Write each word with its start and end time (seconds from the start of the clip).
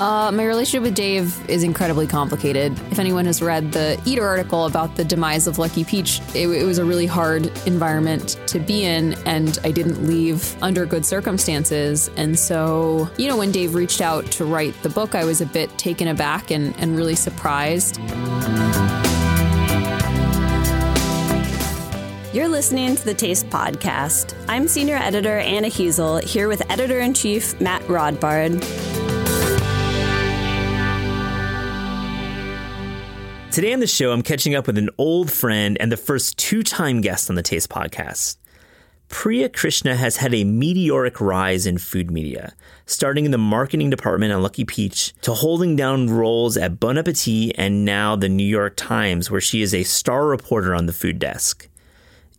Uh, 0.00 0.32
my 0.32 0.46
relationship 0.46 0.82
with 0.82 0.94
Dave 0.94 1.38
is 1.50 1.62
incredibly 1.62 2.06
complicated. 2.06 2.72
If 2.90 2.98
anyone 2.98 3.26
has 3.26 3.42
read 3.42 3.72
the 3.72 4.00
Eater 4.06 4.26
article 4.26 4.64
about 4.64 4.96
the 4.96 5.04
demise 5.04 5.46
of 5.46 5.58
Lucky 5.58 5.84
Peach, 5.84 6.22
it, 6.34 6.48
it, 6.48 6.64
was 6.64 6.78
a 6.78 6.86
really 6.86 7.04
hard 7.04 7.46
environment 7.66 8.40
to 8.46 8.58
be 8.58 8.82
in, 8.82 9.12
and 9.26 9.58
I 9.62 9.70
didn't 9.70 10.06
leave 10.06 10.56
under 10.62 10.86
good 10.86 11.04
circumstances. 11.04 12.08
And 12.16 12.38
so, 12.38 13.10
you 13.18 13.28
know, 13.28 13.36
when 13.36 13.52
Dave 13.52 13.74
reached 13.74 14.00
out 14.00 14.24
to 14.32 14.46
write 14.46 14.74
the 14.82 14.88
book, 14.88 15.14
I 15.14 15.26
was 15.26 15.42
a 15.42 15.46
bit 15.46 15.76
taken 15.76 16.08
aback 16.08 16.50
and, 16.50 16.74
and 16.78 16.96
really 16.96 17.14
surprised. 17.14 17.98
You're 22.32 22.48
listening 22.48 22.96
to 22.96 23.04
the 23.04 23.14
Taste 23.14 23.50
Podcast. 23.50 24.34
I'm 24.48 24.66
senior 24.66 24.96
editor 24.96 25.36
Anna 25.40 25.68
Hezel 25.68 26.24
here 26.24 26.48
with 26.48 26.62
editor 26.70 27.00
in 27.00 27.12
chief 27.12 27.60
Matt 27.60 27.82
Rodbard. 27.82 28.99
Today 33.50 33.72
on 33.72 33.80
the 33.80 33.86
show, 33.88 34.12
I'm 34.12 34.22
catching 34.22 34.54
up 34.54 34.68
with 34.68 34.78
an 34.78 34.90
old 34.96 35.28
friend 35.28 35.76
and 35.80 35.90
the 35.90 35.96
first 35.96 36.38
two 36.38 36.62
time 36.62 37.00
guest 37.00 37.28
on 37.28 37.34
the 37.34 37.42
Taste 37.42 37.68
Podcast. 37.68 38.36
Priya 39.08 39.48
Krishna 39.48 39.96
has 39.96 40.18
had 40.18 40.32
a 40.32 40.44
meteoric 40.44 41.20
rise 41.20 41.66
in 41.66 41.76
food 41.78 42.12
media, 42.12 42.54
starting 42.86 43.24
in 43.24 43.32
the 43.32 43.38
marketing 43.38 43.90
department 43.90 44.32
at 44.32 44.38
Lucky 44.38 44.64
Peach 44.64 45.12
to 45.22 45.34
holding 45.34 45.74
down 45.74 46.08
roles 46.08 46.56
at 46.56 46.78
Bon 46.78 46.96
Appetit 46.96 47.52
and 47.58 47.84
now 47.84 48.14
the 48.14 48.28
New 48.28 48.46
York 48.46 48.76
Times, 48.76 49.32
where 49.32 49.40
she 49.40 49.62
is 49.62 49.74
a 49.74 49.82
star 49.82 50.28
reporter 50.28 50.72
on 50.72 50.86
the 50.86 50.92
food 50.92 51.18
desk. 51.18 51.68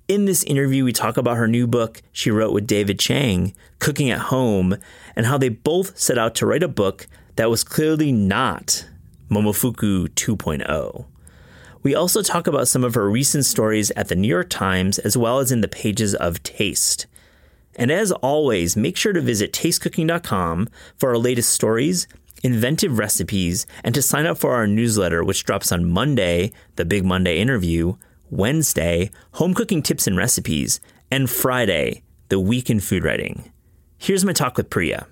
In 0.07 0.23
this 0.23 0.45
interview, 0.45 0.85
we 0.85 0.93
talk 0.93 1.17
about 1.17 1.35
her 1.35 1.47
new 1.47 1.67
book 1.67 2.01
she 2.13 2.31
wrote 2.31 2.53
with 2.53 2.65
David 2.65 2.99
Chang, 2.99 3.53
Cooking 3.79 4.09
at 4.09 4.19
Home, 4.19 4.77
and 5.17 5.25
how 5.25 5.37
they 5.37 5.49
both 5.49 5.99
set 5.99 6.17
out 6.17 6.35
to 6.35 6.45
write 6.45 6.63
a 6.63 6.69
book 6.69 7.05
that 7.35 7.49
was 7.49 7.65
clearly 7.65 8.13
not 8.13 8.85
Momofuku 9.31 10.09
2.0. 10.09 11.05
We 11.83 11.95
also 11.95 12.21
talk 12.21 12.47
about 12.47 12.67
some 12.67 12.83
of 12.83 12.93
her 12.93 13.09
recent 13.09 13.45
stories 13.45 13.91
at 13.95 14.07
the 14.07 14.15
New 14.15 14.27
York 14.27 14.49
Times 14.49 14.99
as 14.99 15.17
well 15.17 15.39
as 15.39 15.51
in 15.51 15.61
the 15.61 15.67
pages 15.67 16.13
of 16.13 16.43
Taste. 16.43 17.07
And 17.75 17.89
as 17.91 18.11
always, 18.11 18.75
make 18.75 18.97
sure 18.97 19.13
to 19.13 19.21
visit 19.21 19.53
tastecooking.com 19.53 20.69
for 20.97 21.09
our 21.09 21.17
latest 21.17 21.49
stories, 21.49 22.07
inventive 22.43 22.99
recipes, 22.99 23.65
and 23.83 23.95
to 23.95 24.01
sign 24.01 24.25
up 24.25 24.37
for 24.37 24.53
our 24.53 24.67
newsletter, 24.67 25.23
which 25.23 25.43
drops 25.43 25.71
on 25.71 25.89
Monday, 25.89 26.51
the 26.75 26.85
Big 26.85 27.05
Monday 27.05 27.39
interview, 27.39 27.95
Wednesday, 28.29 29.09
home 29.33 29.53
cooking 29.53 29.81
tips 29.81 30.05
and 30.05 30.17
recipes, 30.17 30.79
and 31.09 31.29
Friday, 31.29 32.03
the 32.29 32.39
week 32.39 32.69
in 32.69 32.79
food 32.79 33.03
writing. 33.03 33.51
Here's 33.97 34.25
my 34.25 34.33
talk 34.33 34.57
with 34.57 34.69
Priya. 34.69 35.07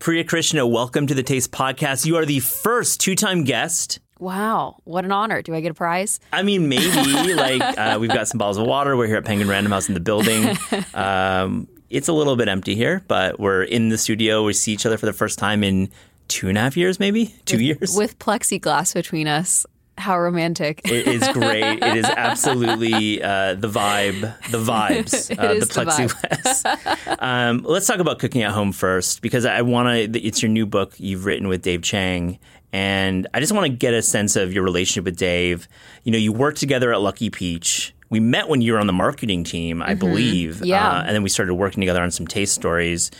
Priya 0.00 0.24
Krishna, 0.24 0.66
welcome 0.66 1.06
to 1.08 1.12
the 1.12 1.22
Taste 1.22 1.52
Podcast. 1.52 2.06
You 2.06 2.16
are 2.16 2.24
the 2.24 2.40
first 2.40 3.00
two 3.00 3.14
time 3.14 3.44
guest. 3.44 3.98
Wow, 4.18 4.80
what 4.84 5.04
an 5.04 5.12
honor. 5.12 5.42
Do 5.42 5.54
I 5.54 5.60
get 5.60 5.72
a 5.72 5.74
prize? 5.74 6.20
I 6.32 6.42
mean, 6.42 6.70
maybe. 6.70 7.34
like, 7.34 7.60
uh, 7.60 7.98
we've 8.00 8.08
got 8.08 8.26
some 8.26 8.38
bottles 8.38 8.56
of 8.56 8.66
water. 8.66 8.96
We're 8.96 9.08
here 9.08 9.18
at 9.18 9.26
Penguin 9.26 9.46
Random 9.46 9.70
House 9.70 9.88
in 9.88 9.94
the 9.94 10.00
building. 10.00 10.56
Um, 10.94 11.68
it's 11.90 12.08
a 12.08 12.12
little 12.14 12.36
bit 12.36 12.48
empty 12.48 12.74
here, 12.74 13.02
but 13.08 13.38
we're 13.38 13.62
in 13.62 13.90
the 13.90 13.98
studio. 13.98 14.42
We 14.44 14.54
see 14.54 14.72
each 14.72 14.86
other 14.86 14.96
for 14.96 15.06
the 15.06 15.12
first 15.12 15.38
time 15.38 15.62
in 15.62 15.90
two 16.28 16.48
and 16.48 16.56
a 16.56 16.62
half 16.62 16.76
years, 16.76 16.98
maybe 16.98 17.34
two 17.44 17.56
with, 17.56 17.62
years. 17.62 17.96
With 17.96 18.18
plexiglass 18.18 18.94
between 18.94 19.26
us. 19.26 19.66
How 20.00 20.18
romantic! 20.18 20.80
it 20.84 21.06
is 21.06 21.28
great. 21.28 21.62
It 21.62 21.96
is 21.98 22.04
absolutely 22.16 23.22
uh, 23.22 23.54
the 23.54 23.68
vibe, 23.68 24.20
the 24.50 24.58
vibes, 24.58 25.30
uh, 25.38 25.54
the 25.54 25.66
plexiglass. 25.66 27.16
Um, 27.20 27.64
let's 27.64 27.86
talk 27.86 27.98
about 27.98 28.18
cooking 28.18 28.42
at 28.42 28.52
home 28.52 28.72
first, 28.72 29.20
because 29.20 29.44
I 29.44 29.62
want 29.62 30.12
to. 30.12 30.18
It's 30.20 30.42
your 30.42 30.50
new 30.50 30.64
book 30.64 30.94
you've 30.98 31.26
written 31.26 31.48
with 31.48 31.62
Dave 31.62 31.82
Chang, 31.82 32.38
and 32.72 33.26
I 33.34 33.40
just 33.40 33.52
want 33.52 33.66
to 33.66 33.72
get 33.72 33.94
a 33.94 34.02
sense 34.02 34.36
of 34.36 34.52
your 34.52 34.62
relationship 34.62 35.04
with 35.04 35.16
Dave. 35.16 35.68
You 36.04 36.12
know, 36.12 36.18
you 36.18 36.32
worked 36.32 36.58
together 36.58 36.92
at 36.92 37.00
Lucky 37.00 37.28
Peach. 37.28 37.94
We 38.08 38.20
met 38.20 38.48
when 38.48 38.60
you 38.60 38.72
were 38.72 38.78
on 38.78 38.86
the 38.86 38.92
marketing 38.92 39.44
team, 39.44 39.82
I 39.82 39.90
mm-hmm. 39.90 39.98
believe. 39.98 40.64
Yeah, 40.64 40.88
uh, 40.88 41.02
and 41.02 41.14
then 41.14 41.22
we 41.22 41.28
started 41.28 41.54
working 41.54 41.80
together 41.80 42.02
on 42.02 42.10
some 42.10 42.26
taste 42.26 42.54
stories. 42.54 43.10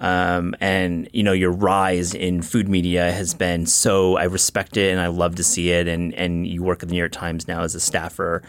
Um, 0.00 0.54
and 0.60 1.08
you 1.12 1.22
know 1.22 1.32
your 1.32 1.52
rise 1.52 2.14
in 2.14 2.40
food 2.40 2.68
media 2.68 3.12
has 3.12 3.34
been 3.34 3.66
so 3.66 4.16
I 4.16 4.24
respect 4.24 4.78
it 4.78 4.90
and 4.90 5.00
I 5.00 5.08
love 5.08 5.34
to 5.36 5.44
see 5.44 5.70
it. 5.70 5.86
And 5.88 6.14
and 6.14 6.46
you 6.46 6.62
work 6.62 6.82
at 6.82 6.88
the 6.88 6.94
New 6.94 6.98
York 6.98 7.12
Times 7.12 7.46
now 7.46 7.62
as 7.62 7.74
a 7.74 7.80
staffer. 7.80 8.42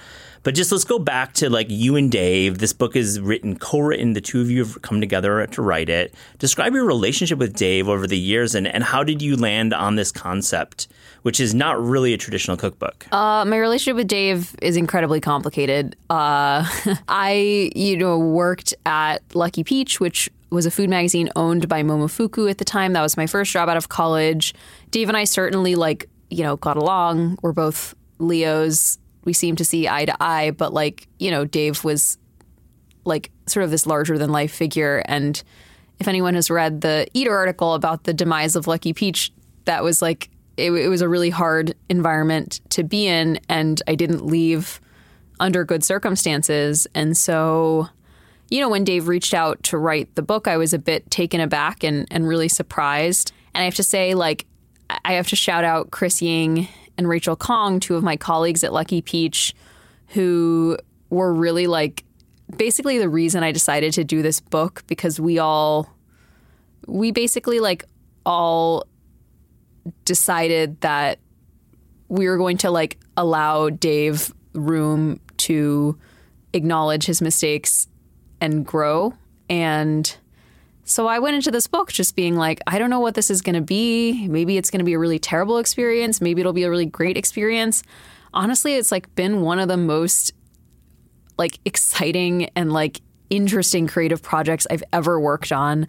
But 0.43 0.55
just 0.55 0.71
let's 0.71 0.85
go 0.85 0.97
back 0.97 1.33
to 1.33 1.49
like 1.49 1.67
you 1.69 1.95
and 1.95 2.11
Dave. 2.11 2.57
This 2.57 2.73
book 2.73 2.95
is 2.95 3.19
written 3.19 3.59
co-written. 3.59 4.13
The 4.13 4.21
two 4.21 4.41
of 4.41 4.49
you 4.49 4.63
have 4.63 4.81
come 4.81 4.99
together 4.99 5.45
to 5.45 5.61
write 5.61 5.89
it. 5.89 6.15
Describe 6.39 6.73
your 6.73 6.85
relationship 6.85 7.37
with 7.37 7.55
Dave 7.55 7.87
over 7.87 8.07
the 8.07 8.17
years 8.17 8.55
and 8.55 8.67
and 8.67 8.83
how 8.83 9.03
did 9.03 9.21
you 9.21 9.35
land 9.35 9.73
on 9.73 9.95
this 9.95 10.11
concept 10.11 10.87
which 11.21 11.39
is 11.39 11.53
not 11.53 11.81
really 11.81 12.13
a 12.13 12.17
traditional 12.17 12.57
cookbook. 12.57 13.07
Uh, 13.11 13.45
my 13.45 13.57
relationship 13.57 13.95
with 13.95 14.07
Dave 14.07 14.55
is 14.61 14.75
incredibly 14.75 15.21
complicated. 15.21 15.95
Uh, 16.09 16.65
I, 17.07 17.71
you 17.75 17.97
know, 17.97 18.17
worked 18.17 18.73
at 18.85 19.21
Lucky 19.33 19.63
Peach, 19.63 19.99
which 19.99 20.29
was 20.51 20.65
a 20.65 20.71
food 20.71 20.89
magazine 20.89 21.29
owned 21.35 21.67
by 21.69 21.81
Momofuku 21.81 22.49
at 22.49 22.57
the 22.57 22.65
time. 22.65 22.93
That 22.93 23.01
was 23.01 23.17
my 23.17 23.25
first 23.25 23.51
job 23.51 23.69
out 23.69 23.77
of 23.77 23.89
college. 23.89 24.53
Dave 24.91 25.07
and 25.07 25.17
I 25.17 25.23
certainly 25.23 25.75
like, 25.75 26.09
you 26.29 26.43
know, 26.43 26.57
got 26.57 26.77
along. 26.77 27.39
We're 27.41 27.53
both 27.53 27.95
Leos. 28.19 28.99
We 29.23 29.33
seem 29.33 29.55
to 29.55 29.65
see 29.65 29.87
eye 29.87 30.05
to 30.05 30.15
eye, 30.21 30.51
but 30.51 30.73
like, 30.73 31.07
you 31.19 31.31
know, 31.31 31.45
Dave 31.45 31.83
was 31.83 32.17
like 33.05 33.31
sort 33.47 33.63
of 33.63 33.71
this 33.71 33.87
larger 33.87 34.17
than 34.17 34.31
life 34.31 34.53
figure. 34.53 35.01
And 35.05 35.41
if 35.99 36.07
anyone 36.07 36.35
has 36.35 36.49
read 36.49 36.81
the 36.81 37.07
Eater 37.13 37.35
article 37.35 37.73
about 37.73 38.03
the 38.03 38.13
demise 38.13 38.55
of 38.55 38.67
Lucky 38.67 38.93
Peach, 38.93 39.31
that 39.65 39.83
was 39.83 40.01
like, 40.01 40.29
it, 40.57 40.71
it 40.71 40.89
was 40.89 41.01
a 41.01 41.07
really 41.07 41.29
hard 41.29 41.75
environment 41.89 42.59
to 42.71 42.83
be 42.83 43.07
in. 43.07 43.39
And 43.47 43.81
I 43.87 43.95
didn't 43.95 44.25
leave 44.25 44.81
under 45.39 45.63
good 45.63 45.83
circumstances. 45.83 46.87
And 46.93 47.15
so 47.15 47.89
you 48.51 48.59
know, 48.59 48.69
when 48.69 48.83
Dave 48.83 49.07
reached 49.07 49.33
out 49.33 49.63
to 49.63 49.77
write 49.77 50.13
the 50.15 50.21
book, 50.21 50.45
I 50.45 50.57
was 50.57 50.73
a 50.73 50.79
bit 50.79 51.09
taken 51.09 51.39
aback 51.39 51.83
and, 51.83 52.05
and 52.11 52.27
really 52.27 52.49
surprised. 52.49 53.31
And 53.55 53.61
I 53.61 53.65
have 53.65 53.75
to 53.75 53.83
say, 53.83 54.13
like, 54.13 54.45
I 55.05 55.13
have 55.13 55.29
to 55.29 55.37
shout 55.37 55.63
out 55.63 55.89
Chris 55.91 56.21
Ying 56.21 56.67
and 56.97 57.07
Rachel 57.07 57.37
Khong, 57.37 57.79
two 57.79 57.95
of 57.95 58.03
my 58.03 58.17
colleagues 58.17 58.65
at 58.65 58.73
Lucky 58.73 59.01
Peach, 59.01 59.55
who 60.07 60.77
were 61.09 61.33
really 61.33 61.65
like 61.65 62.03
basically 62.57 62.97
the 62.97 63.07
reason 63.07 63.41
I 63.41 63.53
decided 63.53 63.93
to 63.93 64.03
do 64.03 64.21
this 64.21 64.41
book 64.41 64.83
because 64.87 65.17
we 65.17 65.39
all, 65.39 65.89
we 66.87 67.11
basically 67.11 67.61
like 67.61 67.85
all 68.25 68.85
decided 70.03 70.81
that 70.81 71.19
we 72.09 72.27
were 72.27 72.37
going 72.37 72.57
to 72.57 72.69
like 72.69 72.99
allow 73.15 73.69
Dave 73.69 74.33
room 74.51 75.21
to 75.37 75.97
acknowledge 76.51 77.05
his 77.05 77.21
mistakes 77.21 77.87
and 78.41 78.65
grow. 78.65 79.13
And 79.49 80.13
so 80.83 81.07
I 81.07 81.19
went 81.19 81.35
into 81.35 81.51
this 81.51 81.67
book 81.67 81.91
just 81.91 82.15
being 82.15 82.35
like, 82.35 82.59
I 82.67 82.79
don't 82.79 82.89
know 82.89 82.99
what 82.99 83.13
this 83.13 83.29
is 83.29 83.41
going 83.41 83.55
to 83.55 83.61
be. 83.61 84.27
Maybe 84.27 84.57
it's 84.57 84.69
going 84.69 84.79
to 84.79 84.85
be 84.85 84.93
a 84.93 84.99
really 84.99 85.19
terrible 85.19 85.57
experience. 85.59 86.19
Maybe 86.19 86.41
it'll 86.41 86.51
be 86.51 86.63
a 86.63 86.69
really 86.69 86.85
great 86.85 87.15
experience. 87.15 87.83
Honestly, 88.33 88.75
it's 88.75 88.91
like 88.91 89.13
been 89.15 89.41
one 89.41 89.59
of 89.59 89.67
the 89.67 89.77
most 89.77 90.33
like 91.37 91.59
exciting 91.65 92.49
and 92.55 92.73
like 92.73 93.01
interesting 93.29 93.87
creative 93.87 94.21
projects 94.21 94.67
I've 94.69 94.83
ever 94.91 95.19
worked 95.19 95.51
on. 95.51 95.87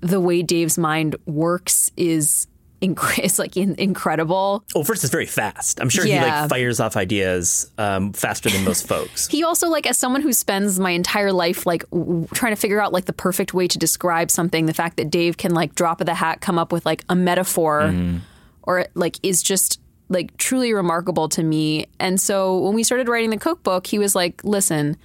The 0.00 0.20
way 0.20 0.42
Dave's 0.42 0.78
mind 0.78 1.16
works 1.26 1.90
is 1.96 2.46
inc- 2.80 3.18
it's 3.22 3.38
like 3.38 3.56
in- 3.56 3.74
incredible. 3.76 4.64
Well, 4.74 4.84
first, 4.84 5.04
it's 5.04 5.12
very 5.12 5.26
fast. 5.26 5.80
I'm 5.80 5.88
sure 5.88 6.06
yeah. 6.06 6.24
he 6.24 6.30
like 6.30 6.50
fires 6.50 6.80
off 6.80 6.96
ideas 6.96 7.70
um, 7.78 8.12
faster 8.12 8.48
than 8.50 8.64
most 8.64 8.86
folks. 8.86 9.26
he 9.30 9.44
also 9.44 9.68
like 9.68 9.86
as 9.86 9.98
someone 9.98 10.22
who 10.22 10.32
spends 10.32 10.78
my 10.78 10.90
entire 10.90 11.32
life 11.32 11.66
like 11.66 11.88
w- 11.90 12.26
trying 12.34 12.52
to 12.52 12.60
figure 12.60 12.80
out 12.80 12.92
like 12.92 13.06
the 13.06 13.12
perfect 13.12 13.54
way 13.54 13.68
to 13.68 13.78
describe 13.78 14.30
something. 14.30 14.66
The 14.66 14.74
fact 14.74 14.96
that 14.96 15.10
Dave 15.10 15.36
can 15.36 15.54
like 15.54 15.74
drop 15.74 16.00
of 16.00 16.06
the 16.06 16.14
hat 16.14 16.40
come 16.40 16.58
up 16.58 16.72
with 16.72 16.86
like 16.86 17.04
a 17.08 17.16
metaphor, 17.16 17.82
mm-hmm. 17.82 18.18
or 18.62 18.86
like 18.94 19.18
is 19.22 19.42
just 19.42 19.80
like 20.08 20.36
truly 20.38 20.72
remarkable 20.72 21.28
to 21.28 21.42
me. 21.42 21.86
And 22.00 22.20
so 22.20 22.58
when 22.60 22.74
we 22.74 22.82
started 22.82 23.08
writing 23.08 23.30
the 23.30 23.38
cookbook, 23.38 23.86
he 23.86 23.98
was 23.98 24.14
like, 24.14 24.42
"Listen." 24.44 24.96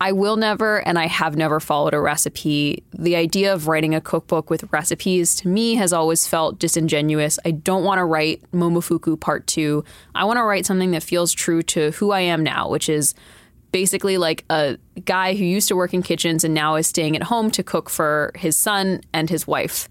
I 0.00 0.12
will 0.12 0.36
never 0.36 0.86
and 0.86 0.98
I 0.98 1.06
have 1.06 1.36
never 1.36 1.58
followed 1.58 1.92
a 1.92 2.00
recipe. 2.00 2.84
The 2.96 3.16
idea 3.16 3.52
of 3.52 3.66
writing 3.66 3.94
a 3.94 4.00
cookbook 4.00 4.48
with 4.48 4.72
recipes 4.72 5.34
to 5.36 5.48
me 5.48 5.74
has 5.74 5.92
always 5.92 6.26
felt 6.26 6.58
disingenuous. 6.58 7.38
I 7.44 7.50
don't 7.50 7.82
want 7.82 7.98
to 7.98 8.04
write 8.04 8.42
Momofuku 8.52 9.18
Part 9.18 9.46
2. 9.48 9.84
I 10.14 10.24
want 10.24 10.36
to 10.36 10.44
write 10.44 10.66
something 10.66 10.92
that 10.92 11.02
feels 11.02 11.32
true 11.32 11.62
to 11.64 11.90
who 11.92 12.12
I 12.12 12.20
am 12.20 12.44
now, 12.44 12.68
which 12.68 12.88
is 12.88 13.14
basically 13.72 14.18
like 14.18 14.44
a 14.50 14.78
guy 15.04 15.34
who 15.34 15.44
used 15.44 15.68
to 15.68 15.76
work 15.76 15.92
in 15.92 16.02
kitchens 16.02 16.44
and 16.44 16.54
now 16.54 16.76
is 16.76 16.86
staying 16.86 17.16
at 17.16 17.24
home 17.24 17.50
to 17.50 17.62
cook 17.62 17.90
for 17.90 18.32
his 18.36 18.56
son 18.56 19.00
and 19.12 19.28
his 19.28 19.46
wife. 19.46 19.88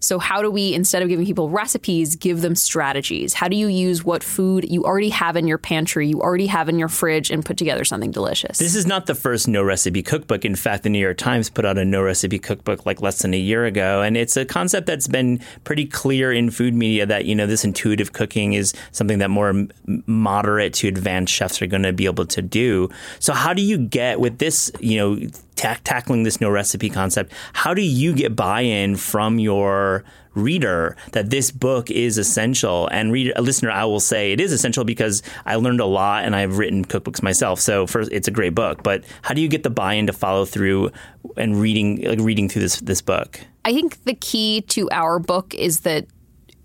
So, 0.00 0.18
how 0.18 0.42
do 0.42 0.50
we, 0.50 0.74
instead 0.74 1.02
of 1.02 1.08
giving 1.08 1.24
people 1.24 1.48
recipes, 1.48 2.16
give 2.16 2.42
them 2.42 2.54
strategies? 2.54 3.34
How 3.34 3.48
do 3.48 3.56
you 3.56 3.66
use 3.66 4.04
what 4.04 4.22
food 4.22 4.70
you 4.70 4.84
already 4.84 5.08
have 5.08 5.36
in 5.36 5.46
your 5.46 5.58
pantry, 5.58 6.08
you 6.08 6.20
already 6.20 6.46
have 6.46 6.68
in 6.68 6.78
your 6.78 6.88
fridge, 6.88 7.30
and 7.30 7.44
put 7.44 7.56
together 7.56 7.84
something 7.84 8.10
delicious? 8.10 8.58
This 8.58 8.74
is 8.74 8.86
not 8.86 9.06
the 9.06 9.14
first 9.14 9.48
no 9.48 9.62
recipe 9.62 10.02
cookbook. 10.02 10.44
In 10.44 10.54
fact, 10.54 10.82
the 10.82 10.90
New 10.90 10.98
York 10.98 11.16
Times 11.16 11.48
put 11.48 11.64
out 11.64 11.78
a 11.78 11.84
no 11.84 12.02
recipe 12.02 12.38
cookbook 12.38 12.84
like 12.84 13.00
less 13.00 13.22
than 13.22 13.32
a 13.32 13.38
year 13.38 13.64
ago. 13.64 14.02
And 14.02 14.16
it's 14.16 14.36
a 14.36 14.44
concept 14.44 14.86
that's 14.86 15.08
been 15.08 15.40
pretty 15.64 15.86
clear 15.86 16.32
in 16.32 16.50
food 16.50 16.74
media 16.74 17.06
that, 17.06 17.24
you 17.24 17.34
know, 17.34 17.46
this 17.46 17.64
intuitive 17.64 18.12
cooking 18.12 18.52
is 18.52 18.74
something 18.92 19.18
that 19.18 19.30
more 19.30 19.66
moderate 20.06 20.74
to 20.74 20.88
advanced 20.88 21.32
chefs 21.32 21.62
are 21.62 21.66
going 21.66 21.82
to 21.82 21.92
be 21.92 22.06
able 22.06 22.26
to 22.26 22.42
do. 22.42 22.90
So, 23.18 23.32
how 23.32 23.54
do 23.54 23.62
you 23.62 23.78
get 23.78 24.20
with 24.20 24.38
this, 24.38 24.70
you 24.80 24.98
know, 24.98 25.28
ta- 25.56 25.78
tackling 25.84 26.22
this 26.22 26.40
no 26.40 26.48
recipe 26.48 26.88
concept, 26.88 27.32
how 27.52 27.74
do 27.74 27.82
you 27.82 28.12
get 28.12 28.36
buy 28.36 28.60
in 28.60 28.96
from 28.96 29.38
your 29.38 30.04
reader 30.34 30.96
that 31.12 31.30
this 31.30 31.50
book 31.50 31.90
is 31.90 32.18
essential? 32.18 32.88
And 32.88 33.10
reader, 33.10 33.32
a 33.36 33.42
listener, 33.42 33.70
I 33.70 33.84
will 33.84 34.00
say 34.00 34.32
it 34.32 34.40
is 34.40 34.52
essential 34.52 34.84
because 34.84 35.22
I 35.44 35.56
learned 35.56 35.80
a 35.80 35.86
lot 35.86 36.24
and 36.24 36.36
I've 36.36 36.58
written 36.58 36.84
cookbooks 36.84 37.22
myself. 37.22 37.58
So 37.60 37.86
first, 37.86 38.12
it's 38.12 38.28
a 38.28 38.32
great 38.32 38.54
book. 38.54 38.82
But 38.82 39.04
how 39.22 39.34
do 39.34 39.40
you 39.40 39.48
get 39.48 39.62
the 39.62 39.70
buy 39.70 39.94
in 39.94 40.06
to 40.06 40.12
follow 40.12 40.44
through 40.44 40.92
and 41.36 41.60
reading 41.60 42.02
like 42.02 42.20
reading 42.20 42.48
through 42.48 42.62
this 42.62 42.80
this 42.80 43.02
book? 43.02 43.40
I 43.64 43.72
think 43.72 44.04
the 44.04 44.14
key 44.14 44.60
to 44.68 44.88
our 44.90 45.18
book 45.18 45.54
is 45.54 45.80
that 45.80 46.06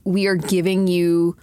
we 0.03 0.27
are 0.27 0.35
giving 0.35 0.87
you 0.87 1.35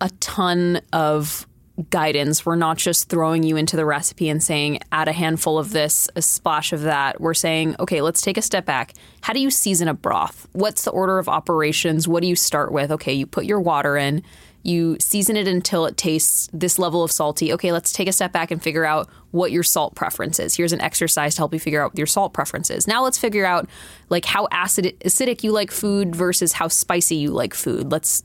a 0.00 0.10
ton 0.20 0.80
of 0.92 1.46
guidance. 1.88 2.44
We're 2.44 2.56
not 2.56 2.76
just 2.76 3.08
throwing 3.08 3.42
you 3.42 3.56
into 3.56 3.76
the 3.76 3.84
recipe 3.84 4.28
and 4.28 4.42
saying, 4.42 4.80
add 4.92 5.08
a 5.08 5.12
handful 5.12 5.58
of 5.58 5.70
this, 5.70 6.08
a 6.16 6.22
splash 6.22 6.72
of 6.72 6.82
that. 6.82 7.20
We're 7.20 7.34
saying, 7.34 7.76
okay, 7.78 8.02
let's 8.02 8.20
take 8.20 8.36
a 8.36 8.42
step 8.42 8.66
back. 8.66 8.94
How 9.22 9.32
do 9.32 9.40
you 9.40 9.50
season 9.50 9.88
a 9.88 9.94
broth? 9.94 10.46
What's 10.52 10.84
the 10.84 10.90
order 10.90 11.18
of 11.18 11.28
operations? 11.28 12.06
What 12.06 12.22
do 12.22 12.28
you 12.28 12.36
start 12.36 12.72
with? 12.72 12.90
Okay, 12.92 13.12
you 13.12 13.26
put 13.26 13.44
your 13.44 13.60
water 13.60 13.96
in, 13.96 14.22
you 14.62 14.96
season 15.00 15.36
it 15.36 15.48
until 15.48 15.86
it 15.86 15.96
tastes 15.96 16.48
this 16.52 16.78
level 16.78 17.02
of 17.02 17.10
salty. 17.10 17.52
Okay, 17.52 17.72
let's 17.72 17.92
take 17.92 18.08
a 18.08 18.12
step 18.12 18.32
back 18.32 18.50
and 18.50 18.62
figure 18.62 18.84
out 18.84 19.08
what 19.30 19.52
your 19.52 19.62
salt 19.62 19.94
preference 19.94 20.38
is. 20.38 20.56
Here's 20.56 20.72
an 20.72 20.80
exercise 20.80 21.34
to 21.36 21.40
help 21.40 21.54
you 21.54 21.60
figure 21.60 21.82
out 21.82 21.96
your 21.96 22.06
salt 22.06 22.32
preferences. 22.32 22.86
Now 22.86 23.02
let's 23.02 23.18
figure 23.18 23.46
out 23.46 23.68
like 24.08 24.24
how 24.24 24.48
acid 24.50 24.96
acidic 25.04 25.42
you 25.42 25.52
like 25.52 25.70
food 25.70 26.14
versus 26.14 26.52
how 26.52 26.68
spicy 26.68 27.16
you 27.16 27.30
like 27.30 27.54
food. 27.54 27.90
Let's 27.90 28.22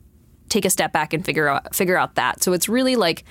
take 0.49 0.65
a 0.65 0.69
step 0.69 0.91
back 0.91 1.13
and 1.13 1.25
figure 1.25 1.47
out 1.47 1.75
figure 1.75 1.97
out 1.97 2.15
that. 2.15 2.43
So 2.43 2.53
it's 2.53 2.69
really 2.69 2.95
like 2.95 3.23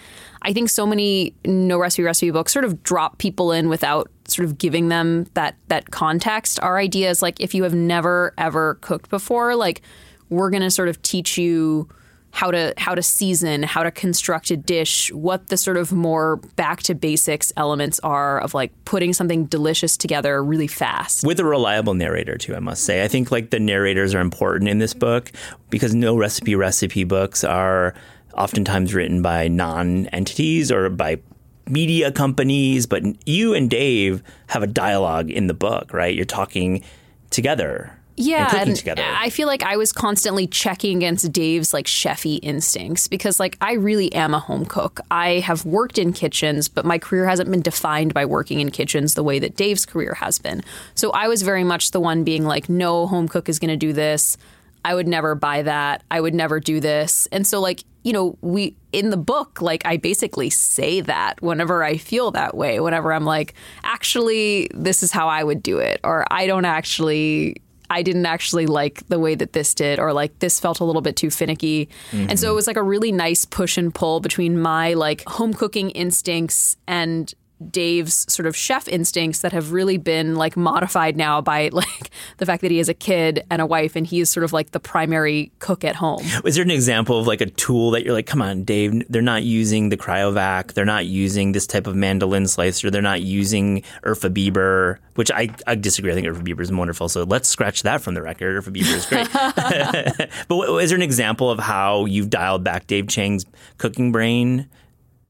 I 0.42 0.52
think 0.52 0.68
so 0.68 0.86
many 0.86 1.34
no 1.44 1.78
recipe 1.78 2.02
recipe 2.02 2.30
books 2.30 2.52
sort 2.52 2.64
of 2.64 2.82
drop 2.82 3.18
people 3.18 3.52
in 3.52 3.68
without 3.68 4.10
sort 4.26 4.46
of 4.46 4.58
giving 4.58 4.88
them 4.88 5.26
that 5.34 5.56
that 5.68 5.90
context. 5.90 6.60
Our 6.60 6.78
idea 6.78 7.10
is 7.10 7.22
like 7.22 7.40
if 7.40 7.54
you 7.54 7.62
have 7.62 7.74
never 7.74 8.34
ever 8.38 8.76
cooked 8.80 9.10
before, 9.10 9.54
like 9.56 9.82
we're 10.30 10.50
going 10.50 10.62
to 10.62 10.70
sort 10.70 10.88
of 10.88 11.00
teach 11.02 11.38
you 11.38 11.88
how 12.34 12.50
to 12.50 12.74
how 12.76 12.96
to 12.96 13.02
season, 13.02 13.62
how 13.62 13.84
to 13.84 13.92
construct 13.92 14.50
a 14.50 14.56
dish, 14.56 15.12
what 15.12 15.48
the 15.48 15.56
sort 15.56 15.76
of 15.76 15.92
more 15.92 16.36
back 16.56 16.82
to 16.82 16.92
basics 16.92 17.52
elements 17.56 18.00
are 18.00 18.40
of 18.40 18.54
like 18.54 18.72
putting 18.84 19.12
something 19.12 19.44
delicious 19.46 19.96
together 19.96 20.42
really 20.42 20.66
fast. 20.66 21.24
With 21.24 21.38
a 21.38 21.44
reliable 21.44 21.94
narrator 21.94 22.36
too, 22.36 22.56
I 22.56 22.58
must 22.58 22.82
say. 22.82 23.04
I 23.04 23.08
think 23.08 23.30
like 23.30 23.50
the 23.50 23.60
narrators 23.60 24.16
are 24.16 24.20
important 24.20 24.68
in 24.68 24.78
this 24.78 24.94
book 24.94 25.30
because 25.70 25.94
no 25.94 26.16
recipe 26.16 26.56
recipe 26.56 27.04
books 27.04 27.44
are 27.44 27.94
oftentimes 28.36 28.92
written 28.94 29.22
by 29.22 29.46
non-entities 29.46 30.72
or 30.72 30.90
by 30.90 31.20
media 31.68 32.10
companies, 32.10 32.84
but 32.84 33.04
you 33.28 33.54
and 33.54 33.70
Dave 33.70 34.24
have 34.48 34.64
a 34.64 34.66
dialogue 34.66 35.30
in 35.30 35.46
the 35.46 35.54
book, 35.54 35.92
right? 35.92 36.12
You're 36.12 36.24
talking 36.24 36.82
together 37.30 37.96
yeah, 38.16 38.62
and, 38.62 38.82
and 38.86 39.00
I 39.00 39.28
feel 39.28 39.48
like 39.48 39.64
I 39.64 39.76
was 39.76 39.92
constantly 39.92 40.46
checking 40.46 40.98
against 40.98 41.32
Dave's 41.32 41.74
like 41.74 41.86
chefy 41.86 42.38
instincts 42.42 43.08
because 43.08 43.40
like 43.40 43.56
I 43.60 43.72
really 43.72 44.12
am 44.12 44.34
a 44.34 44.38
home 44.38 44.66
cook. 44.66 45.00
I 45.10 45.40
have 45.40 45.64
worked 45.64 45.98
in 45.98 46.12
kitchens, 46.12 46.68
but 46.68 46.84
my 46.84 46.98
career 46.98 47.26
hasn't 47.26 47.50
been 47.50 47.62
defined 47.62 48.14
by 48.14 48.24
working 48.24 48.60
in 48.60 48.70
kitchens 48.70 49.14
the 49.14 49.24
way 49.24 49.40
that 49.40 49.56
Dave's 49.56 49.84
career 49.84 50.14
has 50.14 50.38
been. 50.38 50.62
So 50.94 51.10
I 51.10 51.26
was 51.26 51.42
very 51.42 51.64
much 51.64 51.90
the 51.90 51.98
one 51.98 52.22
being 52.22 52.44
like, 52.44 52.68
no, 52.68 53.08
home 53.08 53.26
cook 53.26 53.48
is 53.48 53.58
going 53.58 53.70
to 53.70 53.76
do 53.76 53.92
this. 53.92 54.36
I 54.84 54.94
would 54.94 55.08
never 55.08 55.34
buy 55.34 55.62
that. 55.62 56.02
I 56.10 56.20
would 56.20 56.34
never 56.34 56.60
do 56.60 56.78
this. 56.78 57.26
And 57.32 57.46
so 57.46 57.60
like, 57.60 57.82
you 58.04 58.12
know, 58.12 58.36
we 58.42 58.76
in 58.92 59.10
the 59.10 59.16
book 59.16 59.60
like 59.60 59.84
I 59.86 59.96
basically 59.96 60.50
say 60.50 61.00
that 61.00 61.42
whenever 61.42 61.82
I 61.82 61.96
feel 61.96 62.30
that 62.32 62.54
way, 62.54 62.78
whenever 62.78 63.12
I'm 63.12 63.24
like, 63.24 63.54
actually 63.82 64.70
this 64.74 65.02
is 65.02 65.10
how 65.10 65.26
I 65.26 65.42
would 65.42 65.62
do 65.62 65.78
it 65.78 66.00
or 66.04 66.26
I 66.30 66.46
don't 66.46 66.66
actually 66.66 67.56
I 67.90 68.02
didn't 68.02 68.26
actually 68.26 68.66
like 68.66 69.06
the 69.08 69.18
way 69.18 69.34
that 69.34 69.52
this 69.52 69.74
did, 69.74 69.98
or 69.98 70.12
like 70.12 70.38
this 70.38 70.58
felt 70.60 70.80
a 70.80 70.84
little 70.84 71.02
bit 71.02 71.16
too 71.16 71.30
finicky. 71.30 71.88
Mm-hmm. 72.10 72.30
And 72.30 72.40
so 72.40 72.50
it 72.50 72.54
was 72.54 72.66
like 72.66 72.76
a 72.76 72.82
really 72.82 73.12
nice 73.12 73.44
push 73.44 73.76
and 73.76 73.94
pull 73.94 74.20
between 74.20 74.58
my 74.58 74.94
like 74.94 75.22
home 75.26 75.54
cooking 75.54 75.90
instincts 75.90 76.76
and 76.86 77.32
Dave's 77.70 78.32
sort 78.32 78.46
of 78.46 78.56
chef 78.56 78.88
instincts 78.88 79.40
that 79.40 79.52
have 79.52 79.72
really 79.72 79.96
been 79.96 80.34
like 80.36 80.56
modified 80.56 81.16
now 81.16 81.40
by 81.40 81.68
like 81.72 82.10
the 82.38 82.46
fact 82.46 82.62
that 82.62 82.70
he 82.70 82.78
has 82.78 82.88
a 82.88 82.94
kid 82.94 83.44
and 83.50 83.60
a 83.60 83.66
wife 83.66 83.96
and 83.96 84.06
he 84.06 84.20
is 84.20 84.30
sort 84.30 84.44
of 84.44 84.52
like 84.52 84.70
the 84.70 84.80
primary 84.80 85.52
cook 85.58 85.84
at 85.84 85.96
home. 85.96 86.22
Is 86.44 86.54
there 86.54 86.64
an 86.64 86.70
example 86.70 87.18
of 87.18 87.26
like 87.26 87.40
a 87.40 87.46
tool 87.46 87.90
that 87.92 88.04
you're 88.04 88.14
like, 88.14 88.26
come 88.26 88.42
on, 88.42 88.64
Dave, 88.64 89.02
they're 89.08 89.22
not 89.22 89.42
using 89.42 89.88
the 89.88 89.96
cryovac, 89.96 90.72
they're 90.72 90.84
not 90.84 91.06
using 91.06 91.52
this 91.52 91.66
type 91.66 91.86
of 91.86 91.94
mandolin 91.94 92.46
slicer, 92.46 92.90
they're 92.90 93.02
not 93.02 93.22
using 93.22 93.82
Urfa 94.02 94.30
Biber, 94.32 94.98
which 95.14 95.30
I, 95.30 95.54
I 95.66 95.74
disagree. 95.74 96.12
I 96.12 96.14
think 96.14 96.26
Urfa 96.26 96.42
Biber 96.42 96.60
is 96.60 96.72
wonderful. 96.72 97.08
So 97.08 97.24
let's 97.24 97.48
scratch 97.48 97.82
that 97.82 98.00
from 98.00 98.14
the 98.14 98.22
record. 98.22 98.62
Urfa 98.62 98.72
Biber 98.72 98.94
is 98.94 99.06
great. 99.06 100.28
but 100.48 100.82
is 100.82 100.90
there 100.90 100.96
an 100.96 101.02
example 101.02 101.50
of 101.50 101.58
how 101.58 102.04
you've 102.04 102.30
dialed 102.30 102.64
back 102.64 102.86
Dave 102.86 103.08
Chang's 103.08 103.44
cooking 103.78 104.12
brain? 104.12 104.68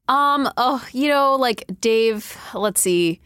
Um, 0.07 0.49
oh, 0.57 0.85
you 0.91 1.07
know, 1.07 1.35
like 1.35 1.65
Dave, 1.81 2.37
let's 2.53 2.81
see. 2.81 3.19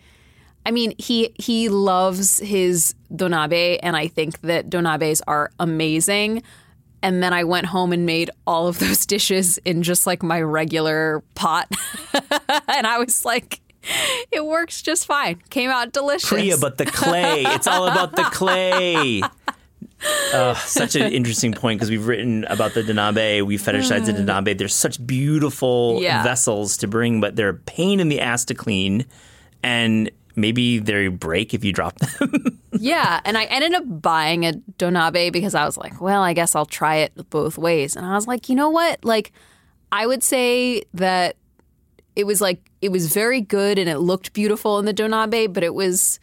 I 0.66 0.72
mean, 0.72 0.94
he 0.98 1.34
he 1.38 1.70
loves 1.70 2.40
his 2.40 2.94
donabe 3.12 3.80
and 3.82 3.96
I 3.96 4.08
think 4.08 4.42
that 4.42 4.70
donabes 4.70 5.22
are 5.28 5.52
amazing. 5.60 6.44
And 7.02 7.24
then 7.24 7.34
I 7.34 7.46
went 7.46 7.66
home 7.66 7.94
and 7.94 8.06
made 8.06 8.30
all 8.46 8.68
of 8.68 8.80
those 8.80 9.06
dishes 9.06 9.58
in 9.60 9.84
just 9.84 10.06
like 10.06 10.24
my 10.24 10.42
regular 10.42 11.24
pot. 11.36 11.72
and 12.68 12.88
I 12.88 12.98
was 13.00 13.26
like, 13.26 13.62
it 14.32 14.46
works 14.46 14.82
just 14.82 15.06
fine. 15.06 15.42
Came 15.50 15.70
out 15.70 15.94
delicious. 15.94 16.30
Priya, 16.30 16.58
but 16.58 16.78
the 16.78 16.86
clay. 16.86 17.44
It's 17.44 17.68
all 17.68 17.88
about 17.88 18.16
the 18.16 18.24
clay. 18.24 19.22
Uh, 20.34 20.54
such 20.56 20.96
an 20.96 21.12
interesting 21.12 21.54
point 21.54 21.78
because 21.80 21.90
we've 21.90 22.08
written 22.08 22.46
about 22.46 22.74
the 22.74 22.82
donabe. 22.84 23.42
We 23.46 23.58
fetishize 23.58 24.06
the 24.06 24.14
donabe. 24.14 24.58
They're 24.58 24.68
such 24.68 25.06
beautiful 25.06 26.00
Yeah. 26.02 26.24
vessels 26.24 26.78
to 26.78 26.88
bring, 26.88 27.20
but 27.20 27.36
they're 27.36 27.50
a 27.50 27.54
pain 27.54 28.00
in 28.00 28.10
the 28.10 28.22
ass 28.22 28.46
to 28.46 28.54
clean, 28.54 29.06
and 29.64 30.10
maybe 30.36 30.80
they 30.80 31.08
break 31.10 31.54
if 31.54 31.64
you 31.66 31.74
drop 31.74 31.98
them. 32.00 32.60
Yeah, 32.82 33.20
and 33.26 33.38
I 33.38 33.44
ended 33.46 33.74
up 33.74 33.84
buying 34.02 34.46
a 34.46 34.54
donabe 34.78 35.34
because 35.34 35.54
I 35.54 35.66
was 35.66 35.76
like, 35.76 36.00
well, 36.00 36.22
I 36.22 36.32
guess 36.32 36.56
I'll 36.56 36.66
try 36.68 36.98
it 36.98 37.12
both 37.30 37.58
ways. 37.58 37.98
And 37.98 38.06
I 38.06 38.14
was 38.16 38.26
like, 38.26 38.48
you 38.48 38.56
know 38.56 38.70
what? 38.70 39.04
Like, 39.04 39.34
I 39.92 40.06
would 40.08 40.24
say 40.24 40.84
that 40.94 41.36
it 42.16 42.24
was 42.26 42.40
like 42.40 42.62
it 42.82 42.90
was 42.90 43.12
very 43.14 43.42
good 43.42 43.78
and 43.80 43.90
it 43.90 43.98
looked 43.98 44.32
beautiful 44.32 44.80
in 44.80 44.86
the 44.86 44.94
donabe, 44.94 45.52
but 45.52 45.64
it 45.64 45.74
was 45.74 46.22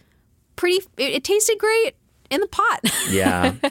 pretty. 0.55 0.77
It, 0.97 1.15
it 1.17 1.25
tasted 1.25 1.59
great 1.59 1.95
in 2.31 2.41
the 2.41 2.49
pot. 2.49 2.81
yeah. 3.11 3.55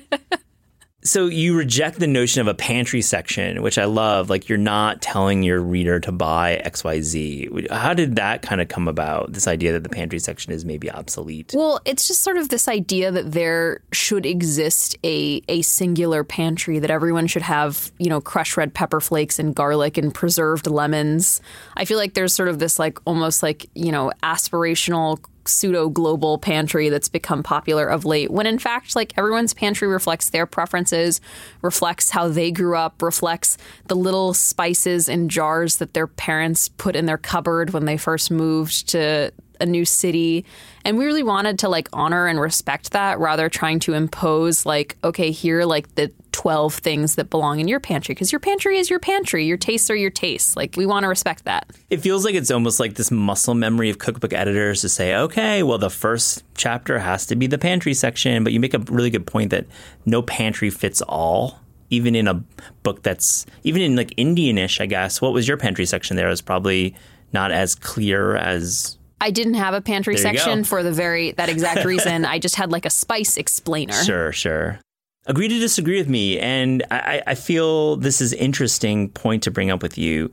So 1.06 1.28
you 1.28 1.56
reject 1.56 2.00
the 2.00 2.08
notion 2.08 2.42
of 2.42 2.48
a 2.48 2.56
pantry 2.56 3.04
section, 3.04 3.62
which 3.62 3.78
I 3.78 3.86
love. 3.86 4.32
Like 4.32 4.50
you're 4.50 4.58
not 4.58 5.04
telling 5.04 5.44
your 5.44 5.62
reader 5.62 6.00
to 6.00 6.12
buy 6.12 6.60
XYZ. 6.66 7.70
How 7.70 7.94
did 7.94 8.16
that 8.16 8.42
kind 8.42 8.60
of 8.60 8.70
come 8.70 8.88
about? 8.88 9.32
This 9.32 9.48
idea 9.48 9.72
that 9.74 9.84
the 9.84 9.90
pantry 9.90 10.18
section 10.18 10.52
is 10.52 10.66
maybe 10.66 10.90
obsolete. 10.90 11.52
Well, 11.56 11.80
it's 11.86 12.08
just 12.08 12.24
sort 12.24 12.38
of 12.38 12.50
this 12.50 12.68
idea 12.68 13.12
that 13.12 13.34
there 13.34 13.82
should 13.92 14.26
exist 14.26 14.98
a 15.04 15.44
a 15.48 15.62
singular 15.62 16.24
pantry 16.24 16.80
that 16.80 16.90
everyone 16.90 17.28
should 17.28 17.44
have, 17.44 17.92
you 18.00 18.10
know, 18.10 18.20
crushed 18.20 18.58
red 18.58 18.74
pepper 18.74 19.00
flakes 19.00 19.38
and 19.38 19.54
garlic 19.54 20.00
and 20.00 20.12
preserved 20.12 20.66
lemons. 20.66 21.40
I 21.78 21.86
feel 21.86 22.00
like 22.00 22.16
there's 22.16 22.34
sort 22.34 22.50
of 22.50 22.58
this 22.58 22.80
like 22.80 22.98
almost 23.06 23.44
like, 23.44 23.68
you 23.76 23.92
know, 23.92 24.12
aspirational 24.24 25.24
pseudo 25.48 25.90
global 25.90 26.38
pantry 26.38 26.90
that's 26.90 27.10
become 27.10 27.44
popular 27.44 27.88
of 27.88 28.06
late 28.06 28.32
when 28.32 28.48
in 28.48 28.60
fact 28.60 28.96
like 28.96 29.14
everyone's 29.18 29.54
pantry 29.54 29.88
reflects 29.88 30.30
their 30.30 30.46
preferences 30.46 31.22
reflects 31.62 32.10
how 32.12 32.28
they 32.28 32.52
grew 32.52 32.76
up 32.76 33.02
reflects 33.02 33.58
the 33.88 33.96
little 33.96 34.34
spices 34.34 35.08
and 35.08 35.30
jars 35.30 35.78
that 35.78 35.94
their 35.94 36.08
parents 36.08 36.70
put 36.70 36.96
in 36.96 37.06
their 37.06 37.18
cupboard 37.18 37.72
when 37.72 37.86
they 37.86 37.98
first 37.98 38.32
moved 38.32 38.90
to 38.90 39.32
a 39.60 39.66
new 39.66 39.86
city. 39.86 40.46
And 40.84 40.98
we 40.98 41.06
really 41.06 41.24
wanted 41.24 41.60
to 41.60 41.70
like 41.70 41.90
honor 41.94 42.28
and 42.28 42.40
respect 42.40 42.92
that 42.92 43.20
rather 43.20 43.50
trying 43.50 43.80
to 43.82 43.94
impose 43.94 44.66
like 44.66 44.98
okay 45.04 45.32
here 45.32 45.66
like 45.66 45.94
the 45.96 46.12
12 46.36 46.74
things 46.74 47.16
that 47.16 47.30
belong 47.30 47.62
in 47.62 47.68
your 47.70 47.80
pantry 47.80 48.14
because 48.14 48.30
your 48.30 48.42
pantry 48.42 48.78
is 48.78 48.90
your 48.90 49.00
pantry. 49.00 49.46
Your 49.46 49.56
tastes 49.56 49.90
are 49.90 49.96
your 49.96 50.10
tastes. 50.10 50.58
Like, 50.58 50.76
we 50.76 50.86
want 50.86 51.06
to 51.06 51.08
respect 51.08 51.46
that. 51.46 51.72
It 51.90 52.02
feels 52.02 52.26
like 52.26 52.36
it's 52.36 52.52
almost 52.52 52.78
like 52.78 52.96
this 52.96 53.10
muscle 53.10 53.54
memory 53.54 53.90
of 53.90 54.00
cookbook 54.00 54.34
editors 54.34 54.82
to 54.82 54.90
say, 54.90 55.16
okay, 55.16 55.64
well, 55.64 55.78
the 55.78 55.90
first 55.90 56.44
chapter 56.54 57.00
has 57.00 57.26
to 57.28 57.38
be 57.38 57.48
the 57.48 57.58
pantry 57.58 57.94
section. 57.94 58.44
But 58.44 58.52
you 58.52 58.60
make 58.60 58.74
a 58.74 58.80
really 58.80 59.10
good 59.10 59.26
point 59.26 59.52
that 59.52 59.66
no 60.06 60.22
pantry 60.22 60.70
fits 60.70 61.02
all. 61.02 61.62
Even 61.90 62.16
in 62.16 62.28
a 62.28 62.44
book 62.84 63.02
that's, 63.02 63.46
even 63.64 63.82
in 63.82 63.96
like 63.96 64.10
Indianish, 64.18 64.82
I 64.82 64.88
guess, 64.88 65.22
what 65.22 65.32
was 65.32 65.48
your 65.48 65.56
pantry 65.56 65.86
section 65.86 66.18
there? 66.18 66.28
It 66.28 66.32
was 66.32 66.42
probably 66.42 66.96
not 67.32 67.52
as 67.52 67.76
clear 67.76 68.36
as 68.36 68.98
I 69.22 69.32
didn't 69.32 69.54
have 69.54 69.74
a 69.74 69.82
pantry 69.82 70.18
section 70.18 70.60
go. 70.60 70.64
for 70.66 70.84
the 70.84 70.92
very 70.92 71.32
that 71.32 71.48
exact 71.48 71.86
reason. 71.86 72.26
I 72.26 72.40
just 72.40 72.56
had 72.56 72.72
like 72.72 72.86
a 72.86 72.90
spice 72.90 73.38
explainer. 73.38 73.94
Sure, 73.94 74.34
sure. 74.34 74.80
Agree 75.28 75.48
to 75.48 75.60
disagree 75.60 75.98
with 75.98 76.08
me, 76.08 76.38
and 76.40 76.84
I, 76.92 77.24
I 77.26 77.34
feel 77.34 77.96
this 77.96 78.22
is 78.22 78.32
interesting 78.32 79.10
point 79.10 79.42
to 79.44 79.52
bring 79.52 79.72
up 79.72 79.82
with 79.82 79.98
you. 79.98 80.30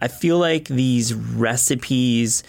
I 0.00 0.08
feel 0.08 0.38
like 0.38 0.66
these 0.68 1.12
recipes 1.12 2.42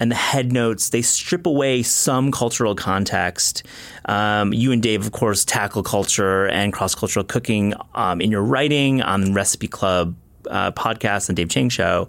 and 0.00 0.10
the 0.10 0.16
head 0.16 0.52
notes 0.52 0.90
they 0.90 1.00
strip 1.00 1.46
away 1.46 1.84
some 1.84 2.32
cultural 2.32 2.74
context. 2.74 3.62
Um, 4.06 4.52
you 4.52 4.72
and 4.72 4.82
Dave, 4.82 5.06
of 5.06 5.12
course, 5.12 5.44
tackle 5.44 5.84
culture 5.84 6.48
and 6.48 6.72
cross 6.72 6.96
cultural 6.96 7.24
cooking 7.24 7.72
um, 7.94 8.20
in 8.20 8.32
your 8.32 8.42
writing 8.42 9.00
on 9.00 9.32
Recipe 9.32 9.68
Club 9.68 10.16
uh, 10.50 10.72
podcast 10.72 11.28
and 11.28 11.36
Dave 11.36 11.50
Chang 11.50 11.68
show, 11.68 12.08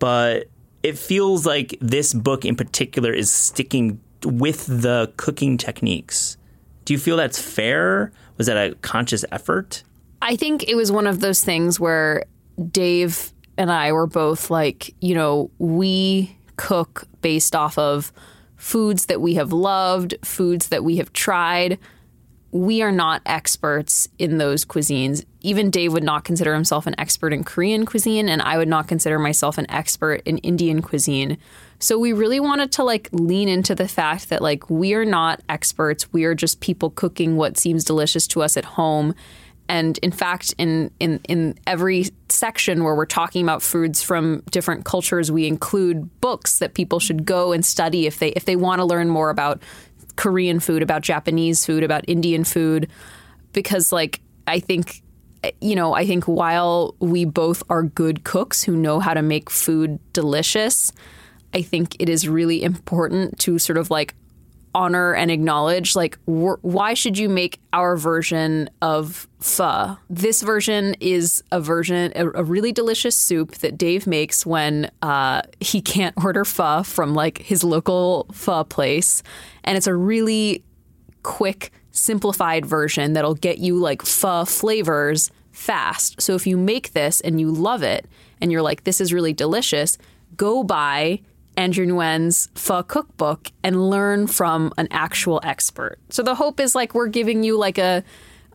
but 0.00 0.48
it 0.82 0.98
feels 0.98 1.46
like 1.46 1.76
this 1.80 2.12
book 2.12 2.44
in 2.44 2.56
particular 2.56 3.12
is 3.12 3.30
sticking 3.30 4.00
with 4.24 4.66
the 4.66 5.12
cooking 5.16 5.58
techniques. 5.58 6.36
Do 6.84 6.92
you 6.92 6.98
feel 6.98 7.16
that's 7.16 7.40
fair? 7.40 8.10
Was 8.36 8.46
that 8.46 8.56
a 8.56 8.74
conscious 8.76 9.24
effort? 9.30 9.82
I 10.22 10.36
think 10.36 10.68
it 10.68 10.74
was 10.74 10.90
one 10.90 11.06
of 11.06 11.20
those 11.20 11.42
things 11.42 11.78
where 11.78 12.24
Dave 12.70 13.32
and 13.56 13.70
I 13.70 13.92
were 13.92 14.06
both 14.06 14.50
like, 14.50 14.94
you 15.00 15.14
know, 15.14 15.50
we 15.58 16.36
cook 16.56 17.06
based 17.20 17.54
off 17.54 17.78
of 17.78 18.12
foods 18.56 19.06
that 19.06 19.20
we 19.20 19.34
have 19.34 19.52
loved, 19.52 20.14
foods 20.22 20.68
that 20.68 20.84
we 20.84 20.96
have 20.96 21.12
tried. 21.12 21.78
We 22.50 22.82
are 22.82 22.92
not 22.92 23.20
experts 23.26 24.08
in 24.18 24.38
those 24.38 24.64
cuisines. 24.64 25.24
Even 25.40 25.70
Dave 25.70 25.92
would 25.92 26.04
not 26.04 26.24
consider 26.24 26.54
himself 26.54 26.86
an 26.86 26.94
expert 26.98 27.32
in 27.32 27.44
Korean 27.44 27.84
cuisine, 27.84 28.28
and 28.28 28.40
I 28.40 28.56
would 28.56 28.68
not 28.68 28.88
consider 28.88 29.18
myself 29.18 29.58
an 29.58 29.70
expert 29.70 30.22
in 30.24 30.38
Indian 30.38 30.80
cuisine. 30.80 31.36
So 31.78 31.98
we 31.98 32.12
really 32.12 32.40
wanted 32.40 32.72
to 32.72 32.84
like 32.84 33.08
lean 33.12 33.48
into 33.48 33.74
the 33.74 33.88
fact 33.88 34.28
that 34.30 34.42
like 34.42 34.70
we 34.70 34.94
are 34.94 35.04
not 35.04 35.42
experts. 35.48 36.12
We 36.12 36.24
are 36.24 36.34
just 36.34 36.60
people 36.60 36.90
cooking 36.90 37.36
what 37.36 37.56
seems 37.56 37.84
delicious 37.84 38.26
to 38.28 38.42
us 38.42 38.56
at 38.56 38.64
home. 38.64 39.14
And 39.68 39.98
in 39.98 40.12
fact, 40.12 40.54
in 40.58 40.90
in 41.00 41.20
in 41.28 41.58
every 41.66 42.06
section 42.28 42.84
where 42.84 42.94
we're 42.94 43.06
talking 43.06 43.42
about 43.42 43.62
foods 43.62 44.02
from 44.02 44.42
different 44.50 44.84
cultures, 44.84 45.32
we 45.32 45.46
include 45.46 46.20
books 46.20 46.58
that 46.58 46.74
people 46.74 47.00
should 47.00 47.24
go 47.24 47.52
and 47.52 47.64
study 47.64 48.06
if 48.06 48.18
they 48.18 48.28
if 48.30 48.44
they 48.44 48.56
want 48.56 48.80
to 48.80 48.84
learn 48.84 49.08
more 49.08 49.30
about 49.30 49.62
Korean 50.16 50.60
food, 50.60 50.82
about 50.82 51.02
Japanese 51.02 51.64
food, 51.64 51.82
about 51.82 52.04
Indian 52.06 52.44
food, 52.44 52.88
because 53.52 53.90
like 53.90 54.20
I 54.46 54.60
think 54.60 55.02
you 55.60 55.74
know, 55.74 55.94
I 55.94 56.06
think 56.06 56.24
while 56.24 56.94
we 57.00 57.24
both 57.24 57.62
are 57.68 57.82
good 57.82 58.24
cooks 58.24 58.62
who 58.62 58.76
know 58.76 59.00
how 59.00 59.14
to 59.14 59.22
make 59.22 59.50
food 59.50 59.98
delicious, 60.12 60.92
I 61.54 61.62
think 61.62 61.96
it 62.00 62.08
is 62.08 62.28
really 62.28 62.62
important 62.62 63.38
to 63.40 63.58
sort 63.58 63.78
of 63.78 63.90
like 63.90 64.14
honor 64.74 65.14
and 65.14 65.30
acknowledge 65.30 65.94
like 65.94 66.18
wh- 66.24 66.62
why 66.62 66.94
should 66.94 67.16
you 67.16 67.28
make 67.28 67.60
our 67.72 67.96
version 67.96 68.68
of 68.82 69.28
pho? 69.38 69.96
This 70.10 70.42
version 70.42 70.96
is 70.98 71.44
a 71.52 71.60
version 71.60 72.12
a, 72.16 72.28
a 72.30 72.42
really 72.42 72.72
delicious 72.72 73.14
soup 73.16 73.52
that 73.58 73.78
dave 73.78 74.06
makes 74.06 74.44
when 74.44 74.90
uh, 75.00 75.42
he 75.60 75.80
can't 75.80 76.14
order 76.24 76.44
pho 76.44 76.82
from 76.82 77.14
like 77.14 77.38
his 77.38 77.62
local 77.62 78.26
pho 78.32 78.64
place. 78.64 79.22
And 79.62 79.76
it's 79.76 79.86
a 79.86 79.94
really 79.94 80.64
quick 81.22 81.70
simplified 81.92 82.66
version 82.66 83.12
that'll 83.12 83.36
get 83.36 83.58
you 83.58 83.78
like 83.78 84.02
pho 84.02 84.44
flavors 84.44 85.30
fast. 85.52 86.20
So 86.20 86.34
if 86.34 86.48
you 86.48 86.56
make 86.56 86.92
this 86.94 87.20
and 87.20 87.40
you 87.40 87.52
love 87.52 87.84
it 87.84 88.06
and 88.40 88.50
you're 88.50 88.62
like 88.62 88.82
this 88.82 89.00
is 89.00 89.12
really 89.12 89.32
delicious 89.32 89.96
go 90.36 90.64
buy 90.64 91.20
Andrea 91.56 91.86
Nguyen's 91.86 92.48
Pho 92.54 92.82
cookbook 92.82 93.50
and 93.62 93.90
learn 93.90 94.26
from 94.26 94.72
an 94.76 94.88
actual 94.90 95.40
expert. 95.42 95.98
So 96.10 96.22
the 96.22 96.34
hope 96.34 96.60
is 96.60 96.74
like 96.74 96.94
we're 96.94 97.08
giving 97.08 97.42
you 97.42 97.58
like 97.58 97.78
a 97.78 98.04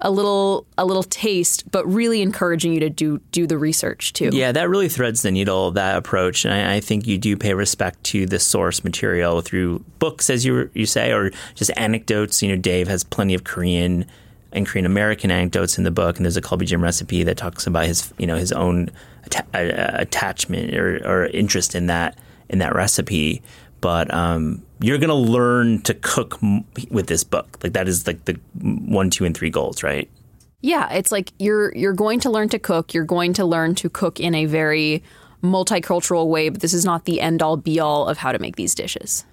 a 0.01 0.10
little 0.10 0.65
a 0.77 0.86
little 0.86 1.03
taste, 1.03 1.70
but 1.72 1.86
really 1.86 2.22
encouraging 2.22 2.74
you 2.74 2.79
to 2.79 2.89
do 2.89 3.20
do 3.32 3.46
the 3.46 3.58
research 3.58 4.13
too. 4.13 4.29
Yeah, 4.32 4.51
that 4.51 4.70
really 4.70 4.89
threads 4.89 5.22
the 5.22 5.32
needle 5.32 5.72
that 5.72 5.98
approach, 5.98 6.46
and 6.46 6.53
I, 6.53 6.75
I 6.75 6.79
think 6.79 7.08
you 7.08 7.18
do 7.18 7.36
pay 7.36 7.53
respect 7.53 8.03
to 8.06 8.25
the 8.25 8.39
source 8.39 8.84
material 8.84 9.41
through 9.41 9.84
books, 10.00 10.29
as 10.29 10.46
you 10.46 10.70
you 10.74 10.86
say, 10.86 11.12
or 11.12 11.32
just 11.56 11.72
anecdotes. 11.75 12.41
You 12.41 12.50
know, 12.50 12.56
Dave 12.56 12.88
has 12.88 13.03
plenty 13.03 13.34
of 13.34 13.44
Korean 13.44 14.06
and 14.51 14.65
Korean 14.65 14.86
American 14.86 15.32
anecdotes 15.32 15.77
in 15.77 15.84
the 15.84 15.91
book, 15.91 16.18
and 16.18 16.25
there's 16.25 16.38
a 16.38 16.41
galbi 16.41 16.63
jjim 16.63 16.82
recipe 16.82 17.24
that 17.24 17.38
talks 17.38 17.68
about 17.68 17.86
his 17.86 18.13
you 18.18 18.27
know 18.27 18.38
his 18.38 18.51
own 18.51 18.89
atta- 19.25 19.46
uh, 19.53 20.01
attachment 20.01 20.74
or, 20.75 21.06
or 21.06 21.25
interest 21.27 21.75
in 21.75 21.88
that 21.88 22.18
in 22.50 22.60
that 22.60 22.75
recipe. 22.75 23.41
But 23.82 24.13
um, 24.13 24.62
you're 24.82 24.98
going 24.98 25.10
to 25.10 25.13
learn 25.13 25.82
to 25.84 25.94
cook 25.94 26.38
m- 26.44 26.65
with 26.89 27.08
this 27.08 27.24
book. 27.24 27.58
Like 27.63 27.74
that 27.74 27.88
is 27.88 28.06
like 28.06 28.25
the 28.25 28.39
one, 28.62 29.10
two, 29.10 29.25
and 29.25 29.36
three 29.36 29.50
goals, 29.50 29.84
right? 29.84 30.10
Yeah, 30.62 30.91
it's 30.91 31.12
like 31.12 31.32
you're 31.39 31.74
you're 31.75 31.94
going 31.94 32.20
to 32.22 32.29
learn 32.29 32.50
to 32.50 32.60
cook. 32.60 32.94
You're 32.94 33.06
going 33.06 33.34
to 33.34 33.46
learn 33.46 33.75
to 33.75 33.89
cook 33.89 34.20
in 34.20 34.36
a 34.36 34.46
very 34.46 35.03
multicultural 35.41 36.27
way, 36.27 36.50
but 36.50 36.62
this 36.62 36.74
is 36.74 36.84
not 36.84 37.06
the 37.06 37.22
end 37.22 37.41
all 37.41 37.56
be 37.56 37.79
all 37.79 38.08
of 38.08 38.18
how 38.18 38.32
to 38.34 38.39
make 38.39 38.58
these 38.58 38.75
dishes. 38.75 39.25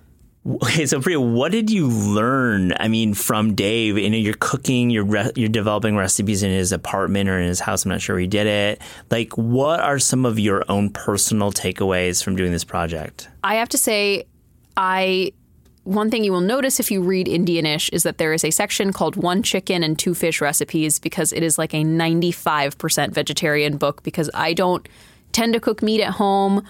Okay, 0.46 0.86
so 0.86 1.00
Priya, 1.00 1.20
what 1.20 1.50
did 1.50 1.70
you 1.70 1.88
learn? 1.88 2.72
I 2.78 2.86
mean, 2.86 3.14
from 3.14 3.54
Dave, 3.54 3.98
you 3.98 4.08
know, 4.08 4.16
you're 4.16 4.34
cooking, 4.34 4.90
you're 4.90 5.04
re- 5.04 5.32
you're 5.34 5.48
developing 5.48 5.96
recipes 5.96 6.44
in 6.44 6.50
his 6.52 6.70
apartment 6.70 7.28
or 7.28 7.40
in 7.40 7.48
his 7.48 7.58
house. 7.58 7.84
I'm 7.84 7.90
not 7.90 8.00
sure 8.00 8.14
where 8.14 8.20
he 8.20 8.28
did 8.28 8.46
it. 8.46 8.80
Like, 9.10 9.36
what 9.36 9.80
are 9.80 9.98
some 9.98 10.24
of 10.24 10.38
your 10.38 10.64
own 10.68 10.90
personal 10.90 11.50
takeaways 11.50 12.22
from 12.22 12.36
doing 12.36 12.52
this 12.52 12.62
project? 12.62 13.28
I 13.42 13.56
have 13.56 13.68
to 13.70 13.78
say, 13.78 14.26
I 14.76 15.32
one 15.82 16.10
thing 16.10 16.22
you 16.22 16.32
will 16.32 16.40
notice 16.40 16.80
if 16.80 16.90
you 16.90 17.00
read 17.00 17.26
Indianish 17.26 17.90
is 17.92 18.02
that 18.04 18.18
there 18.18 18.32
is 18.32 18.44
a 18.44 18.50
section 18.50 18.92
called 18.92 19.16
One 19.16 19.42
Chicken 19.42 19.82
and 19.82 19.98
Two 19.98 20.14
Fish 20.14 20.40
Recipes 20.40 20.98
because 20.98 21.32
it 21.32 21.42
is 21.42 21.58
like 21.58 21.74
a 21.74 21.84
95% 21.84 23.12
vegetarian 23.12 23.76
book 23.76 24.02
because 24.02 24.28
I 24.34 24.52
don't 24.52 24.86
tend 25.32 25.54
to 25.54 25.60
cook 25.60 25.82
meat 25.82 26.02
at 26.02 26.14
home. 26.14 26.64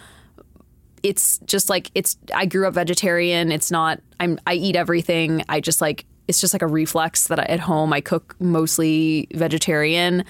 It's 1.06 1.38
just 1.44 1.70
like 1.70 1.90
it's 1.94 2.16
I 2.34 2.46
grew 2.46 2.66
up 2.66 2.74
vegetarian. 2.74 3.52
It's 3.52 3.70
not 3.70 4.00
I'm 4.18 4.38
I 4.46 4.54
eat 4.54 4.74
everything. 4.74 5.44
I 5.48 5.60
just 5.60 5.80
like 5.80 6.04
it's 6.26 6.40
just 6.40 6.52
like 6.52 6.62
a 6.62 6.66
reflex 6.66 7.28
that 7.28 7.38
I, 7.38 7.44
at 7.44 7.60
home 7.60 7.92
I 7.92 8.00
cook 8.00 8.34
mostly 8.40 9.28
vegetarian. 9.32 10.24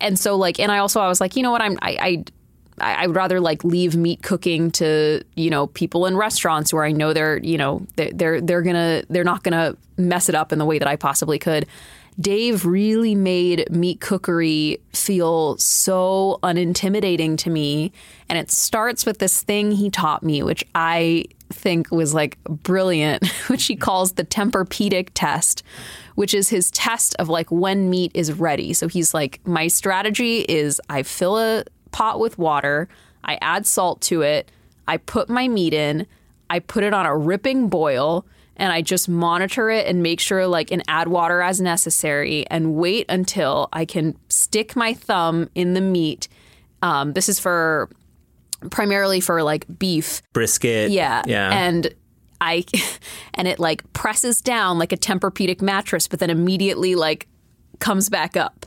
And 0.00 0.18
so 0.18 0.36
like 0.36 0.58
and 0.58 0.72
I 0.72 0.78
also 0.78 1.00
I 1.00 1.08
was 1.08 1.20
like, 1.20 1.36
you 1.36 1.42
know 1.42 1.50
what, 1.50 1.60
I'm 1.60 1.78
I, 1.82 1.98
I 2.00 2.24
I 2.78 3.06
would 3.06 3.16
rather 3.16 3.40
like 3.40 3.64
leave 3.64 3.96
meat 3.96 4.22
cooking 4.22 4.70
to 4.72 5.22
you 5.34 5.50
know 5.50 5.66
people 5.66 6.06
in 6.06 6.16
restaurants 6.16 6.72
where 6.72 6.84
I 6.84 6.92
know 6.92 7.12
they're 7.12 7.38
you 7.38 7.58
know 7.58 7.86
they're 7.96 8.12
they're, 8.12 8.40
they're 8.40 8.62
gonna 8.62 9.02
they're 9.10 9.24
not 9.24 9.42
gonna 9.42 9.76
mess 9.98 10.28
it 10.28 10.34
up 10.34 10.52
in 10.52 10.58
the 10.58 10.64
way 10.64 10.78
that 10.78 10.88
I 10.88 10.96
possibly 10.96 11.38
could. 11.38 11.66
Dave 12.18 12.64
really 12.64 13.14
made 13.14 13.70
meat 13.70 14.00
cookery 14.00 14.78
feel 14.92 15.58
so 15.58 16.38
unintimidating 16.42 17.36
to 17.38 17.50
me, 17.50 17.92
and 18.28 18.38
it 18.38 18.50
starts 18.50 19.04
with 19.04 19.18
this 19.18 19.42
thing 19.42 19.72
he 19.72 19.90
taught 19.90 20.22
me, 20.22 20.42
which 20.42 20.64
I 20.74 21.26
think 21.50 21.90
was 21.90 22.14
like 22.14 22.42
brilliant, 22.44 23.26
which 23.48 23.66
he 23.66 23.76
calls 23.76 24.12
the 24.12 24.24
Tempur-Pedic 24.24 25.10
test, 25.12 25.62
which 26.14 26.32
is 26.32 26.48
his 26.48 26.70
test 26.70 27.14
of 27.18 27.28
like 27.28 27.50
when 27.50 27.90
meat 27.90 28.12
is 28.14 28.32
ready. 28.32 28.72
So 28.72 28.88
he's 28.88 29.12
like, 29.12 29.40
my 29.46 29.68
strategy 29.68 30.40
is 30.40 30.80
I 30.88 31.02
fill 31.02 31.38
a 31.38 31.64
pot 31.92 32.18
with 32.18 32.38
water, 32.38 32.88
I 33.24 33.38
add 33.42 33.66
salt 33.66 34.00
to 34.02 34.22
it, 34.22 34.50
I 34.88 34.96
put 34.96 35.28
my 35.28 35.48
meat 35.48 35.74
in, 35.74 36.06
I 36.48 36.60
put 36.60 36.82
it 36.82 36.94
on 36.94 37.04
a 37.04 37.16
ripping 37.16 37.68
boil, 37.68 38.24
and 38.56 38.72
I 38.72 38.82
just 38.82 39.08
monitor 39.08 39.70
it 39.70 39.86
and 39.86 40.02
make 40.02 40.20
sure 40.20 40.46
like 40.46 40.70
and 40.70 40.82
add 40.88 41.08
water 41.08 41.42
as 41.42 41.60
necessary 41.60 42.46
and 42.50 42.74
wait 42.74 43.06
until 43.08 43.68
I 43.72 43.84
can 43.84 44.16
stick 44.28 44.74
my 44.76 44.94
thumb 44.94 45.48
in 45.54 45.74
the 45.74 45.80
meat. 45.80 46.28
Um, 46.82 47.12
this 47.12 47.28
is 47.28 47.38
for 47.38 47.90
primarily 48.70 49.20
for 49.20 49.42
like 49.42 49.66
beef. 49.78 50.22
Brisket. 50.32 50.90
Yeah. 50.90 51.22
Yeah. 51.26 51.50
And 51.52 51.94
I 52.40 52.64
and 53.34 53.46
it 53.46 53.58
like 53.58 53.90
presses 53.92 54.40
down 54.40 54.78
like 54.78 54.92
a 54.92 54.96
Tempur-Pedic 54.96 55.60
mattress, 55.62 56.08
but 56.08 56.18
then 56.18 56.30
immediately 56.30 56.94
like 56.94 57.26
comes 57.78 58.08
back 58.08 58.36
up. 58.36 58.66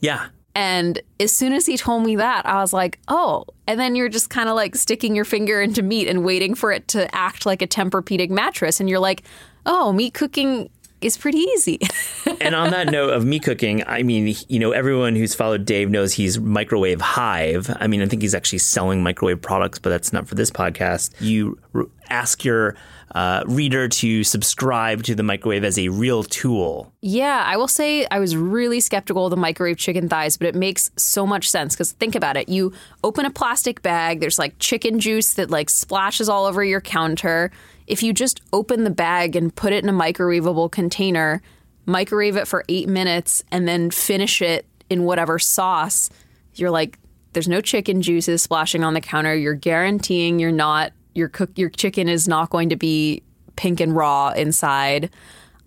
yeah. 0.00 0.28
And 0.54 1.00
as 1.18 1.34
soon 1.34 1.54
as 1.54 1.64
he 1.64 1.78
told 1.78 2.04
me 2.04 2.16
that, 2.16 2.44
I 2.44 2.60
was 2.60 2.74
like, 2.74 2.98
oh. 3.08 3.46
And 3.66 3.78
then 3.78 3.94
you're 3.94 4.08
just 4.08 4.28
kind 4.28 4.48
of 4.48 4.56
like 4.56 4.74
sticking 4.74 5.14
your 5.14 5.24
finger 5.24 5.60
into 5.60 5.82
meat 5.82 6.08
and 6.08 6.24
waiting 6.24 6.54
for 6.54 6.72
it 6.72 6.88
to 6.88 7.12
act 7.14 7.46
like 7.46 7.62
a 7.62 7.66
Tempur-Pedic 7.66 8.30
mattress. 8.30 8.80
And 8.80 8.88
you're 8.88 8.98
like, 8.98 9.22
oh, 9.66 9.92
meat 9.92 10.14
cooking 10.14 10.68
is 11.04 11.16
pretty 11.16 11.38
easy. 11.38 11.80
and 12.40 12.54
on 12.54 12.70
that 12.70 12.90
note 12.90 13.10
of 13.10 13.24
me 13.24 13.38
cooking, 13.38 13.82
I 13.86 14.02
mean, 14.02 14.34
you 14.48 14.58
know, 14.58 14.72
everyone 14.72 15.16
who's 15.16 15.34
followed 15.34 15.64
Dave 15.64 15.90
knows 15.90 16.12
he's 16.12 16.38
microwave 16.38 17.00
hive. 17.00 17.74
I 17.80 17.86
mean, 17.86 18.02
I 18.02 18.06
think 18.06 18.22
he's 18.22 18.34
actually 18.34 18.58
selling 18.58 19.02
microwave 19.02 19.40
products, 19.40 19.78
but 19.78 19.90
that's 19.90 20.12
not 20.12 20.28
for 20.28 20.34
this 20.34 20.50
podcast. 20.50 21.10
You 21.20 21.58
r- 21.74 21.86
ask 22.08 22.44
your 22.44 22.76
uh, 23.14 23.42
reader 23.46 23.88
to 23.88 24.24
subscribe 24.24 25.02
to 25.04 25.14
the 25.14 25.22
microwave 25.22 25.64
as 25.64 25.78
a 25.78 25.88
real 25.88 26.22
tool. 26.22 26.92
Yeah, 27.00 27.42
I 27.46 27.56
will 27.56 27.68
say 27.68 28.06
I 28.10 28.18
was 28.18 28.36
really 28.36 28.80
skeptical 28.80 29.26
of 29.26 29.30
the 29.30 29.36
microwave 29.36 29.76
chicken 29.76 30.08
thighs, 30.08 30.36
but 30.36 30.46
it 30.46 30.54
makes 30.54 30.90
so 30.96 31.26
much 31.26 31.50
sense 31.50 31.74
because 31.74 31.92
think 31.92 32.14
about 32.14 32.36
it. 32.36 32.48
You 32.48 32.72
open 33.04 33.26
a 33.26 33.30
plastic 33.30 33.82
bag, 33.82 34.20
there's 34.20 34.38
like 34.38 34.58
chicken 34.58 34.98
juice 34.98 35.34
that 35.34 35.50
like 35.50 35.68
splashes 35.68 36.28
all 36.28 36.46
over 36.46 36.64
your 36.64 36.80
counter. 36.80 37.50
If 37.92 38.02
you 38.02 38.14
just 38.14 38.40
open 38.54 38.84
the 38.84 38.90
bag 38.90 39.36
and 39.36 39.54
put 39.54 39.74
it 39.74 39.84
in 39.84 39.90
a 39.90 39.92
microwavable 39.92 40.72
container, 40.72 41.42
microwave 41.84 42.36
it 42.36 42.48
for 42.48 42.64
eight 42.70 42.88
minutes, 42.88 43.44
and 43.52 43.68
then 43.68 43.90
finish 43.90 44.40
it 44.40 44.64
in 44.88 45.04
whatever 45.04 45.38
sauce, 45.38 46.08
you're 46.54 46.70
like, 46.70 46.98
there's 47.34 47.48
no 47.48 47.60
chicken 47.60 48.00
juices 48.00 48.40
splashing 48.40 48.82
on 48.82 48.94
the 48.94 49.02
counter. 49.02 49.34
You're 49.34 49.52
guaranteeing 49.52 50.38
you're 50.38 50.50
not 50.50 50.94
your 51.14 51.28
cook 51.28 51.50
your 51.56 51.68
chicken 51.68 52.08
is 52.08 52.26
not 52.26 52.48
going 52.48 52.70
to 52.70 52.76
be 52.76 53.22
pink 53.56 53.78
and 53.78 53.94
raw 53.94 54.30
inside. 54.30 55.10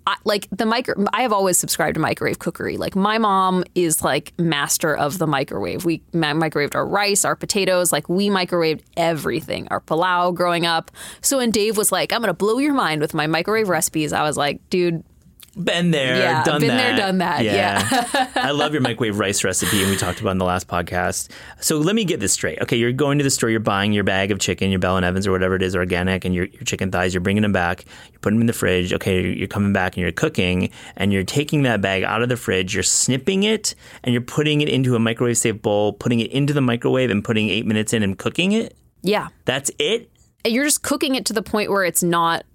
I, 0.07 0.17
like 0.23 0.47
the 0.51 0.65
micro, 0.65 1.05
I 1.13 1.23
have 1.23 1.33
always 1.33 1.57
subscribed 1.57 1.95
to 1.95 1.99
microwave 1.99 2.39
cookery. 2.39 2.77
Like 2.77 2.95
my 2.95 3.17
mom 3.17 3.63
is 3.73 4.03
like 4.03 4.33
master 4.39 4.95
of 4.95 5.17
the 5.17 5.27
microwave. 5.27 5.83
We 5.83 5.99
microwaved 6.13 6.75
our 6.75 6.85
rice, 6.85 7.25
our 7.25 7.35
potatoes. 7.35 7.91
Like 7.91 8.07
we 8.07 8.29
microwaved 8.29 8.81
everything. 8.95 9.67
Our 9.69 9.81
palau 9.81 10.33
growing 10.33 10.65
up. 10.65 10.91
So 11.21 11.37
when 11.37 11.51
Dave 11.51 11.77
was 11.77 11.91
like, 11.91 12.13
"I'm 12.13 12.21
gonna 12.21 12.33
blow 12.33 12.59
your 12.59 12.73
mind 12.73 13.01
with 13.01 13.13
my 13.13 13.27
microwave 13.27 13.69
recipes," 13.69 14.13
I 14.13 14.23
was 14.23 14.37
like, 14.37 14.59
"Dude, 14.69 15.03
been 15.55 15.91
there, 15.91 16.17
yeah, 16.17 16.43
done 16.43 16.59
been 16.59 16.69
that. 16.69 16.77
there, 16.77 16.97
done 16.97 17.17
that. 17.19 17.43
Yeah. 17.43 18.29
I 18.35 18.51
love 18.51 18.73
your 18.73 18.81
microwave 18.81 19.17
rice 19.19 19.43
recipe, 19.43 19.81
and 19.81 19.89
we 19.89 19.97
talked 19.97 20.19
about 20.19 20.31
in 20.31 20.37
the 20.37 20.45
last 20.45 20.67
podcast. 20.67 21.29
So 21.61 21.77
let 21.77 21.95
me 21.95 22.03
get 22.03 22.19
this 22.19 22.33
straight. 22.33 22.61
Okay, 22.61 22.75
you're 22.75 22.91
going 22.91 23.17
to 23.17 23.23
the 23.23 23.29
store, 23.29 23.49
you're 23.49 23.59
buying 23.59 23.93
your 23.93 24.03
bag 24.03 24.31
of 24.31 24.39
chicken, 24.39 24.69
your 24.69 24.79
Bell 24.79 24.97
and 24.97 25.05
Evans 25.05 25.25
or 25.27 25.31
whatever 25.31 25.55
it 25.55 25.61
is, 25.61 25.75
organic, 25.75 26.25
and 26.25 26.35
your, 26.35 26.45
your 26.45 26.63
chicken 26.63 26.91
thighs. 26.91 27.13
You're 27.13 27.21
bringing 27.21 27.43
them 27.43 27.53
back. 27.53 27.85
You're 28.11 28.19
putting 28.19 28.37
them 28.37 28.41
in 28.43 28.47
the 28.47 28.53
fridge. 28.53 28.91
Okay, 28.93 29.33
you're 29.33 29.47
coming 29.47 29.71
back 29.73 29.95
and 29.95 30.01
you're 30.01 30.11
cooking, 30.11 30.69
and 30.97 31.13
you're 31.13 31.23
taking 31.23 31.63
that 31.63 31.81
bag 31.81 32.03
out 32.03 32.21
of 32.21 32.29
the 32.29 32.37
fridge. 32.37 32.73
You're 32.73 32.83
snipping 32.83 33.43
it, 33.43 33.75
and 34.03 34.13
you're 34.13 34.21
putting 34.21 34.61
it 34.61 34.69
into 34.69 34.95
a 34.95 34.99
microwave 34.99 35.37
safe 35.37 35.61
bowl, 35.61 35.93
putting 35.93 36.19
it 36.19 36.31
into 36.31 36.53
the 36.53 36.61
microwave, 36.61 37.09
and 37.09 37.23
putting 37.23 37.49
eight 37.49 37.65
minutes 37.65 37.93
in 37.93 38.03
and 38.03 38.17
cooking 38.17 38.51
it. 38.51 38.75
yeah. 39.01 39.29
That's 39.45 39.71
it. 39.79 40.09
And 40.43 40.53
you're 40.53 40.65
just 40.65 40.83
cooking 40.83 41.15
it 41.15 41.25
to 41.25 41.33
the 41.33 41.41
point 41.41 41.71
where 41.71 41.83
it's 41.83 42.03
not 42.03 42.45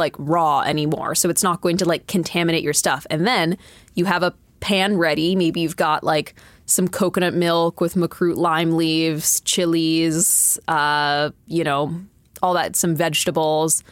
like 0.00 0.16
raw 0.18 0.62
anymore. 0.62 1.14
So 1.14 1.30
it's 1.30 1.44
not 1.44 1.60
going 1.60 1.76
to 1.76 1.84
like 1.84 2.08
contaminate 2.08 2.64
your 2.64 2.72
stuff. 2.72 3.06
And 3.08 3.26
then 3.26 3.56
you 3.94 4.06
have 4.06 4.24
a 4.24 4.34
pan 4.58 4.98
ready. 4.98 5.36
Maybe 5.36 5.60
you've 5.60 5.76
got 5.76 6.02
like 6.02 6.34
some 6.66 6.88
coconut 6.88 7.34
milk 7.34 7.80
with 7.80 7.94
makrut 7.94 8.36
lime 8.36 8.76
leaves, 8.76 9.40
chilies, 9.42 10.58
uh, 10.68 11.30
you 11.46 11.64
know, 11.64 11.94
all 12.42 12.54
that, 12.54 12.76
some 12.76 12.96
vegetables 12.96 13.84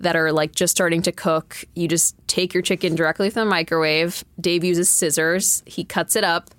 that 0.00 0.16
are 0.16 0.32
like 0.32 0.54
just 0.54 0.70
starting 0.70 1.02
to 1.02 1.12
cook. 1.12 1.64
You 1.74 1.88
just 1.88 2.16
take 2.26 2.52
your 2.52 2.62
chicken 2.62 2.94
directly 2.94 3.30
from 3.30 3.46
the 3.46 3.50
microwave. 3.50 4.24
Dave 4.40 4.64
uses 4.64 4.88
scissors. 4.88 5.62
He 5.66 5.84
cuts 5.84 6.16
it 6.16 6.24
up, 6.24 6.50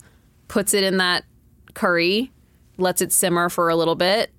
puts 0.47 0.73
it 0.73 0.83
in 0.83 0.97
that 0.97 1.25
curry, 1.73 2.31
lets 2.77 3.01
it 3.01 3.11
simmer 3.11 3.49
for 3.49 3.69
a 3.69 3.75
little 3.75 3.95
bit. 3.95 4.31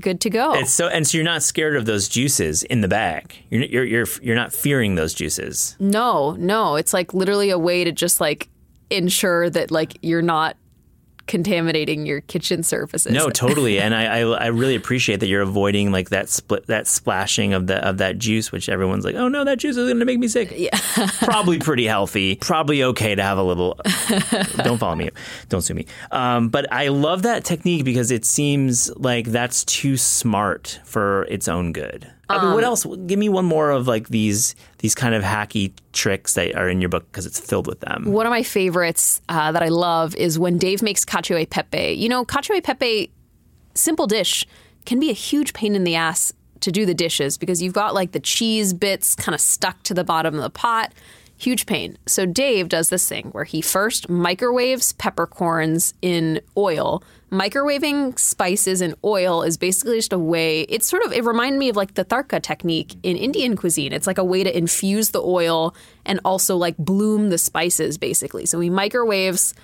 Good 0.00 0.20
to 0.22 0.30
go. 0.30 0.54
It's 0.54 0.72
so, 0.72 0.88
and 0.88 1.06
so 1.06 1.16
you're 1.16 1.24
not 1.24 1.42
scared 1.42 1.76
of 1.76 1.86
those 1.86 2.08
juices 2.08 2.64
in 2.64 2.80
the 2.80 2.88
bag. 2.88 3.36
You're 3.50 3.62
you're 3.62 3.84
you're, 3.84 4.06
you're 4.20 4.36
not 4.36 4.52
fearing 4.52 4.96
those 4.96 5.14
juices. 5.14 5.76
No, 5.78 6.32
no. 6.32 6.74
It's 6.74 6.92
like 6.92 7.14
literally 7.14 7.50
a 7.50 7.58
way 7.58 7.84
to 7.84 7.92
just 7.92 8.20
like 8.20 8.48
ensure 8.90 9.48
that 9.50 9.70
like 9.70 9.96
you're 10.02 10.22
not 10.22 10.56
contaminating 11.26 12.06
your 12.06 12.20
kitchen 12.22 12.62
surfaces. 12.62 13.12
No, 13.12 13.28
totally, 13.30 13.78
and 13.78 13.94
I, 13.94 14.20
I 14.20 14.20
I 14.20 14.46
really 14.46 14.74
appreciate 14.74 15.20
that 15.20 15.26
you're 15.26 15.42
avoiding 15.42 15.92
like 15.92 16.10
that 16.10 16.28
split 16.28 16.66
that 16.66 16.86
splashing 16.86 17.52
of 17.52 17.66
the 17.66 17.76
of 17.86 17.98
that 17.98 18.18
juice, 18.18 18.52
which 18.52 18.68
everyone's 18.68 19.04
like, 19.04 19.14
oh 19.14 19.28
no, 19.28 19.44
that 19.44 19.58
juice 19.58 19.76
is 19.76 19.86
going 19.86 19.98
to 19.98 20.04
make 20.04 20.18
me 20.18 20.28
sick. 20.28 20.52
Yeah. 20.56 20.78
probably 21.20 21.58
pretty 21.58 21.86
healthy. 21.86 22.36
Probably 22.36 22.82
okay 22.82 23.14
to 23.14 23.22
have 23.22 23.38
a 23.38 23.42
little. 23.42 23.78
don't 24.56 24.78
follow 24.78 24.94
me. 24.94 25.10
Don't 25.48 25.62
sue 25.62 25.74
me. 25.74 25.86
Um, 26.10 26.48
but 26.48 26.70
I 26.72 26.88
love 26.88 27.22
that 27.22 27.44
technique 27.44 27.84
because 27.84 28.10
it 28.10 28.24
seems 28.24 28.94
like 28.96 29.26
that's 29.26 29.64
too 29.64 29.96
smart 29.96 30.80
for 30.84 31.24
its 31.24 31.48
own 31.48 31.72
good. 31.72 32.10
I 32.28 32.42
mean, 32.44 32.54
what 32.54 32.64
Um, 32.64 32.68
else? 32.70 32.84
Give 33.06 33.18
me 33.18 33.28
one 33.28 33.44
more 33.44 33.70
of 33.70 33.86
like 33.86 34.08
these 34.08 34.54
these 34.78 34.94
kind 34.94 35.14
of 35.14 35.22
hacky 35.22 35.72
tricks 35.92 36.34
that 36.34 36.54
are 36.56 36.68
in 36.68 36.80
your 36.80 36.88
book 36.88 37.06
because 37.10 37.24
it's 37.26 37.38
filled 37.38 37.66
with 37.66 37.80
them. 37.80 38.04
One 38.12 38.26
of 38.26 38.30
my 38.30 38.42
favorites 38.42 39.20
uh, 39.28 39.52
that 39.52 39.62
I 39.62 39.68
love 39.68 40.14
is 40.16 40.38
when 40.38 40.58
Dave 40.58 40.82
makes 40.82 41.04
cacio 41.04 41.40
e 41.40 41.46
pepe. 41.46 41.92
You 41.92 42.08
know, 42.08 42.24
cacio 42.24 42.56
e 42.56 42.60
pepe, 42.60 43.10
simple 43.74 44.06
dish, 44.06 44.44
can 44.86 44.98
be 44.98 45.10
a 45.10 45.14
huge 45.14 45.52
pain 45.52 45.74
in 45.76 45.84
the 45.84 45.94
ass 45.94 46.32
to 46.60 46.72
do 46.72 46.84
the 46.86 46.94
dishes 46.94 47.36
because 47.38 47.62
you've 47.62 47.74
got 47.74 47.94
like 47.94 48.12
the 48.12 48.20
cheese 48.20 48.72
bits 48.72 49.14
kind 49.14 49.34
of 49.34 49.40
stuck 49.40 49.82
to 49.84 49.94
the 49.94 50.04
bottom 50.04 50.34
of 50.34 50.42
the 50.42 50.50
pot. 50.50 50.92
Huge 51.38 51.66
pain. 51.66 51.98
So 52.06 52.24
Dave 52.24 52.70
does 52.70 52.88
this 52.88 53.06
thing 53.06 53.28
where 53.32 53.44
he 53.44 53.60
first 53.60 54.08
microwaves 54.08 54.94
peppercorns 54.94 55.92
in 56.00 56.40
oil. 56.56 57.02
Microwaving 57.30 58.18
spices 58.18 58.80
in 58.80 58.94
oil 59.04 59.42
is 59.42 59.58
basically 59.58 59.96
just 59.96 60.14
a 60.14 60.18
way. 60.18 60.62
It's 60.62 60.86
sort 60.86 61.04
of 61.04 61.12
it 61.12 61.24
reminded 61.24 61.58
me 61.58 61.68
of 61.68 61.76
like 61.76 61.92
the 61.92 62.06
tadka 62.06 62.42
technique 62.42 62.94
in 63.02 63.16
Indian 63.18 63.54
cuisine. 63.54 63.92
It's 63.92 64.06
like 64.06 64.16
a 64.16 64.24
way 64.24 64.44
to 64.44 64.56
infuse 64.56 65.10
the 65.10 65.20
oil 65.20 65.74
and 66.06 66.20
also 66.24 66.56
like 66.56 66.76
bloom 66.78 67.28
the 67.28 67.38
spices 67.38 67.98
basically. 67.98 68.46
So 68.46 68.58
he 68.60 68.70
microwaves 68.70 69.54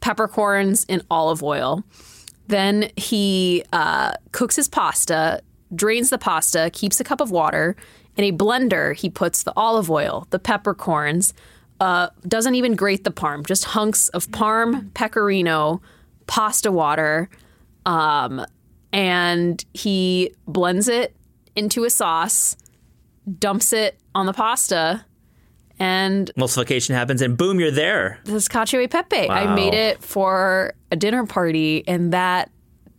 peppercorns 0.00 0.84
in 0.84 1.00
olive 1.10 1.44
oil. 1.44 1.84
Then 2.48 2.90
he 2.96 3.62
uh, 3.72 4.14
cooks 4.32 4.56
his 4.56 4.66
pasta, 4.66 5.42
drains 5.72 6.10
the 6.10 6.18
pasta, 6.18 6.70
keeps 6.72 6.98
a 6.98 7.04
cup 7.04 7.20
of 7.20 7.30
water. 7.30 7.76
In 8.20 8.34
a 8.34 8.36
blender, 8.36 8.94
he 8.94 9.08
puts 9.08 9.44
the 9.44 9.52
olive 9.56 9.90
oil, 9.90 10.26
the 10.28 10.38
peppercorns, 10.38 11.32
uh, 11.80 12.10
doesn't 12.28 12.54
even 12.54 12.74
grate 12.76 13.04
the 13.04 13.10
parm, 13.10 13.46
just 13.46 13.64
hunks 13.64 14.10
of 14.10 14.28
parm, 14.28 14.92
pecorino, 14.92 15.80
pasta 16.26 16.70
water, 16.70 17.30
um, 17.86 18.44
and 18.92 19.64
he 19.72 20.34
blends 20.46 20.86
it 20.86 21.16
into 21.56 21.84
a 21.84 21.88
sauce, 21.88 22.58
dumps 23.38 23.72
it 23.72 23.98
on 24.14 24.26
the 24.26 24.34
pasta, 24.34 25.02
and 25.78 26.30
Emulsification 26.36 26.90
happens, 26.90 27.22
and 27.22 27.38
boom, 27.38 27.58
you're 27.58 27.70
there. 27.70 28.20
this 28.24 28.48
cacio 28.48 28.84
e 28.84 28.86
pepe. 28.86 29.30
I 29.30 29.54
made 29.54 29.72
it 29.72 30.02
for 30.02 30.74
a 30.90 30.96
dinner 30.96 31.24
party, 31.24 31.84
and 31.88 32.12
that 32.12 32.50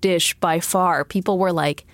dish 0.02 0.34
by 0.40 0.60
far, 0.60 1.06
people 1.06 1.38
were 1.38 1.54
like, 1.54 1.86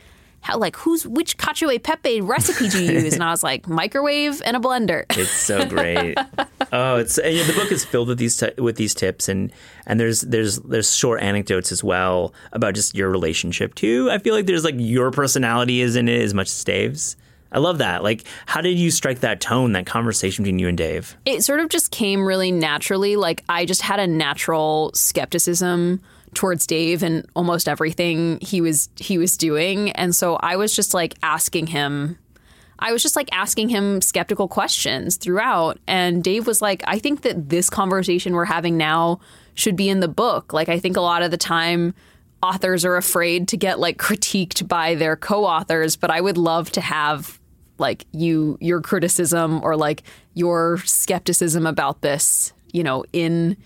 "How 0.47 0.57
like 0.57 0.77
who's 0.77 1.05
which 1.05 1.37
cacio 1.37 1.73
e 1.73 1.77
pepe 1.77 2.21
recipe 2.21 2.69
do 2.69 2.81
you 2.81 2.93
use?" 3.03 3.13
And 3.13 3.23
I 3.23 3.31
was 3.31 3.43
like, 3.43 3.67
"Microwave 3.81 4.41
and 4.45 4.55
a 4.55 4.59
blender." 4.59 5.03
It's 5.17 5.29
so 5.29 5.65
great. 5.65 6.17
oh, 6.71 6.95
it's 6.95 7.17
and 7.17 7.49
the 7.49 7.53
book 7.53 7.69
is 7.69 7.83
filled 7.83 8.07
with 8.07 8.17
these 8.17 8.37
t- 8.37 8.53
with 8.57 8.77
these 8.77 8.93
tips 8.93 9.27
and 9.27 9.51
and 9.85 9.99
there's 9.99 10.21
there's 10.21 10.57
there's 10.59 10.95
short 10.95 11.21
anecdotes 11.21 11.73
as 11.73 11.83
well 11.83 12.33
about 12.53 12.75
just 12.75 12.95
your 12.95 13.09
relationship 13.09 13.75
too. 13.75 14.09
I 14.09 14.19
feel 14.19 14.33
like 14.33 14.45
there's 14.45 14.63
like 14.63 14.75
your 14.77 15.11
personality 15.11 15.81
is 15.81 15.97
in 15.97 16.07
it 16.07 16.21
as 16.21 16.33
much 16.33 16.47
as 16.47 16.63
Dave's. 16.63 17.17
I 17.51 17.59
love 17.59 17.77
that. 17.77 18.03
Like, 18.03 18.25
how 18.45 18.61
did 18.61 18.77
you 18.77 18.91
strike 18.91 19.19
that 19.21 19.39
tone, 19.39 19.71
that 19.71 19.85
conversation 19.85 20.43
between 20.43 20.59
you 20.59 20.67
and 20.67 20.77
Dave? 20.77 21.17
it 21.25 21.43
sort 21.43 21.59
of 21.59 21.69
just 21.69 21.91
came 21.91 22.25
really 22.25 22.51
naturally. 22.51 23.15
Like 23.15 23.43
I 23.49 23.65
just 23.65 23.81
had 23.81 23.99
a 23.99 24.07
natural 24.07 24.91
skepticism 24.93 26.01
towards 26.33 26.67
Dave 26.67 27.03
and 27.03 27.25
almost 27.35 27.67
everything 27.67 28.39
he 28.41 28.61
was 28.61 28.89
he 28.97 29.17
was 29.17 29.37
doing, 29.37 29.91
and 29.91 30.15
so 30.15 30.35
I 30.35 30.55
was 30.55 30.75
just 30.75 30.93
like 30.93 31.15
asking 31.23 31.67
him. 31.67 32.17
I 32.79 32.91
was 32.91 33.01
just 33.01 33.15
like 33.15 33.29
asking 33.31 33.69
him 33.69 34.01
skeptical 34.01 34.47
questions 34.47 35.17
throughout, 35.17 35.79
and 35.87 36.23
Dave 36.23 36.45
was 36.45 36.61
like, 36.61 36.83
"I 36.85 36.99
think 36.99 37.21
that 37.21 37.49
this 37.49 37.69
conversation 37.69 38.33
we're 38.33 38.45
having 38.45 38.77
now 38.77 39.19
should 39.55 39.75
be 39.75 39.89
in 39.89 39.99
the 39.99 40.07
book." 40.07 40.53
Like 40.53 40.69
I 40.69 40.79
think 40.79 40.97
a 40.97 41.01
lot 41.01 41.23
of 41.23 41.31
the 41.31 41.37
time 41.37 41.93
authors 42.43 42.85
are 42.85 42.95
afraid 42.95 43.47
to 43.49 43.57
get 43.57 43.79
like 43.79 43.97
critiqued 43.97 44.67
by 44.67 44.95
their 44.95 45.15
co-authors, 45.15 45.95
but 45.95 46.11
I 46.11 46.21
would 46.21 46.37
love 46.37 46.71
to 46.71 46.81
have 46.81 47.39
like 47.79 48.05
you 48.11 48.57
your 48.61 48.81
criticism 48.81 49.61
or 49.63 49.75
like 49.75 50.03
your 50.33 50.77
skepticism 50.85 51.65
about 51.65 52.01
this, 52.01 52.53
you 52.71 52.83
know, 52.83 53.03
in 53.13 53.57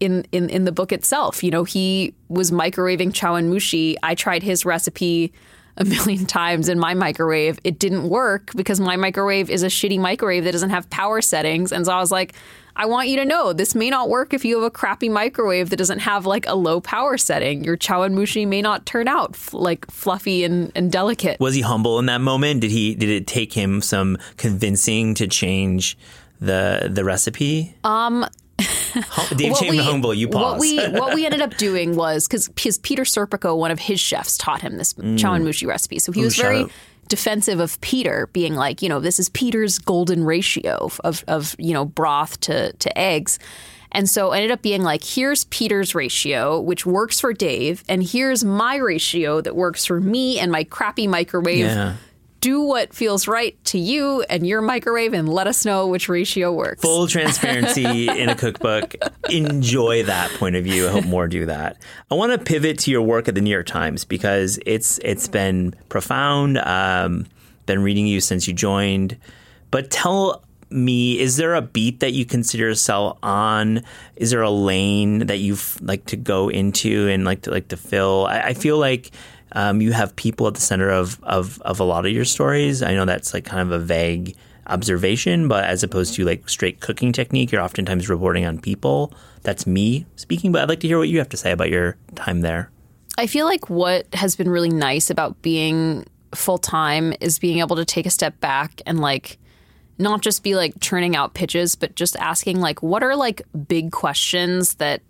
in 0.00 0.26
in 0.32 0.48
in 0.50 0.64
the 0.64 0.72
book 0.72 0.92
itself. 0.92 1.44
You 1.44 1.50
know, 1.50 1.64
he 1.64 2.14
was 2.28 2.50
microwaving 2.50 3.12
chawanmushi. 3.12 3.96
I 4.02 4.14
tried 4.14 4.42
his 4.42 4.64
recipe 4.64 5.32
a 5.76 5.84
million 5.96 6.26
times 6.26 6.68
in 6.68 6.78
my 6.78 6.94
microwave. 6.94 7.58
It 7.64 7.78
didn't 7.78 8.08
work 8.08 8.52
because 8.54 8.80
my 8.80 8.96
microwave 8.96 9.50
is 9.50 9.62
a 9.62 9.68
shitty 9.68 9.98
microwave 9.98 10.44
that 10.44 10.52
doesn't 10.52 10.70
have 10.70 10.88
power 10.90 11.20
settings. 11.20 11.72
And 11.72 11.86
so 11.86 11.92
I 11.92 12.00
was 12.00 12.10
like, 12.10 12.34
I 12.76 12.86
want 12.86 13.08
you 13.08 13.16
to 13.16 13.24
know 13.24 13.52
this 13.52 13.74
may 13.74 13.90
not 13.90 14.08
work 14.08 14.32
if 14.32 14.44
you 14.44 14.56
have 14.56 14.64
a 14.64 14.70
crappy 14.70 15.08
microwave 15.08 15.70
that 15.70 15.76
doesn't 15.76 15.98
have 15.98 16.24
like 16.24 16.46
a 16.46 16.54
low 16.54 16.80
power 16.80 17.18
setting. 17.18 17.64
Your 17.64 17.76
chawanmushi 17.76 18.46
may 18.46 18.62
not 18.62 18.86
turn 18.86 19.08
out 19.08 19.30
f- 19.34 19.52
like 19.52 19.90
fluffy 19.90 20.44
and, 20.44 20.70
and 20.74 20.90
delicate. 20.90 21.40
Was 21.40 21.54
he 21.54 21.62
humble 21.62 21.98
in 21.98 22.06
that 22.06 22.20
moment? 22.20 22.60
Did 22.60 22.70
he 22.70 22.94
did 22.94 23.10
it 23.10 23.26
take 23.26 23.52
him 23.52 23.82
some 23.82 24.18
convincing 24.36 25.14
to 25.14 25.26
change 25.26 25.98
the 26.40 26.88
the 26.90 27.04
recipe? 27.04 27.74
Um, 27.84 28.24
Dave 29.36 29.52
what 29.52 29.60
Chang 29.62 29.78
Humble, 29.78 30.14
you 30.14 30.28
pause. 30.28 30.52
What 30.52 30.60
we 30.60 30.78
what 30.88 31.14
we 31.14 31.24
ended 31.24 31.40
up 31.40 31.56
doing 31.56 31.96
was 31.96 32.26
because 32.26 32.48
Peter 32.78 33.02
Serpico, 33.02 33.56
one 33.56 33.70
of 33.70 33.78
his 33.78 34.00
chefs, 34.00 34.36
taught 34.36 34.62
him 34.62 34.76
this 34.76 34.94
Mm. 34.94 35.18
chawanmushi 35.18 35.66
recipe. 35.66 35.98
So 35.98 36.12
he 36.12 36.22
was 36.22 36.36
very 36.36 36.60
out. 36.64 36.70
defensive 37.08 37.60
of 37.60 37.80
Peter, 37.80 38.28
being 38.32 38.54
like, 38.54 38.82
you 38.82 38.88
know, 38.88 39.00
this 39.00 39.18
is 39.18 39.28
Peter's 39.30 39.78
golden 39.78 40.24
ratio 40.24 40.90
of 41.04 41.24
of 41.28 41.54
you 41.58 41.72
know 41.72 41.84
broth 41.84 42.40
to 42.40 42.72
to 42.72 42.98
eggs. 42.98 43.38
And 43.92 44.08
so 44.08 44.30
ended 44.30 44.52
up 44.52 44.62
being 44.62 44.82
like, 44.82 45.02
here's 45.02 45.44
Peter's 45.46 45.96
ratio, 45.96 46.60
which 46.60 46.86
works 46.86 47.18
for 47.18 47.32
Dave, 47.32 47.82
and 47.88 48.02
here's 48.04 48.44
my 48.44 48.76
ratio 48.76 49.40
that 49.40 49.56
works 49.56 49.84
for 49.84 50.00
me 50.00 50.38
and 50.38 50.52
my 50.52 50.62
crappy 50.62 51.08
microwave. 51.08 51.58
Yeah. 51.58 51.94
Do 52.40 52.62
what 52.62 52.94
feels 52.94 53.28
right 53.28 53.62
to 53.66 53.78
you 53.78 54.22
and 54.22 54.46
your 54.46 54.62
microwave, 54.62 55.12
and 55.12 55.28
let 55.28 55.46
us 55.46 55.64
know 55.66 55.86
which 55.86 56.08
ratio 56.08 56.52
works. 56.52 56.80
Full 56.80 57.06
transparency 57.06 58.08
in 58.08 58.30
a 58.30 58.34
cookbook. 58.34 58.94
Enjoy 59.28 60.02
that 60.04 60.30
point 60.32 60.56
of 60.56 60.64
view. 60.64 60.88
I 60.88 60.90
hope 60.90 61.04
more 61.04 61.28
do 61.28 61.46
that. 61.46 61.76
I 62.10 62.14
want 62.14 62.32
to 62.32 62.38
pivot 62.38 62.78
to 62.80 62.90
your 62.90 63.02
work 63.02 63.28
at 63.28 63.34
the 63.34 63.42
New 63.42 63.50
York 63.50 63.66
Times 63.66 64.04
because 64.04 64.58
it's 64.64 64.98
it's 65.04 65.28
been 65.28 65.74
profound. 65.90 66.56
Um, 66.58 67.26
been 67.66 67.82
reading 67.82 68.06
you 68.06 68.20
since 68.20 68.48
you 68.48 68.54
joined, 68.54 69.16
but 69.70 69.90
tell 69.90 70.42
me, 70.70 71.18
is 71.18 71.36
there 71.36 71.54
a 71.54 71.62
beat 71.62 72.00
that 72.00 72.12
you 72.12 72.24
consider 72.24 72.64
yourself 72.68 73.18
on? 73.22 73.82
Is 74.16 74.30
there 74.30 74.42
a 74.42 74.50
lane 74.50 75.26
that 75.26 75.38
you 75.38 75.56
like 75.82 76.06
to 76.06 76.16
go 76.16 76.48
into 76.48 77.08
and 77.08 77.24
like 77.24 77.42
to 77.42 77.50
like 77.50 77.68
to 77.68 77.76
fill? 77.76 78.26
I, 78.26 78.40
I 78.40 78.54
feel 78.54 78.78
like 78.78 79.10
um, 79.52 79.80
you 79.80 79.92
have 79.92 80.14
people 80.16 80.46
at 80.46 80.54
the 80.54 80.60
center 80.60 80.90
of, 80.90 81.18
of 81.22 81.60
of 81.62 81.80
a 81.80 81.84
lot 81.84 82.06
of 82.06 82.12
your 82.12 82.24
stories. 82.24 82.82
I 82.82 82.94
know 82.94 83.04
that's 83.04 83.34
like 83.34 83.44
kind 83.44 83.60
of 83.60 83.72
a 83.72 83.84
vague 83.84 84.36
observation, 84.66 85.48
but 85.48 85.64
as 85.64 85.82
opposed 85.82 86.14
to 86.14 86.24
like 86.24 86.48
straight 86.48 86.80
cooking 86.80 87.12
technique, 87.12 87.52
you're 87.52 87.60
oftentimes 87.60 88.08
reporting 88.08 88.44
on 88.44 88.58
people. 88.58 89.12
That's 89.42 89.66
me 89.66 90.06
speaking, 90.16 90.52
but 90.52 90.62
I'd 90.62 90.68
like 90.68 90.80
to 90.80 90.88
hear 90.88 90.98
what 90.98 91.08
you 91.08 91.18
have 91.18 91.28
to 91.30 91.36
say 91.36 91.50
about 91.50 91.70
your 91.70 91.96
time 92.14 92.40
there. 92.40 92.70
I 93.18 93.26
feel 93.26 93.46
like 93.46 93.68
what 93.68 94.06
has 94.14 94.36
been 94.36 94.48
really 94.48 94.70
nice 94.70 95.10
about 95.10 95.42
being 95.42 96.06
full 96.34 96.58
time 96.58 97.12
is 97.20 97.38
being 97.38 97.58
able 97.58 97.76
to 97.76 97.84
take 97.84 98.06
a 98.06 98.10
step 98.10 98.38
back 98.40 98.80
and 98.86 99.00
like 99.00 99.38
not 99.98 100.22
just 100.22 100.42
be 100.42 100.54
like 100.54 100.78
churning 100.80 101.16
out 101.16 101.34
pitches, 101.34 101.74
but 101.74 101.94
just 101.96 102.16
asking 102.16 102.60
like 102.60 102.82
what 102.82 103.02
are 103.02 103.16
like 103.16 103.42
big 103.68 103.90
questions 103.92 104.74
that 104.74 105.02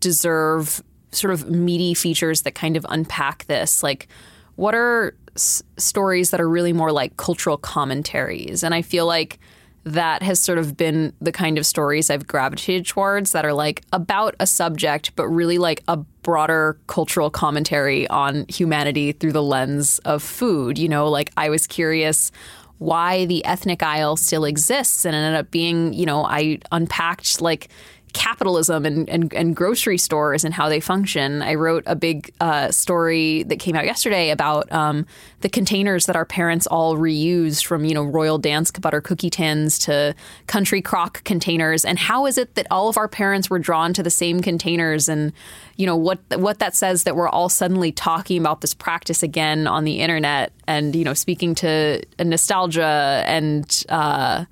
deserve 0.00 0.82
sort 1.12 1.32
of 1.32 1.48
meaty 1.50 1.94
features 1.94 2.42
that 2.42 2.54
kind 2.54 2.76
of 2.76 2.86
unpack 2.88 3.46
this. 3.46 3.82
Like, 3.82 4.08
what 4.56 4.74
are 4.74 5.14
s- 5.36 5.62
stories 5.76 6.30
that 6.30 6.40
are 6.40 6.48
really 6.48 6.72
more 6.72 6.92
like 6.92 7.16
cultural 7.16 7.56
commentaries? 7.56 8.62
And 8.62 8.74
I 8.74 8.82
feel 8.82 9.06
like 9.06 9.38
that 9.84 10.22
has 10.22 10.38
sort 10.38 10.58
of 10.58 10.76
been 10.76 11.12
the 11.20 11.32
kind 11.32 11.56
of 11.56 11.64
stories 11.64 12.10
I've 12.10 12.26
gravitated 12.26 12.86
towards 12.86 13.32
that 13.32 13.46
are 13.46 13.52
like 13.52 13.82
about 13.92 14.34
a 14.38 14.46
subject, 14.46 15.16
but 15.16 15.26
really 15.28 15.58
like 15.58 15.82
a 15.88 15.96
broader 15.96 16.78
cultural 16.86 17.30
commentary 17.30 18.06
on 18.08 18.44
humanity 18.48 19.12
through 19.12 19.32
the 19.32 19.42
lens 19.42 19.98
of 20.00 20.22
food. 20.22 20.78
You 20.78 20.88
know, 20.88 21.08
like 21.08 21.32
I 21.36 21.48
was 21.48 21.66
curious 21.66 22.30
why 22.76 23.26
the 23.26 23.44
ethnic 23.44 23.82
aisle 23.82 24.16
still 24.16 24.44
exists 24.44 25.04
and 25.04 25.14
ended 25.14 25.38
up 25.38 25.50
being, 25.50 25.92
you 25.92 26.06
know, 26.06 26.24
I 26.24 26.58
unpacked 26.72 27.40
like 27.40 27.68
capitalism 28.12 28.84
and, 28.84 29.08
and, 29.08 29.32
and 29.34 29.56
grocery 29.56 29.98
stores 29.98 30.44
and 30.44 30.54
how 30.54 30.68
they 30.68 30.80
function. 30.80 31.42
I 31.42 31.54
wrote 31.54 31.84
a 31.86 31.96
big 31.96 32.32
uh, 32.40 32.70
story 32.70 33.42
that 33.44 33.58
came 33.58 33.76
out 33.76 33.84
yesterday 33.84 34.30
about 34.30 34.70
um, 34.72 35.06
the 35.40 35.48
containers 35.48 36.06
that 36.06 36.16
our 36.16 36.24
parents 36.24 36.66
all 36.66 36.96
reused 36.96 37.64
from, 37.64 37.84
you 37.84 37.94
know, 37.94 38.02
Royal 38.02 38.40
Dansk 38.40 38.80
butter 38.80 39.00
cookie 39.00 39.30
tins 39.30 39.78
to 39.80 40.14
country 40.46 40.82
crock 40.82 41.24
containers. 41.24 41.84
And 41.84 41.98
how 41.98 42.26
is 42.26 42.38
it 42.38 42.54
that 42.54 42.66
all 42.70 42.88
of 42.88 42.96
our 42.96 43.08
parents 43.08 43.50
were 43.50 43.58
drawn 43.58 43.92
to 43.94 44.02
the 44.02 44.10
same 44.10 44.40
containers 44.40 45.08
and, 45.08 45.32
you 45.76 45.86
know, 45.86 45.96
what, 45.96 46.18
what 46.36 46.58
that 46.58 46.76
says 46.76 47.04
that 47.04 47.16
we're 47.16 47.28
all 47.28 47.48
suddenly 47.48 47.92
talking 47.92 48.38
about 48.38 48.60
this 48.60 48.74
practice 48.74 49.22
again 49.22 49.66
on 49.66 49.84
the 49.84 50.00
internet 50.00 50.52
and, 50.66 50.94
you 50.94 51.04
know, 51.04 51.14
speaking 51.14 51.54
to 51.56 52.02
nostalgia 52.18 53.24
and, 53.26 53.84
uh, 53.88 54.44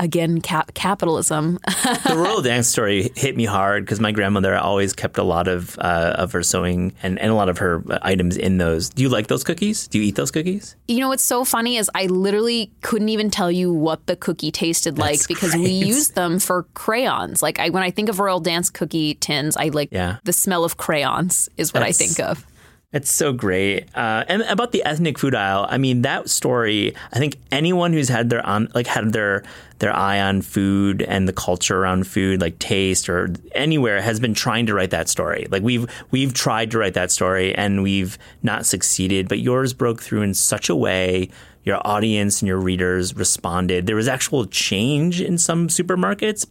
again 0.00 0.40
cap- 0.40 0.74
capitalism 0.74 1.58
the 2.08 2.14
Royal 2.16 2.42
Dansk 2.42 2.64
story 2.64 3.10
hit 3.14 3.36
me 3.36 3.44
hard 3.44 3.84
because 3.84 4.00
my 4.00 4.10
grandmother 4.10 4.56
always 4.56 4.92
kept 4.92 5.16
a 5.18 5.22
lot 5.22 5.46
of 5.46 5.78
uh, 5.78 6.14
of 6.18 6.32
her 6.32 6.42
sewing 6.42 6.92
and, 7.02 7.18
and 7.20 7.30
a 7.30 7.34
lot 7.34 7.48
of 7.48 7.58
her 7.58 7.84
items 8.02 8.36
in 8.36 8.58
those. 8.58 8.88
Do 8.88 9.02
you 9.04 9.08
like 9.08 9.28
those 9.28 9.44
cookies? 9.44 9.86
Do 9.86 9.98
you 9.98 10.04
eat 10.06 10.16
those 10.16 10.30
cookies? 10.32 10.74
you 10.88 10.98
know 10.98 11.08
what's 11.08 11.22
so 11.22 11.44
funny 11.44 11.76
is 11.76 11.88
i 11.94 12.06
literally 12.06 12.72
couldn't 12.82 13.10
even 13.10 13.30
tell 13.30 13.48
you 13.50 13.72
what 13.72 14.04
the 14.06 14.16
cookie 14.16 14.50
tasted 14.50 14.98
like 14.98 15.18
That's 15.18 15.26
because 15.28 15.54
we 15.54 15.68
used 15.70 16.16
them 16.16 16.40
for 16.40 16.64
crayons 16.74 17.42
like 17.42 17.60
I, 17.60 17.68
when 17.68 17.84
i 17.84 17.90
think 17.92 18.08
of 18.08 18.18
royal 18.18 18.40
dansk 18.42 18.72
cookie 18.72 19.14
tins 19.14 19.56
i 19.56 19.66
like 19.68 19.90
Yeah. 19.92 20.16
the 20.24 20.32
smell 20.32 20.64
of 20.64 20.78
crayons 20.78 21.48
is 21.56 21.72
what 21.72 21.84
i 21.84 21.92
think 21.92 22.18
of 22.18 22.44
It's 22.92 23.10
so 23.10 23.32
great. 23.32 23.88
Uh, 23.96 24.24
and 24.26 24.42
about 24.42 24.72
the 24.72 24.82
ethnic 24.82 25.16
food 25.16 25.32
aisle, 25.32 25.64
I 25.68 25.78
mean 25.78 26.02
that 26.02 26.28
story. 26.28 26.92
I 27.12 27.20
think 27.20 27.36
anyone 27.52 27.92
who's 27.92 28.08
had 28.08 28.30
their 28.30 28.44
on 28.44 28.68
like 28.74 28.88
had 28.88 29.12
their 29.12 29.44
their 29.78 29.94
eye 29.94 30.20
on 30.20 30.42
food 30.42 31.00
and 31.02 31.28
the 31.28 31.32
culture 31.32 31.78
around 31.78 32.08
food, 32.08 32.40
like 32.40 32.58
taste 32.58 33.08
or 33.08 33.32
anywhere, 33.52 34.02
has 34.02 34.18
been 34.18 34.34
trying 34.34 34.66
to 34.66 34.74
write 34.74 34.90
that 34.90 35.08
story. 35.08 35.46
Like 35.50 35.62
we've 35.62 35.86
we've 36.10 36.34
tried 36.34 36.72
to 36.72 36.78
write 36.78 36.94
that 36.94 37.12
story 37.12 37.54
and 37.54 37.84
we've 37.84 38.18
not 38.42 38.66
succeeded. 38.66 39.28
But 39.28 39.38
yours 39.38 39.72
broke 39.72 40.02
through 40.02 40.22
in 40.22 40.34
such 40.34 40.68
a 40.68 40.74
way. 40.74 41.30
Your 41.62 41.80
audience 41.86 42.42
and 42.42 42.48
your 42.48 42.58
readers 42.58 43.14
responded. 43.14 43.86
There 43.86 43.94
was 43.94 44.08
actual 44.08 44.46
change 44.46 45.20
in 45.20 45.38
some 45.38 45.68
supermarkets 45.68 46.44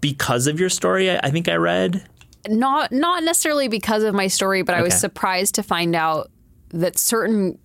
because 0.00 0.46
of 0.46 0.58
your 0.58 0.70
story. 0.70 1.10
I, 1.10 1.20
I 1.24 1.30
think 1.30 1.48
I 1.48 1.56
read. 1.56 2.08
Not 2.48 2.90
not 2.92 3.22
necessarily 3.22 3.68
because 3.68 4.02
of 4.02 4.14
my 4.14 4.26
story 4.26 4.62
but 4.62 4.74
i 4.74 4.82
was 4.82 4.98
surprised 4.98 5.54
to 5.54 5.62
find 5.62 5.94
out 5.94 6.30
that 6.70 6.98
certain 6.98 7.58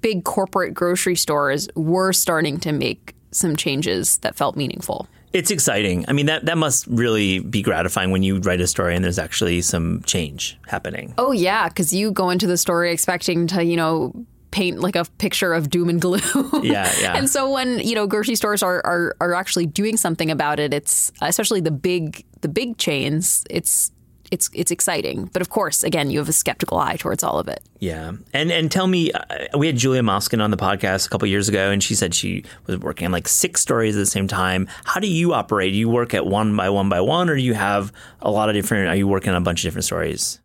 big 0.00 0.24
corporate 0.24 0.74
grocery 0.74 1.14
stores 1.16 1.68
were 1.74 2.12
starting 2.12 2.58
to 2.58 2.72
make 2.72 3.14
some 3.30 3.54
changes 3.54 4.18
that 4.18 4.34
felt 4.34 4.56
meaningful 4.56 5.06
It's 5.32 5.52
exciting. 5.52 6.04
I 6.08 6.12
mean, 6.12 6.26
that, 6.26 6.46
that 6.46 6.58
must 6.58 6.88
really 6.88 7.38
be 7.38 7.62
gratifying 7.62 8.10
when 8.10 8.24
you 8.24 8.40
write 8.40 8.60
a 8.60 8.66
story 8.66 8.96
and 8.96 9.04
there's 9.04 9.18
actually 9.20 9.60
some 9.60 10.02
change 10.04 10.58
happening. 10.66 11.14
Oh 11.18 11.30
yeah, 11.30 11.68
because 11.68 11.92
you 11.92 12.10
go 12.10 12.30
into 12.30 12.48
the 12.48 12.56
story 12.56 12.90
expecting 12.92 13.46
to, 13.48 13.62
you 13.62 13.76
know, 13.76 14.12
paint 14.50 14.80
like 14.80 14.96
a 14.96 15.04
picture 15.18 15.54
of 15.54 15.70
doom 15.70 15.88
and 15.88 16.00
gloom. 16.00 16.20
Yeah, 16.64 16.90
yeah. 17.00 17.16
and 17.16 17.30
so 17.30 17.48
when 17.48 17.78
you 17.78 17.94
know 17.94 18.08
grocery 18.08 18.34
stores 18.34 18.60
are, 18.62 18.84
are 18.84 19.14
are 19.20 19.34
actually 19.34 19.66
doing 19.66 19.96
something 19.96 20.32
about 20.32 20.58
it, 20.58 20.74
it's 20.74 21.12
especially 21.22 21.60
the 21.60 21.70
big 21.70 22.24
the 22.40 22.48
big 22.48 22.76
chains. 22.76 23.44
It's 23.48 23.92
it's 24.30 24.50
it's 24.54 24.70
exciting, 24.70 25.28
but 25.32 25.42
of 25.42 25.50
course, 25.50 25.82
again, 25.82 26.10
you 26.10 26.18
have 26.18 26.28
a 26.28 26.32
skeptical 26.32 26.78
eye 26.78 26.96
towards 26.96 27.22
all 27.22 27.38
of 27.38 27.48
it. 27.48 27.62
Yeah. 27.78 28.12
And 28.32 28.50
and 28.52 28.70
tell 28.70 28.86
me, 28.86 29.12
uh, 29.12 29.24
we 29.58 29.66
had 29.66 29.76
Julia 29.76 30.02
Moskin 30.02 30.40
on 30.40 30.50
the 30.50 30.56
podcast 30.56 31.06
a 31.06 31.10
couple 31.10 31.26
years 31.28 31.48
ago, 31.48 31.70
and 31.70 31.82
she 31.82 31.94
said 31.94 32.14
she 32.14 32.44
was 32.66 32.78
working 32.78 33.06
on 33.06 33.12
like 33.12 33.28
six 33.28 33.60
stories 33.60 33.96
at 33.96 34.00
the 34.00 34.06
same 34.06 34.28
time. 34.28 34.68
How 34.84 35.00
do 35.00 35.08
you 35.08 35.32
operate? 35.32 35.72
Do 35.72 35.78
you 35.78 35.88
work 35.88 36.14
at 36.14 36.26
one 36.26 36.54
by 36.56 36.70
one 36.70 36.88
by 36.88 37.00
one, 37.00 37.28
or 37.28 37.36
do 37.36 37.42
you 37.42 37.54
have 37.54 37.92
a 38.22 38.30
lot 38.30 38.48
of 38.48 38.54
different, 38.54 38.88
are 38.88 38.96
you 38.96 39.08
working 39.08 39.30
on 39.30 39.36
a 39.36 39.40
bunch 39.40 39.60
of 39.60 39.68
different 39.68 39.84
stories? 39.84 40.40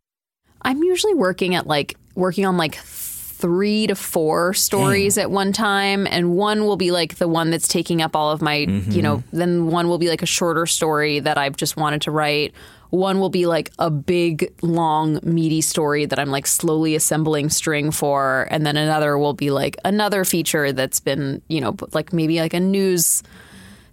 I'm 0.62 0.84
usually 0.84 1.14
working 1.14 1.54
at 1.56 1.68
like 1.68 1.96
working 2.16 2.46
on 2.46 2.58
like 2.58 2.76
three 2.76 3.86
to 3.86 3.96
four 3.96 4.54
stories 4.54 5.18
at 5.18 5.30
one 5.30 5.52
time 5.52 6.08
and 6.08 6.36
one 6.36 6.66
will 6.66 6.78
be 6.78 6.92
like 6.92 7.16
the 7.16 7.28
one 7.28 7.52
that's 7.52 7.68
taking 7.68 8.02
up 8.02 8.16
all 8.16 8.32
of 8.32 8.42
my 8.42 8.56
you 8.56 9.02
know 9.02 9.22
then 9.34 9.68
one 9.68 9.90
will 9.90 9.98
be 9.98 10.08
like 10.08 10.22
a 10.22 10.26
shorter 10.26 10.66
story 10.66 11.20
that 11.20 11.38
I've 11.38 11.58
just 11.58 11.76
wanted 11.76 12.02
to 12.04 12.12
write 12.12 12.56
one 12.96 13.20
will 13.20 13.30
be 13.30 13.46
like 13.46 13.72
a 13.80 13.90
big 13.90 14.54
long 14.62 15.20
meaty 15.24 15.62
story 15.62 16.06
that 16.06 16.18
I'm 16.20 16.30
like 16.30 16.48
slowly 16.48 16.96
assembling 16.96 17.50
string 17.50 17.92
for 17.92 18.48
and 18.50 18.66
then 18.66 18.78
another 18.78 19.18
will 19.18 19.34
be 19.34 19.52
like 19.52 19.78
another 19.86 20.26
feature 20.26 20.72
that's 20.72 21.00
been 21.00 21.42
you 21.48 21.62
know 21.62 21.76
like 21.94 22.14
maybe 22.14 22.40
like 22.40 22.54
a 22.54 22.60
news 22.60 23.24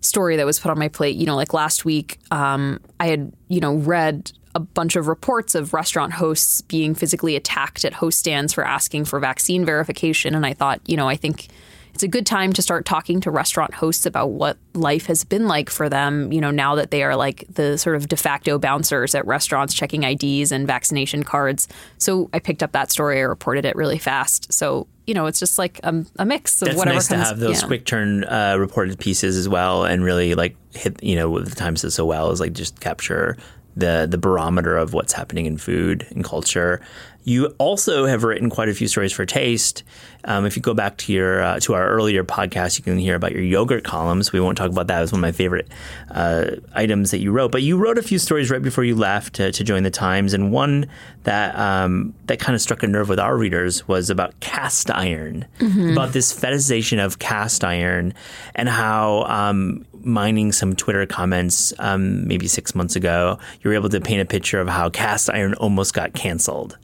story 0.03 0.37
that 0.37 0.45
was 0.45 0.61
put 0.61 0.71
on 0.71 0.79
my 0.79 0.88
plate. 0.88 1.17
You 1.17 1.27
know, 1.27 1.37
like 1.37 1.55
last 1.55 1.85
week, 1.85 2.19
um, 2.31 2.81
I 3.01 3.07
had, 3.07 3.33
you 3.49 3.61
know, 3.61 3.77
read 3.77 4.33
a 4.55 4.61
bunch 4.61 4.97
of 4.97 5.09
reports 5.09 5.55
of 5.55 5.73
restaurant 5.73 6.12
hosts 6.12 6.61
being 6.61 6.95
physically 6.95 7.37
attacked 7.37 7.85
at 7.87 7.95
host 7.95 8.19
stands 8.19 8.53
for 8.53 8.67
asking 8.67 9.07
for 9.07 9.19
vaccine 9.19 9.65
verification. 9.65 10.35
And 10.35 10.45
I 10.45 10.53
thought, 10.53 10.81
you 10.87 10.97
know, 10.97 11.09
I 11.09 11.17
think 11.17 11.49
it's 11.95 12.03
a 12.03 12.09
good 12.09 12.25
time 12.25 12.53
to 12.55 12.63
start 12.63 12.85
talking 12.87 13.21
to 13.21 13.31
restaurant 13.31 13.75
hosts 13.75 14.07
about 14.07 14.31
what 14.31 14.57
life 14.75 15.07
has 15.07 15.25
been 15.25 15.47
like 15.47 15.69
for 15.69 15.89
them, 15.89 16.33
you 16.33 16.41
know, 16.41 16.51
now 16.51 16.75
that 16.75 16.91
they 16.91 17.03
are 17.03 17.17
like 17.17 17.45
the 17.51 17.77
sort 17.77 17.97
of 17.97 18.09
de 18.09 18.17
facto 18.17 18.59
bouncers 18.59 19.15
at 19.15 19.27
restaurants 19.27 19.75
checking 19.75 20.03
IDs 20.03 20.53
and 20.53 20.67
vaccination 20.67 21.23
cards. 21.23 21.69
So 21.99 22.31
I 22.33 22.39
picked 22.39 22.63
up 22.63 22.73
that 22.73 22.91
story, 22.91 23.19
I 23.19 23.23
reported 23.23 23.65
it 23.65 23.77
really 23.77 23.99
fast. 23.99 24.53
So, 24.53 24.87
you 25.07 25.15
know, 25.15 25.27
it's 25.27 25.39
just 25.39 25.59
like 25.59 25.81
a, 25.83 26.05
a 26.19 26.25
mix 26.25 26.63
of 26.63 26.69
That's 26.69 26.79
whatever 26.79 26.95
nice 26.95 27.09
comes. 27.09 27.23
to 27.23 27.27
have 27.27 27.39
those 27.39 27.61
yeah. 27.61 27.67
quick 27.67 27.85
turn 27.85 28.25
uh, 28.25 28.57
reported 28.59 28.99
pieces 28.99 29.37
as 29.37 29.49
well, 29.49 29.85
and 29.85 30.03
really 30.03 30.35
like 30.35 30.57
hit 30.73 31.03
you 31.03 31.17
know 31.17 31.29
what 31.29 31.45
the 31.45 31.55
Times 31.55 31.83
does 31.83 31.95
so 31.95 32.07
well 32.07 32.31
is 32.31 32.41
like 32.41 32.53
just 32.53 32.81
capture 32.81 33.37
the 33.77 34.07
the 34.09 34.19
barometer 34.19 34.77
of 34.77 34.93
what's 34.93 35.13
happening 35.13 35.47
in 35.47 35.59
food 35.59 36.07
and 36.11 36.25
culture. 36.25 36.81
You 37.25 37.55
also 37.59 38.07
have 38.07 38.25
written 38.25 38.51
quite 38.51 38.69
a 38.69 38.75
few 38.75 38.89
stories 38.89 39.13
for 39.13 39.25
Taste. 39.25 39.85
Um, 40.25 40.45
if 40.45 40.57
you 40.57 40.63
go 40.63 40.75
back 40.75 40.97
to 40.99 41.13
your 41.13 41.43
uh, 41.43 41.61
to 41.61 41.75
our 41.75 41.89
earlier 41.89 42.25
podcast, 42.25 42.79
you 42.79 42.85
can 42.85 42.99
hear 42.99 43.15
about 43.15 43.33
your 43.33 43.43
yogurt 43.43 43.85
columns. 43.85 44.33
We 44.33 44.41
won't 44.41 44.59
talk 44.59 44.71
about 44.71 44.87
that. 44.89 44.99
It 44.99 45.03
was 45.03 45.13
one 45.13 45.21
of 45.21 45.23
my 45.23 45.33
favorite 45.33 45.69
uh, 46.11 46.57
items 46.75 47.11
that 47.11 47.19
you 47.19 47.33
wrote. 47.33 47.53
But 47.53 47.63
you 47.63 47.77
wrote 47.77 47.99
a 47.99 48.03
few 48.03 48.19
stories 48.19 48.51
right 48.51 48.63
before 48.63 48.85
you 48.85 48.95
left 48.95 49.35
to, 49.35 49.53
to 49.53 49.65
join 49.65 49.83
the 49.83 49.91
Times, 49.91 50.33
and 50.33 50.53
one 50.53 50.87
that 51.25 51.57
um, 51.57 52.15
that 52.27 52.41
kind 52.41 52.55
of 52.55 52.61
struck 52.61 52.83
a 52.83 52.87
nerve 52.87 53.09
with 53.09 53.21
our 53.21 53.37
readers 53.37 53.87
was 53.87 54.11
about 54.11 54.39
cast 54.41 54.91
iron, 54.91 55.47
mm-hmm. 55.59 55.93
about 55.93 56.13
this 56.13 56.33
fetishization 56.33 57.05
of 57.05 57.19
cast 57.19 57.65
iron, 57.65 58.15
and 58.55 58.69
how 58.69 59.25
um, 59.25 59.85
mining 60.05 60.53
some 60.53 60.75
Twitter 60.75 61.07
comments 61.07 61.73
um, 61.79 62.27
maybe 62.27 62.49
six 62.49 62.75
months 62.75 62.97
ago, 62.97 63.39
you 63.61 63.71
were 63.71 63.75
able 63.75 63.89
to 63.89 64.01
paint 64.01 64.21
a 64.21 64.25
picture 64.25 64.61
of 64.61 64.69
how 64.69 64.91
cast 64.91 65.31
iron 65.31 65.55
almost 65.55 65.95
got 65.95 66.13
canceled. 66.15 66.79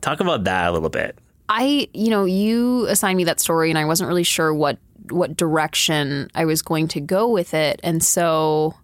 Talk 0.00 0.20
about 0.20 0.44
that 0.44 0.70
a 0.70 0.72
little 0.72 0.88
bit. 0.88 1.18
I, 1.48 1.88
you 1.92 2.10
know, 2.10 2.24
you 2.24 2.86
assigned 2.86 3.16
me 3.16 3.24
that 3.24 3.40
story 3.40 3.70
and 3.70 3.78
I 3.78 3.84
wasn't 3.84 4.08
really 4.08 4.22
sure 4.22 4.54
what 4.54 4.78
what 5.10 5.36
direction 5.36 6.30
I 6.34 6.44
was 6.44 6.62
going 6.62 6.86
to 6.88 7.00
go 7.00 7.28
with 7.28 7.54
it. 7.54 7.80
And 7.82 8.02
so 8.02 8.74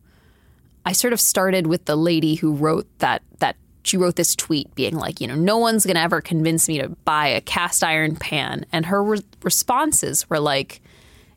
I 0.85 0.93
sort 0.93 1.13
of 1.13 1.21
started 1.21 1.67
with 1.67 1.85
the 1.85 1.97
lady 1.97 2.35
who 2.35 2.55
wrote 2.55 2.87
that 2.99 3.23
that 3.39 3.57
she 3.85 3.97
wrote 3.97 4.17
this 4.17 4.35
tweet 4.35 4.75
being 4.75 4.97
like, 4.97 5.21
you 5.21 5.29
know, 5.29 5.37
no 5.37 5.59
one's 5.59 5.87
going 5.87 5.95
to 5.95 6.01
ever 6.01 6.21
convince 6.21 6.67
me 6.69 6.79
to 6.79 6.89
buy 7.05 7.29
a 7.29 7.41
cast 7.41 7.85
iron 7.85 8.17
pan. 8.17 8.67
And 8.73 8.87
her 8.87 9.03
re- 9.03 9.23
responses 9.43 10.29
were 10.29 10.41
like 10.41 10.81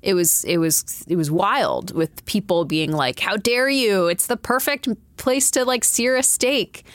it 0.02 0.14
was 0.14 0.44
it 0.46 0.58
was 0.58 1.04
it 1.08 1.16
was 1.16 1.30
wild 1.30 1.94
with 1.94 2.26
people 2.26 2.66
being 2.66 2.92
like, 2.92 3.20
"How 3.20 3.36
dare 3.36 3.70
you? 3.70 4.08
It's 4.08 4.28
the 4.28 4.38
perfect 4.38 4.88
place 5.18 5.52
to 5.52 5.66
like 5.66 5.84
sear 5.84 6.16
a 6.16 6.24
steak." 6.24 6.86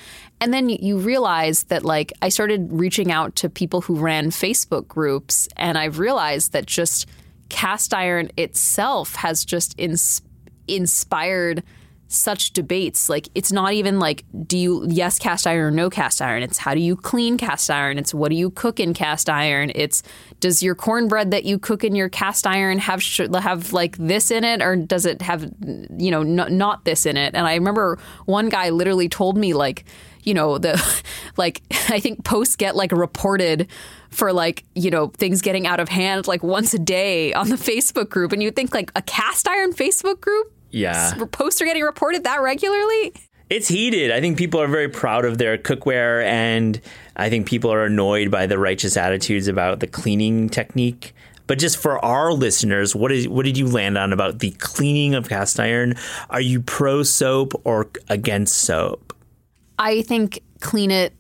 And 0.44 0.52
then 0.52 0.68
you 0.68 0.98
realize 0.98 1.62
that, 1.64 1.86
like, 1.86 2.12
I 2.20 2.28
started 2.28 2.68
reaching 2.70 3.10
out 3.10 3.34
to 3.36 3.48
people 3.48 3.80
who 3.80 3.94
ran 3.94 4.26
Facebook 4.26 4.86
groups, 4.86 5.48
and 5.56 5.78
I've 5.78 5.98
realized 5.98 6.52
that 6.52 6.66
just 6.66 7.08
cast 7.48 7.94
iron 7.94 8.30
itself 8.36 9.14
has 9.14 9.42
just 9.42 9.74
ins- 9.78 10.20
inspired 10.68 11.62
such 12.08 12.52
debates. 12.52 13.08
Like, 13.08 13.30
it's 13.34 13.52
not 13.52 13.72
even 13.72 13.98
like, 13.98 14.26
do 14.46 14.58
you, 14.58 14.86
yes, 14.86 15.18
cast 15.18 15.46
iron 15.46 15.64
or 15.64 15.70
no 15.70 15.88
cast 15.88 16.20
iron? 16.20 16.42
It's 16.42 16.58
how 16.58 16.74
do 16.74 16.80
you 16.80 16.94
clean 16.94 17.38
cast 17.38 17.70
iron? 17.70 17.96
It's 17.96 18.12
what 18.12 18.28
do 18.28 18.36
you 18.36 18.50
cook 18.50 18.78
in 18.78 18.92
cast 18.92 19.30
iron? 19.30 19.72
It's 19.74 20.02
does 20.40 20.62
your 20.62 20.74
cornbread 20.74 21.30
that 21.30 21.44
you 21.44 21.58
cook 21.58 21.84
in 21.84 21.94
your 21.94 22.10
cast 22.10 22.46
iron 22.46 22.78
have 22.80 23.02
have 23.34 23.72
like 23.72 23.96
this 23.96 24.30
in 24.30 24.44
it, 24.44 24.60
or 24.60 24.76
does 24.76 25.06
it 25.06 25.22
have, 25.22 25.50
you 25.96 26.10
know, 26.10 26.20
n- 26.20 26.58
not 26.58 26.84
this 26.84 27.06
in 27.06 27.16
it? 27.16 27.34
And 27.34 27.46
I 27.46 27.54
remember 27.54 27.98
one 28.26 28.50
guy 28.50 28.68
literally 28.68 29.08
told 29.08 29.38
me, 29.38 29.54
like, 29.54 29.86
you 30.24 30.34
know, 30.34 30.58
the 30.58 30.82
like 31.36 31.62
I 31.88 32.00
think 32.00 32.24
posts 32.24 32.56
get 32.56 32.76
like 32.76 32.92
reported 32.92 33.68
for 34.10 34.32
like, 34.32 34.64
you 34.74 34.90
know, 34.90 35.08
things 35.08 35.42
getting 35.42 35.66
out 35.66 35.80
of 35.80 35.88
hand 35.88 36.26
like 36.26 36.42
once 36.42 36.74
a 36.74 36.78
day 36.78 37.32
on 37.32 37.48
the 37.48 37.56
Facebook 37.56 38.08
group. 38.08 38.32
And 38.32 38.42
you 38.42 38.50
think 38.50 38.74
like 38.74 38.90
a 38.96 39.02
cast 39.02 39.48
iron 39.48 39.72
Facebook 39.72 40.20
group? 40.20 40.52
Yeah. 40.70 41.14
Posts 41.30 41.62
are 41.62 41.64
getting 41.64 41.84
reported 41.84 42.24
that 42.24 42.40
regularly? 42.42 43.12
It's 43.50 43.68
heated. 43.68 44.10
I 44.10 44.20
think 44.20 44.38
people 44.38 44.60
are 44.60 44.66
very 44.66 44.88
proud 44.88 45.24
of 45.26 45.36
their 45.36 45.58
cookware, 45.58 46.24
and 46.24 46.80
I 47.14 47.28
think 47.28 47.46
people 47.46 47.72
are 47.72 47.84
annoyed 47.84 48.30
by 48.30 48.46
the 48.46 48.58
righteous 48.58 48.96
attitudes 48.96 49.48
about 49.48 49.80
the 49.80 49.86
cleaning 49.86 50.48
technique. 50.48 51.14
But 51.46 51.58
just 51.58 51.76
for 51.76 52.02
our 52.02 52.32
listeners, 52.32 52.96
what 52.96 53.12
is 53.12 53.28
what 53.28 53.44
did 53.44 53.58
you 53.58 53.68
land 53.68 53.98
on 53.98 54.12
about 54.12 54.38
the 54.38 54.52
cleaning 54.52 55.14
of 55.14 55.28
cast 55.28 55.60
iron? 55.60 55.94
Are 56.30 56.40
you 56.40 56.62
pro 56.62 57.02
soap 57.02 57.60
or 57.64 57.90
against 58.08 58.56
soap? 58.56 59.14
I 59.78 60.02
think 60.02 60.42
clean 60.60 60.90
it 60.90 61.14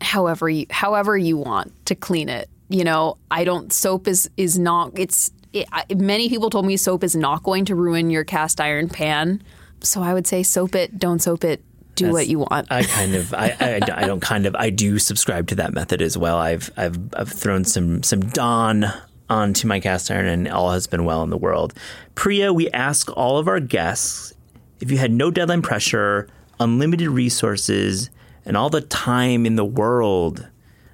however 0.00 0.48
you 0.48 0.66
however 0.70 1.16
you 1.16 1.36
want 1.36 1.72
to 1.86 1.94
clean 1.94 2.28
it. 2.28 2.48
You 2.68 2.84
know, 2.84 3.18
I 3.30 3.44
don't 3.44 3.72
soap 3.72 4.08
is 4.08 4.30
is 4.36 4.58
not 4.58 4.98
it's 4.98 5.30
it, 5.52 5.98
many 5.98 6.28
people 6.28 6.50
told 6.50 6.66
me 6.66 6.76
soap 6.76 7.02
is 7.04 7.16
not 7.16 7.42
going 7.42 7.64
to 7.66 7.74
ruin 7.74 8.10
your 8.10 8.24
cast 8.24 8.60
iron 8.60 8.88
pan. 8.88 9.42
So 9.80 10.02
I 10.02 10.14
would 10.14 10.26
say 10.26 10.42
soap 10.42 10.74
it, 10.74 10.98
don't 10.98 11.20
soap 11.20 11.44
it, 11.44 11.62
do 11.94 12.06
That's, 12.06 12.12
what 12.12 12.28
you 12.28 12.40
want. 12.40 12.70
I 12.70 12.82
kind 12.82 13.14
of, 13.14 13.32
I, 13.34 13.56
I, 13.60 13.80
I, 13.92 14.06
don't 14.06 14.20
kind 14.20 14.46
of, 14.46 14.54
I 14.56 14.70
do 14.70 14.98
subscribe 14.98 15.48
to 15.48 15.54
that 15.56 15.72
method 15.72 16.02
as 16.02 16.18
well. 16.18 16.36
I've, 16.36 16.70
I've, 16.76 16.98
I've 17.14 17.30
thrown 17.30 17.64
some, 17.64 18.02
some 18.02 18.20
Dawn 18.20 18.86
onto 19.30 19.66
my 19.66 19.80
cast 19.80 20.10
iron 20.10 20.26
and 20.26 20.48
all 20.48 20.70
has 20.72 20.86
been 20.86 21.04
well 21.04 21.22
in 21.22 21.30
the 21.30 21.36
world. 21.36 21.74
Priya, 22.14 22.52
we 22.52 22.70
ask 22.70 23.10
all 23.16 23.38
of 23.38 23.48
our 23.48 23.60
guests 23.60 24.32
if 24.80 24.90
you 24.90 24.98
had 24.98 25.10
no 25.10 25.30
deadline 25.30 25.62
pressure, 25.62 26.28
unlimited 26.60 27.08
resources, 27.08 28.10
and 28.44 28.56
all 28.56 28.70
the 28.70 28.80
time 28.80 29.46
in 29.46 29.56
the 29.56 29.64
world, 29.64 30.48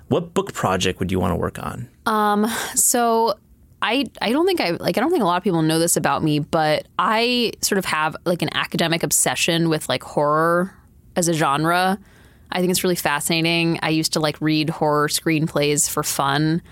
what 0.09 0.35
book 0.35 0.53
project 0.53 0.99
would 0.99 1.11
you 1.11 1.19
want 1.21 1.33
to 1.33 1.37
work 1.37 1.59
on? 1.59 1.89
Um, 2.07 2.47
so 2.75 3.39
I 3.83 4.07
I 4.23 4.33
don't 4.33 4.47
think 4.47 4.61
I 4.61 4.71
like 4.71 4.97
I 4.97 5.01
don't 5.01 5.11
think 5.11 5.23
a 5.23 5.27
lot 5.27 5.37
of 5.37 5.43
people 5.45 5.63
know 5.63 5.79
this 5.79 5.97
about 5.97 6.23
me, 6.23 6.39
but 6.39 6.87
I 6.99 7.53
sort 7.61 7.79
of 7.79 7.85
have 7.85 8.17
like 8.25 8.43
an 8.43 8.55
academic 8.57 9.03
obsession 9.03 9.69
with 9.69 9.89
like 9.89 10.03
horror 10.03 10.75
as 11.17 11.29
a 11.29 11.35
genre. 11.35 11.99
I 12.51 12.61
think 12.61 12.71
it's 12.71 12.83
really 12.83 12.97
fascinating. 12.97 13.79
I 13.83 13.91
used 13.91 14.13
to 14.15 14.21
like 14.21 14.41
read 14.41 14.71
horror 14.71 15.09
screenplays 15.09 15.91
for 15.91 16.03
fun. 16.03 16.63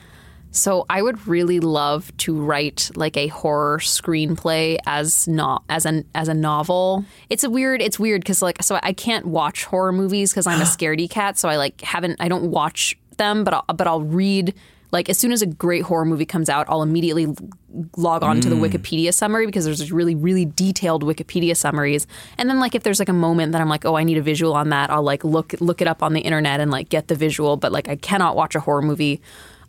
So 0.53 0.85
I 0.91 1.01
would 1.01 1.27
really 1.27 1.61
love 1.61 2.15
to 2.19 2.39
write 2.39 2.91
like 2.95 3.17
a 3.17 3.29
horror 3.29 3.79
screenplay 3.79 4.77
as 4.87 5.27
not 5.27 5.65
as 5.71 5.87
an 5.87 6.07
as 6.15 6.29
a 6.29 6.35
novel. 6.35 7.05
It's 7.31 7.43
a 7.43 7.51
weird 7.51 7.81
it's 7.81 7.99
weird 7.99 8.21
because 8.21 8.43
like 8.43 8.63
so 8.63 8.79
I 8.83 8.93
can't 8.93 9.27
watch 9.27 9.65
horror 9.65 9.93
movies 9.93 10.31
because 10.31 10.47
I'm 10.47 10.61
a 10.61 10.65
scaredy 10.67 11.09
cat. 11.09 11.39
So 11.39 11.49
I 11.49 11.57
like 11.57 11.81
haven't 11.81 12.17
I 12.21 12.29
don't 12.29 12.51
watch 12.51 12.97
them, 13.17 13.45
but 13.45 13.55
I'll, 13.55 13.65
but 13.75 13.87
I'll 13.87 14.03
read 14.03 14.55
like 14.91 15.09
as 15.09 15.17
soon 15.17 15.33
as 15.33 15.41
a 15.41 15.47
great 15.47 15.85
horror 15.85 16.05
movie 16.05 16.27
comes 16.27 16.51
out, 16.51 16.67
I'll 16.69 16.83
immediately 16.83 17.35
log 17.97 18.23
on 18.23 18.37
mm. 18.37 18.43
to 18.43 18.51
the 18.51 18.57
mm. 18.57 18.69
Wikipedia 18.69 19.15
summary 19.15 19.47
because 19.47 19.65
there's 19.65 19.91
really 19.91 20.15
really 20.15 20.45
detailed 20.45 21.03
Wikipedia 21.03 21.57
summaries. 21.57 22.07
And 22.37 22.51
then 22.51 22.61
like 22.61 22.75
if 22.75 22.83
there's 22.83 22.99
like 22.99 23.09
a 23.09 23.15
moment 23.15 23.53
that 23.53 23.63
I'm 23.63 23.71
like, 23.71 23.87
oh, 23.87 23.97
I 23.97 24.05
need 24.05 24.19
a 24.19 24.23
visual 24.23 24.53
on 24.53 24.69
that, 24.69 24.91
I'll 24.91 25.03
like 25.03 25.25
look 25.25 25.55
look 25.61 25.81
it 25.81 25.89
up 25.89 26.03
on 26.03 26.13
the 26.13 26.21
internet 26.21 26.61
and 26.61 26.71
like 26.71 26.91
get 26.91 27.09
the 27.09 27.15
visual. 27.15 27.57
But 27.57 27.73
like 27.73 27.89
I 27.89 27.97
cannot 27.97 28.37
watch 28.37 28.55
a 28.55 28.61
horror 28.61 28.83
movie 28.83 29.23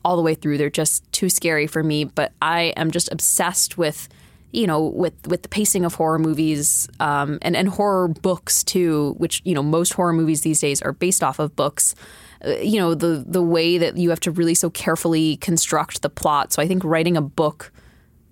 all 0.03 0.15
the 0.15 0.21
way 0.21 0.35
through. 0.35 0.57
They're 0.57 0.69
just 0.69 1.09
too 1.11 1.29
scary 1.29 1.67
for 1.67 1.83
me. 1.83 2.03
But 2.03 2.33
I 2.41 2.73
am 2.75 2.91
just 2.91 3.11
obsessed 3.11 3.77
with 3.77 4.09
you 4.53 4.67
know, 4.67 4.83
with 4.83 5.15
with 5.27 5.41
the 5.41 5.49
pacing 5.49 5.83
of 5.83 5.95
horror 5.95 6.19
movies 6.19 6.87
um, 6.99 7.39
and 7.41 7.57
and 7.57 7.67
horror 7.67 8.07
books 8.07 8.63
too, 8.63 9.15
which 9.17 9.41
you 9.43 9.55
know 9.55 9.63
most 9.63 9.93
horror 9.93 10.13
movies 10.13 10.41
these 10.41 10.61
days 10.61 10.81
are 10.81 10.93
based 10.93 11.23
off 11.23 11.39
of 11.39 11.55
books. 11.55 11.95
Uh, 12.45 12.51
you 12.57 12.79
know 12.79 12.93
the 12.93 13.25
the 13.27 13.41
way 13.41 13.79
that 13.79 13.97
you 13.97 14.11
have 14.11 14.19
to 14.21 14.31
really 14.31 14.53
so 14.53 14.69
carefully 14.69 15.37
construct 15.37 16.03
the 16.03 16.09
plot. 16.09 16.53
So 16.53 16.61
I 16.61 16.67
think 16.67 16.83
writing 16.83 17.17
a 17.17 17.21
book, 17.21 17.73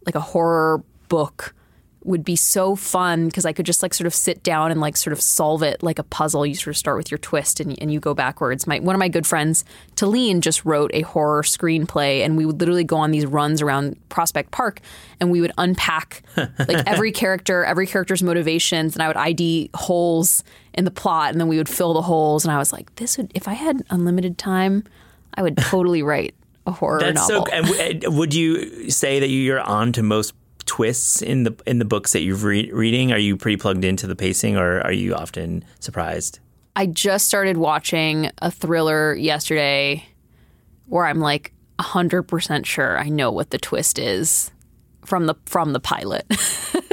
like 0.06 0.14
a 0.14 0.22
horror 0.22 0.84
book, 1.10 1.56
would 2.04 2.24
be 2.24 2.36
so 2.36 2.76
fun 2.76 3.28
because 3.28 3.46
I 3.46 3.54
could 3.54 3.66
just 3.66 3.84
like 3.84 3.94
sort 3.94 4.08
of 4.08 4.16
sit 4.16 4.42
down 4.44 4.72
and 4.72 4.82
like 4.82 4.98
sort 4.98 5.14
of 5.14 5.22
solve 5.22 5.62
it 5.62 5.84
like 5.84 6.00
a 6.00 6.04
puzzle. 6.04 6.46
You 6.46 6.56
sort 6.56 6.74
of 6.74 6.78
start 6.78 6.98
with 6.98 7.12
your 7.12 7.20
twist 7.20 7.60
and, 7.60 7.80
and 7.82 7.94
you 7.94 8.00
go 8.00 8.14
backwards. 8.14 8.66
My 8.66 8.80
one 8.80 8.96
of 8.96 9.00
my 9.00 9.08
good 9.08 9.28
friends, 9.28 9.64
Talene, 9.96 10.42
just 10.42 10.66
wrote 10.66 10.92
a 10.94 11.02
horror 11.02 11.44
screenplay, 11.44 12.26
and 12.26 12.38
we 12.38 12.46
would 12.46 12.60
literally 12.60 12.84
go 12.84 12.98
on 12.98 13.12
these 13.12 13.26
runs 13.26 13.62
around 13.62 13.98
Prospect 14.10 14.52
Park, 14.52 14.82
and 15.20 15.30
we 15.30 15.42
would 15.42 15.52
unpack 15.58 16.24
like 16.38 16.88
every 16.88 17.12
character, 17.12 17.64
every 17.64 17.86
character's 17.86 18.24
motivations, 18.24 18.96
and 18.96 19.04
I 19.04 19.08
would 19.08 19.18
ID 19.18 19.70
holes 19.76 20.44
in 20.74 20.86
the 20.86 20.92
plot, 20.92 21.32
and 21.32 21.40
then 21.40 21.48
we 21.48 21.58
would 21.58 21.70
fill 21.70 21.94
the 21.94 22.02
holes. 22.02 22.44
And 22.44 22.52
I 22.52 22.58
was 22.58 22.74
like, 22.74 22.96
this 22.96 23.18
would 23.18 23.32
if 23.36 23.48
I 23.48 23.54
had 23.54 23.84
unlimited 23.90 24.38
time, 24.38 24.84
I 25.36 25.44
would 25.44 25.58
totally 25.58 26.02
write 26.02 26.34
a 26.66 26.72
horror 26.72 27.00
That's 27.00 27.30
novel. 27.30 27.46
So, 27.46 27.52
and 27.52 28.18
would 28.18 28.34
you 28.34 28.90
say 28.90 29.20
that 29.20 29.28
you're 29.28 29.60
on 29.60 29.92
to 29.94 30.04
most 30.04 30.34
twists 30.72 31.22
in 31.22 31.44
the 31.44 31.54
in 31.68 31.80
the 31.80 31.86
books 31.86 32.14
that 32.14 32.22
you're 32.22 32.38
re- 32.38 32.72
reading? 32.72 33.12
Are 33.12 33.18
you 33.18 33.36
pretty 33.36 33.58
plugged 33.58 33.84
into 33.84 34.08
the 34.08 34.16
pacing, 34.16 34.56
or 34.56 34.80
are 34.80 34.94
you 34.94 35.14
often 35.14 35.66
surprised? 35.82 36.40
I 36.78 36.86
just 36.86 37.26
started 37.26 37.58
watching 37.58 38.32
a 38.38 38.50
thriller 38.50 39.14
yesterday, 39.14 40.06
where 40.86 41.06
I'm 41.06 41.20
like 41.20 41.52
hundred 41.78 42.24
percent 42.24 42.66
sure 42.66 42.98
I 42.98 43.10
know 43.10 43.32
what 43.32 43.50
the 43.50 43.58
twist 43.58 44.00
is 44.00 44.50
from 45.06 45.26
the 45.26 45.36
from 45.46 45.74
the 45.74 45.80
pilot. 45.80 46.26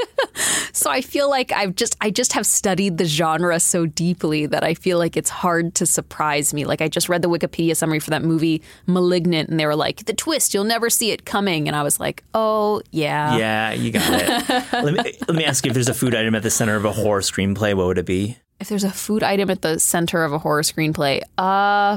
So 0.72 0.90
I 0.90 1.00
feel 1.00 1.28
like 1.28 1.50
I've 1.50 1.74
just 1.74 1.96
I 2.00 2.10
just 2.10 2.32
have 2.34 2.46
studied 2.46 2.98
the 2.98 3.04
genre 3.04 3.58
so 3.58 3.84
deeply 3.84 4.46
that 4.46 4.62
I 4.62 4.74
feel 4.74 4.96
like 4.96 5.16
it's 5.16 5.28
hard 5.28 5.74
to 5.76 5.86
surprise 5.86 6.54
me. 6.54 6.64
Like 6.64 6.80
I 6.80 6.86
just 6.86 7.08
read 7.08 7.20
the 7.20 7.28
Wikipedia 7.28 7.76
summary 7.76 7.98
for 7.98 8.10
that 8.10 8.22
movie 8.22 8.62
Malignant 8.86 9.48
and 9.48 9.58
they 9.58 9.66
were 9.66 9.74
like, 9.74 10.04
"The 10.04 10.12
twist, 10.12 10.54
you'll 10.54 10.62
never 10.62 10.88
see 10.88 11.10
it 11.10 11.24
coming." 11.24 11.66
And 11.66 11.76
I 11.76 11.82
was 11.82 11.98
like, 11.98 12.22
"Oh, 12.32 12.80
yeah." 12.92 13.36
Yeah, 13.36 13.72
you 13.72 13.90
got 13.90 14.08
it. 14.08 14.72
let 14.72 14.94
me 14.94 15.18
let 15.26 15.36
me 15.36 15.44
ask 15.44 15.64
you 15.64 15.70
if 15.70 15.74
there's 15.74 15.88
a 15.88 15.94
food 15.94 16.14
item 16.14 16.36
at 16.36 16.44
the 16.44 16.50
center 16.50 16.76
of 16.76 16.84
a 16.84 16.92
horror 16.92 17.22
screenplay, 17.22 17.74
what 17.74 17.86
would 17.86 17.98
it 17.98 18.06
be? 18.06 18.36
If 18.60 18.68
there's 18.68 18.84
a 18.84 18.92
food 18.92 19.24
item 19.24 19.50
at 19.50 19.62
the 19.62 19.80
center 19.80 20.22
of 20.22 20.32
a 20.32 20.38
horror 20.38 20.62
screenplay, 20.62 21.22
uh 21.38 21.96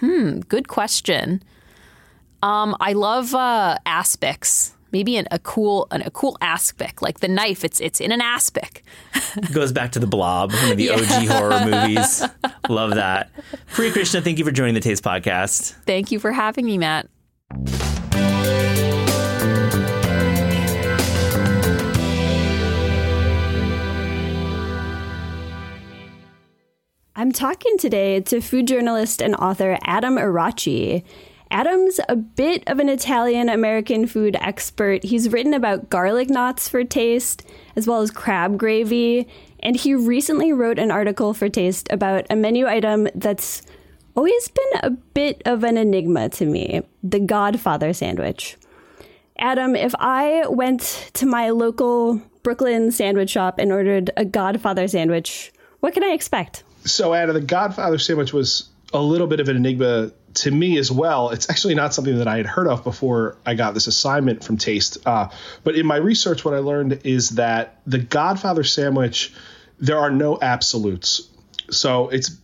Hmm, 0.00 0.40
good 0.40 0.68
question. 0.68 1.42
Um, 2.44 2.76
I 2.78 2.92
love 2.92 3.34
uh, 3.34 3.78
aspics 3.86 4.72
maybe 4.92 5.16
an, 5.16 5.26
a 5.32 5.38
cool 5.38 5.88
an, 5.90 6.02
a 6.02 6.10
cool 6.10 6.36
aspic, 6.42 7.00
like 7.00 7.20
the 7.20 7.26
knife. 7.26 7.64
It's 7.64 7.80
it's 7.80 8.00
in 8.00 8.12
an 8.12 8.20
aspic. 8.20 8.84
Goes 9.52 9.72
back 9.72 9.92
to 9.92 9.98
the 9.98 10.06
Blob, 10.06 10.52
one 10.52 10.72
of 10.72 10.76
the 10.76 10.84
yeah. 10.84 10.92
OG 10.92 11.26
horror 11.26 11.64
movies. 11.88 12.22
Love 12.68 12.94
that. 12.96 13.30
Priya 13.72 13.92
Krishna, 13.92 14.20
thank 14.20 14.38
you 14.38 14.44
for 14.44 14.50
joining 14.52 14.74
the 14.74 14.80
Taste 14.80 15.02
Podcast. 15.02 15.72
Thank 15.86 16.12
you 16.12 16.20
for 16.20 16.32
having 16.32 16.66
me, 16.66 16.76
Matt. 16.76 17.08
I'm 27.16 27.32
talking 27.32 27.78
today 27.78 28.20
to 28.20 28.42
food 28.42 28.68
journalist 28.68 29.22
and 29.22 29.34
author 29.36 29.78
Adam 29.84 30.18
Erace. 30.18 31.02
Adam's 31.54 32.00
a 32.08 32.16
bit 32.16 32.64
of 32.66 32.80
an 32.80 32.88
Italian 32.88 33.48
American 33.48 34.08
food 34.08 34.36
expert. 34.40 35.04
He's 35.04 35.28
written 35.28 35.54
about 35.54 35.88
garlic 35.88 36.28
knots 36.28 36.68
for 36.68 36.82
taste, 36.82 37.44
as 37.76 37.86
well 37.86 38.00
as 38.00 38.10
crab 38.10 38.58
gravy, 38.58 39.28
and 39.60 39.76
he 39.76 39.94
recently 39.94 40.52
wrote 40.52 40.80
an 40.80 40.90
article 40.90 41.32
for 41.32 41.48
Taste 41.48 41.86
about 41.92 42.26
a 42.28 42.34
menu 42.34 42.66
item 42.66 43.06
that's 43.14 43.62
always 44.16 44.48
been 44.48 44.80
a 44.82 44.90
bit 44.90 45.42
of 45.46 45.62
an 45.62 45.76
enigma 45.76 46.28
to 46.30 46.44
me 46.44 46.82
the 47.04 47.20
Godfather 47.20 47.92
sandwich. 47.92 48.56
Adam, 49.38 49.76
if 49.76 49.94
I 50.00 50.48
went 50.48 51.10
to 51.14 51.24
my 51.24 51.50
local 51.50 52.20
Brooklyn 52.42 52.90
sandwich 52.90 53.30
shop 53.30 53.60
and 53.60 53.70
ordered 53.70 54.10
a 54.16 54.24
Godfather 54.24 54.88
sandwich, 54.88 55.52
what 55.78 55.94
can 55.94 56.02
I 56.02 56.08
expect? 56.08 56.64
So, 56.84 57.14
Adam, 57.14 57.34
the 57.34 57.40
Godfather 57.40 57.98
sandwich 57.98 58.32
was 58.32 58.68
a 58.92 59.00
little 59.00 59.28
bit 59.28 59.38
of 59.38 59.48
an 59.48 59.56
enigma 59.56 60.10
to 60.34 60.50
me 60.50 60.78
as 60.78 60.90
well. 60.90 61.30
It's 61.30 61.48
actually 61.48 61.74
not 61.74 61.94
something 61.94 62.18
that 62.18 62.28
I 62.28 62.36
had 62.36 62.46
heard 62.46 62.66
of 62.66 62.84
before 62.84 63.36
I 63.46 63.54
got 63.54 63.74
this 63.74 63.86
assignment 63.86 64.44
from 64.44 64.56
Taste. 64.56 64.98
Uh, 65.06 65.28
but 65.62 65.76
in 65.76 65.86
my 65.86 65.96
research, 65.96 66.44
what 66.44 66.54
I 66.54 66.58
learned 66.58 67.00
is 67.04 67.30
that 67.30 67.80
the 67.86 67.98
Godfather 67.98 68.64
sandwich, 68.64 69.32
there 69.78 69.98
are 69.98 70.10
no 70.10 70.38
absolutes. 70.40 71.28
So 71.70 72.08
it's 72.08 72.36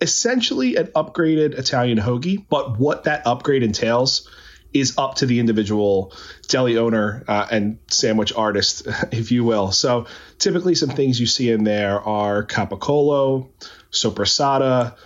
essentially 0.00 0.76
an 0.76 0.86
upgraded 0.88 1.58
Italian 1.58 1.98
hoagie, 1.98 2.44
but 2.48 2.78
what 2.78 3.04
that 3.04 3.26
upgrade 3.26 3.62
entails 3.62 4.28
is 4.72 4.96
up 4.96 5.16
to 5.16 5.26
the 5.26 5.40
individual 5.40 6.12
deli 6.46 6.78
owner 6.78 7.24
uh, 7.26 7.46
and 7.50 7.78
sandwich 7.88 8.32
artist, 8.32 8.86
if 9.12 9.32
you 9.32 9.44
will. 9.44 9.72
So 9.72 10.06
typically, 10.38 10.74
some 10.74 10.90
things 10.90 11.20
you 11.20 11.26
see 11.26 11.50
in 11.50 11.64
there 11.64 12.00
are 12.00 12.44
capicola, 12.44 13.48
soppressata, 13.90 14.96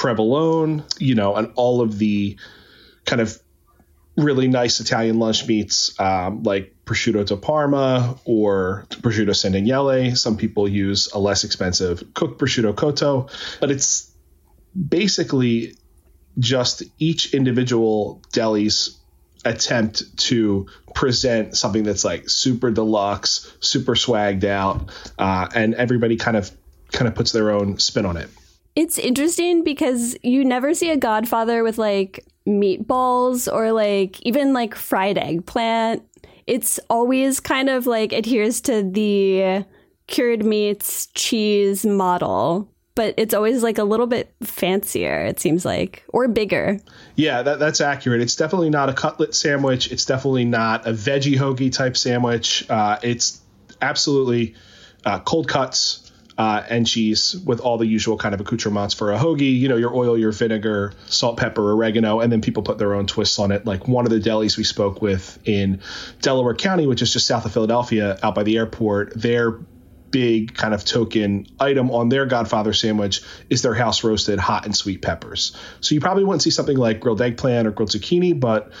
provolone, 0.00 0.82
you 0.98 1.14
know, 1.14 1.36
and 1.36 1.52
all 1.56 1.82
of 1.82 1.98
the 1.98 2.34
kind 3.04 3.20
of 3.20 3.38
really 4.16 4.48
nice 4.48 4.80
Italian 4.80 5.18
lunch 5.18 5.46
meats 5.46 5.98
um, 6.00 6.42
like 6.42 6.74
prosciutto 6.86 7.26
di 7.26 7.36
Parma 7.36 8.16
or 8.24 8.86
prosciutto 8.88 9.34
Daniele. 9.52 10.16
Some 10.16 10.38
people 10.38 10.66
use 10.66 11.12
a 11.12 11.18
less 11.18 11.44
expensive 11.44 12.02
cooked 12.14 12.40
prosciutto 12.40 12.74
cotto, 12.74 13.28
but 13.60 13.70
it's 13.70 14.10
basically 14.72 15.74
just 16.38 16.82
each 16.98 17.34
individual 17.34 18.22
deli's 18.32 18.98
attempt 19.44 20.16
to 20.16 20.66
present 20.94 21.58
something 21.58 21.82
that's 21.82 22.06
like 22.06 22.30
super 22.30 22.70
deluxe, 22.70 23.52
super 23.60 23.94
swagged 23.94 24.44
out, 24.44 24.88
uh, 25.18 25.46
and 25.54 25.74
everybody 25.74 26.16
kind 26.16 26.38
of 26.38 26.50
kind 26.90 27.06
of 27.06 27.14
puts 27.14 27.32
their 27.32 27.50
own 27.50 27.78
spin 27.78 28.06
on 28.06 28.16
it. 28.16 28.30
It's 28.80 28.98
interesting 28.98 29.62
because 29.62 30.16
you 30.22 30.42
never 30.42 30.72
see 30.72 30.88
a 30.88 30.96
Godfather 30.96 31.62
with 31.62 31.76
like 31.76 32.24
meatballs 32.48 33.52
or 33.52 33.72
like 33.72 34.18
even 34.22 34.54
like 34.54 34.74
fried 34.74 35.18
eggplant. 35.18 36.02
It's 36.46 36.80
always 36.88 37.40
kind 37.40 37.68
of 37.68 37.86
like 37.86 38.14
adheres 38.14 38.62
to 38.62 38.82
the 38.82 39.66
cured 40.06 40.46
meats 40.46 41.08
cheese 41.08 41.84
model 41.84 42.70
but 42.94 43.14
it's 43.18 43.34
always 43.34 43.62
like 43.62 43.78
a 43.78 43.84
little 43.84 44.06
bit 44.06 44.34
fancier, 44.42 45.24
it 45.24 45.40
seems 45.40 45.64
like, 45.64 46.04
or 46.08 46.28
bigger. 46.28 46.78
Yeah, 47.14 47.42
that, 47.42 47.58
that's 47.58 47.80
accurate. 47.80 48.20
It's 48.20 48.36
definitely 48.36 48.68
not 48.68 48.90
a 48.90 48.92
cutlet 48.92 49.34
sandwich. 49.34 49.90
It's 49.90 50.04
definitely 50.04 50.44
not 50.44 50.86
a 50.86 50.90
veggie 50.90 51.38
hoagie 51.38 51.72
type 51.72 51.96
sandwich. 51.96 52.68
Uh, 52.68 52.98
it's 53.02 53.40
absolutely 53.80 54.54
uh, 55.06 55.20
cold 55.20 55.48
cuts. 55.48 56.09
Uh, 56.40 56.64
and 56.70 56.86
cheese 56.86 57.36
with 57.44 57.60
all 57.60 57.76
the 57.76 57.86
usual 57.86 58.16
kind 58.16 58.34
of 58.34 58.40
accoutrements 58.40 58.94
for 58.94 59.12
a 59.12 59.18
hoagie. 59.18 59.60
You 59.60 59.68
know, 59.68 59.76
your 59.76 59.94
oil, 59.94 60.16
your 60.16 60.32
vinegar, 60.32 60.94
salt, 61.04 61.36
pepper, 61.36 61.72
oregano, 61.72 62.20
and 62.20 62.32
then 62.32 62.40
people 62.40 62.62
put 62.62 62.78
their 62.78 62.94
own 62.94 63.06
twists 63.06 63.38
on 63.38 63.52
it. 63.52 63.66
Like 63.66 63.86
one 63.86 64.06
of 64.06 64.10
the 64.10 64.20
delis 64.20 64.56
we 64.56 64.64
spoke 64.64 65.02
with 65.02 65.38
in 65.44 65.82
Delaware 66.22 66.54
County, 66.54 66.86
which 66.86 67.02
is 67.02 67.12
just 67.12 67.26
south 67.26 67.44
of 67.44 67.52
Philadelphia, 67.52 68.18
out 68.22 68.34
by 68.34 68.42
the 68.42 68.56
airport, 68.56 69.12
their 69.20 69.50
big 70.10 70.54
kind 70.54 70.72
of 70.72 70.82
token 70.82 71.46
item 71.60 71.90
on 71.90 72.08
their 72.08 72.24
Godfather 72.24 72.72
sandwich 72.72 73.20
is 73.50 73.60
their 73.60 73.74
house 73.74 74.02
roasted 74.02 74.38
hot 74.38 74.64
and 74.64 74.74
sweet 74.74 75.02
peppers. 75.02 75.54
So 75.80 75.94
you 75.94 76.00
probably 76.00 76.24
wouldn't 76.24 76.40
see 76.40 76.50
something 76.50 76.78
like 76.78 77.00
grilled 77.00 77.20
eggplant 77.20 77.68
or 77.68 77.70
grilled 77.70 77.90
zucchini, 77.90 78.40
but 78.40 78.72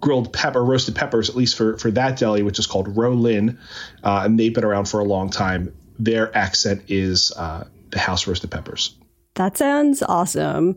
grilled 0.00 0.32
pepper, 0.32 0.64
roasted 0.64 0.94
peppers, 0.94 1.28
at 1.28 1.36
least 1.36 1.56
for, 1.56 1.76
for 1.76 1.90
that 1.90 2.18
deli, 2.18 2.42
which 2.42 2.58
is 2.58 2.66
called 2.66 2.96
Rollin, 2.96 3.58
uh, 4.02 4.22
and 4.24 4.40
they've 4.40 4.54
been 4.54 4.64
around 4.64 4.86
for 4.86 4.98
a 4.98 5.04
long 5.04 5.28
time. 5.28 5.74
Their 6.04 6.36
accent 6.36 6.82
is 6.88 7.32
uh, 7.36 7.64
the 7.90 7.98
house 7.98 8.26
roasted 8.26 8.50
peppers. 8.50 8.96
That 9.34 9.56
sounds 9.56 10.02
awesome. 10.02 10.76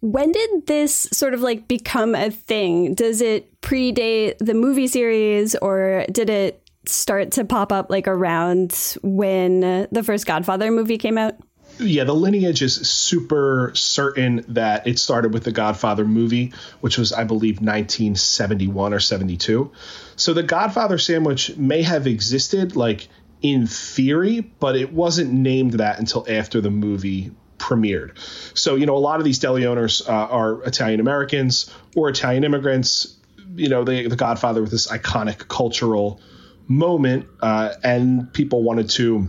When 0.00 0.32
did 0.32 0.66
this 0.66 0.94
sort 1.12 1.34
of 1.34 1.42
like 1.42 1.68
become 1.68 2.14
a 2.14 2.30
thing? 2.30 2.94
Does 2.94 3.20
it 3.20 3.60
predate 3.60 4.38
the 4.38 4.54
movie 4.54 4.86
series 4.88 5.54
or 5.56 6.06
did 6.10 6.30
it 6.30 6.66
start 6.86 7.32
to 7.32 7.44
pop 7.44 7.70
up 7.70 7.90
like 7.90 8.08
around 8.08 8.96
when 9.02 9.60
the 9.92 10.02
first 10.02 10.26
Godfather 10.26 10.70
movie 10.70 10.98
came 10.98 11.18
out? 11.18 11.34
Yeah, 11.78 12.04
the 12.04 12.14
lineage 12.14 12.62
is 12.62 12.74
super 12.74 13.72
certain 13.74 14.44
that 14.48 14.86
it 14.86 14.98
started 14.98 15.32
with 15.32 15.44
the 15.44 15.52
Godfather 15.52 16.04
movie, 16.04 16.52
which 16.80 16.98
was, 16.98 17.12
I 17.12 17.24
believe, 17.24 17.56
1971 17.56 18.92
or 18.92 19.00
72. 19.00 19.70
So 20.16 20.34
the 20.34 20.42
Godfather 20.42 20.98
sandwich 20.98 21.56
may 21.56 21.82
have 21.82 22.06
existed, 22.06 22.76
like 22.76 23.08
in 23.42 23.66
theory, 23.66 24.40
but 24.40 24.76
it 24.76 24.92
wasn't 24.92 25.32
named 25.32 25.74
that 25.74 25.98
until 25.98 26.24
after 26.28 26.60
the 26.60 26.70
movie 26.70 27.32
premiered. 27.58 28.18
So, 28.56 28.76
you 28.76 28.86
know, 28.86 28.96
a 28.96 28.98
lot 28.98 29.18
of 29.18 29.24
these 29.24 29.38
deli 29.38 29.66
owners 29.66 30.02
uh, 30.06 30.12
are 30.12 30.62
Italian 30.64 31.00
Americans 31.00 31.72
or 31.94 32.08
Italian 32.08 32.44
immigrants. 32.44 33.16
You 33.54 33.68
know, 33.68 33.84
they, 33.84 34.06
the 34.06 34.16
Godfather 34.16 34.62
with 34.62 34.70
this 34.70 34.88
iconic 34.88 35.48
cultural 35.48 36.20
moment, 36.66 37.26
uh, 37.40 37.74
and 37.82 38.32
people 38.32 38.62
wanted 38.62 38.90
to 38.90 39.28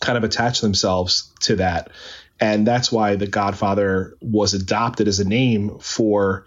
kind 0.00 0.16
of 0.18 0.24
attach 0.24 0.60
themselves 0.60 1.32
to 1.40 1.56
that. 1.56 1.90
And 2.40 2.66
that's 2.66 2.90
why 2.90 3.16
The 3.16 3.26
Godfather 3.26 4.16
was 4.20 4.54
adopted 4.54 5.08
as 5.08 5.20
a 5.20 5.24
name 5.24 5.78
for 5.78 6.46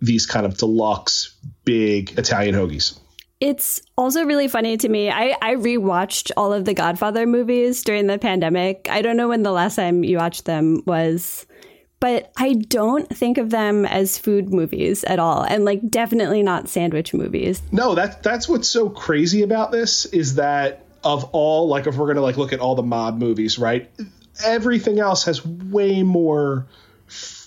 these 0.00 0.26
kind 0.26 0.46
of 0.46 0.56
deluxe, 0.56 1.36
big 1.64 2.18
Italian 2.18 2.54
hoagies. 2.54 2.98
It's 3.40 3.80
also 3.96 4.24
really 4.24 4.48
funny 4.48 4.76
to 4.76 4.88
me. 4.88 5.10
I, 5.10 5.34
I 5.40 5.54
rewatched 5.54 6.30
all 6.36 6.52
of 6.52 6.66
the 6.66 6.74
Godfather 6.74 7.26
movies 7.26 7.82
during 7.82 8.06
the 8.06 8.18
pandemic. 8.18 8.86
I 8.90 9.00
don't 9.00 9.16
know 9.16 9.28
when 9.28 9.42
the 9.42 9.52
last 9.52 9.76
time 9.76 10.04
you 10.04 10.18
watched 10.18 10.44
them 10.44 10.82
was 10.86 11.46
but 12.00 12.32
I 12.38 12.54
don't 12.54 13.08
think 13.14 13.36
of 13.36 13.50
them 13.50 13.84
as 13.84 14.16
food 14.16 14.52
movies 14.52 15.04
at 15.04 15.18
all, 15.18 15.42
and 15.42 15.66
like 15.66 15.88
definitely 15.88 16.42
not 16.42 16.68
sandwich 16.68 17.12
movies. 17.12 17.62
No, 17.70 17.94
that's 17.94 18.16
that's 18.16 18.48
what's 18.48 18.68
so 18.68 18.88
crazy 18.88 19.42
about 19.42 19.70
this 19.70 20.06
is 20.06 20.36
that 20.36 20.86
of 21.04 21.24
all 21.32 21.68
like 21.68 21.86
if 21.86 21.96
we're 21.96 22.06
gonna 22.06 22.22
like 22.22 22.38
look 22.38 22.54
at 22.54 22.60
all 22.60 22.74
the 22.74 22.82
mob 22.82 23.18
movies, 23.18 23.58
right? 23.58 23.90
Everything 24.42 24.98
else 24.98 25.24
has 25.24 25.44
way 25.44 26.02
more 26.02 26.66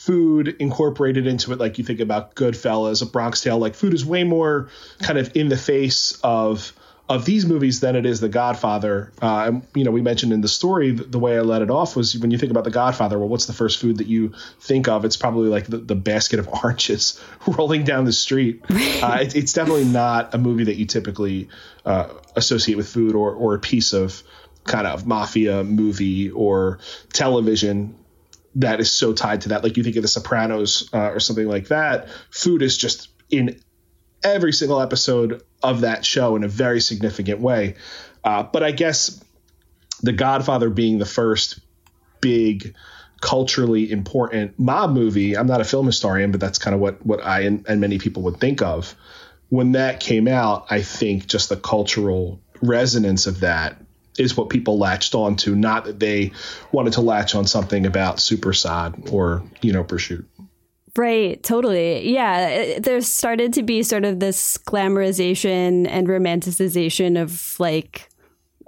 food 0.04 0.58
incorporated 0.60 1.28
into 1.28 1.54
it. 1.54 1.60
Like 1.60 1.78
you 1.78 1.86
think 1.86 2.02
about 2.02 2.36
Goodfellas, 2.36 3.02
a 3.02 3.06
Bronx 3.06 3.40
Tale, 3.40 3.58
like 3.58 3.74
food 3.74 3.94
is 3.94 4.06
way 4.06 4.26
more 4.26 4.70
kind 5.02 5.18
of 5.18 5.34
in 5.36 5.48
the 5.48 5.56
face 5.56 6.20
of 6.24 6.74
of 7.10 7.26
these 7.26 7.46
movies 7.46 7.82
than 7.82 7.96
it 7.96 8.06
is 8.06 8.20
The 8.22 8.30
Godfather. 8.30 9.12
Uh, 9.22 9.44
and, 9.48 9.68
you 9.76 9.84
know, 9.84 9.92
we 9.92 10.02
mentioned 10.02 10.32
in 10.32 10.40
the 10.40 10.48
story 10.48 10.92
the, 10.92 11.04
the, 11.04 11.20
way 11.20 11.38
I 11.38 11.42
let 11.42 11.62
it 11.62 11.70
off 11.70 11.98
was 11.98 12.18
when 12.18 12.32
you 12.32 12.38
think 12.38 12.50
about 12.50 12.64
The 12.64 12.72
Godfather. 12.72 13.20
Well, 13.20 13.28
what's 13.28 13.46
the 13.46 13.54
first 13.54 13.80
food 13.80 13.98
that 13.98 14.08
you 14.08 14.34
think 14.62 14.88
of? 14.88 15.04
It's 15.04 15.18
probably 15.18 15.50
like 15.50 15.68
the, 15.68 15.78
the 15.78 15.96
basket 15.96 16.40
of 16.40 16.48
oranges 16.64 17.22
rolling 17.48 17.84
down 17.84 18.06
the 18.06 18.14
street. 18.14 18.64
Uh, 19.04 19.20
it, 19.22 19.36
it's 19.36 19.52
definitely 19.52 19.84
not 19.84 20.34
a 20.34 20.38
movie 20.38 20.64
that 20.64 20.76
you 20.76 20.86
typically 20.86 21.50
uh, 21.86 22.08
associate 22.38 22.78
with 22.78 22.88
food 22.88 23.16
or 23.16 23.34
or 23.34 23.54
a 23.54 23.60
piece 23.60 23.92
of 23.92 24.24
kind 24.64 24.88
of 24.88 25.06
mafia 25.06 25.62
movie 25.66 26.30
or 26.32 26.80
television 27.12 27.94
that 28.56 28.80
is 28.80 28.92
so 28.92 29.14
tied 29.14 29.42
to 29.42 29.50
that. 29.50 29.64
Like 29.64 29.78
you 29.78 29.84
think 29.84 29.96
of 29.96 30.02
The 30.02 30.08
Sopranos 30.08 30.90
uh, 30.94 31.12
or 31.12 31.20
something 31.20 31.48
like 31.48 31.68
that. 31.70 32.10
Food 32.30 32.62
is 32.62 32.78
just 32.78 33.10
in 33.30 33.60
every 34.24 34.54
single 34.54 34.80
episode 34.82 35.42
of 35.62 35.82
that 35.82 36.06
show 36.06 36.36
in 36.36 36.44
a 36.44 36.48
very 36.48 36.80
significant 36.80 37.40
way. 37.40 37.76
Uh, 38.24 38.44
but 38.44 38.64
I 38.64 38.72
guess 38.72 39.24
The 40.02 40.14
Godfather 40.14 40.70
being 40.70 40.98
the 40.98 41.06
first 41.06 41.60
big 42.22 42.76
culturally 43.22 43.92
important 43.92 44.60
mob 44.60 44.92
movie, 44.92 45.38
I'm 45.38 45.48
not 45.48 45.62
a 45.62 45.66
film 45.66 45.86
historian, 45.86 46.32
but 46.32 46.42
that's 46.42 46.60
kind 46.60 46.74
of 46.74 46.82
what, 46.82 47.06
what 47.06 47.24
I 47.24 47.42
and, 47.42 47.66
and 47.68 47.82
many 47.82 47.98
people 47.98 48.24
would 48.24 48.40
think 48.40 48.62
of, 48.62 48.96
when 49.50 49.74
that 49.74 50.00
came 50.00 50.28
out, 50.28 50.66
I 50.70 50.82
think 50.82 51.28
just 51.28 51.50
the 51.50 51.58
cultural 51.58 52.42
resonance 52.62 53.28
of 53.28 53.42
that 53.42 53.78
is 54.18 54.38
what 54.38 54.50
people 54.50 54.78
latched 54.78 55.16
on 55.16 55.36
to, 55.38 55.56
not 55.56 55.86
that 55.86 56.00
they 56.00 56.32
wanted 56.72 56.94
to 56.94 57.02
latch 57.02 57.36
on 57.36 57.46
something 57.48 57.86
about 57.86 58.18
soppressata 58.18 59.12
or, 59.12 59.44
you 59.62 59.74
know, 59.74 59.84
prosciutto. 59.84 60.26
Right, 60.96 61.42
totally. 61.42 62.08
Yeah, 62.08 62.78
there's 62.80 63.08
started 63.08 63.54
to 63.54 63.64
be 63.64 63.82
sort 63.82 64.06
of 64.06 64.20
this 64.20 64.60
glamorization 64.60 65.88
and 65.88 66.08
romanticization 66.08 67.20
of 67.20 67.60
like 67.60 68.10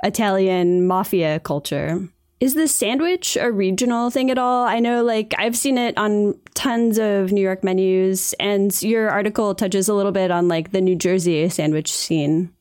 Italian 0.04 0.88
mafia 0.88 1.40
culture. 1.40 2.10
Is 2.40 2.56
the 2.56 2.68
sandwich 2.68 3.38
a 3.40 3.52
regional 3.52 4.10
thing 4.10 4.30
at 4.30 4.38
all? 4.38 4.66
I 4.66 4.80
know, 4.80 5.04
like, 5.04 5.34
I've 5.38 5.56
seen 5.56 5.78
it 5.78 5.98
on 5.98 6.38
tons 6.54 6.98
of 7.00 7.32
New 7.32 7.42
York 7.42 7.64
menus, 7.64 8.34
and 8.40 8.82
your 8.84 9.10
article 9.10 9.56
touches 9.56 9.88
a 9.88 9.94
little 9.94 10.12
bit 10.12 10.32
on 10.32 10.48
like 10.48 10.72
the 10.72 10.82
New 10.82 10.96
Jersey 10.96 11.48
sandwich 11.50 11.94
scene. 11.94 12.52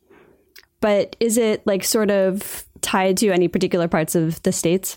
But 0.80 1.16
is 1.18 1.38
it 1.38 1.66
like 1.66 1.82
sort 1.82 2.10
of 2.10 2.66
tied 2.84 3.16
to 3.18 3.30
any 3.30 3.48
particular 3.48 3.88
parts 3.88 4.14
of 4.14 4.40
the 4.42 4.52
states? 4.52 4.96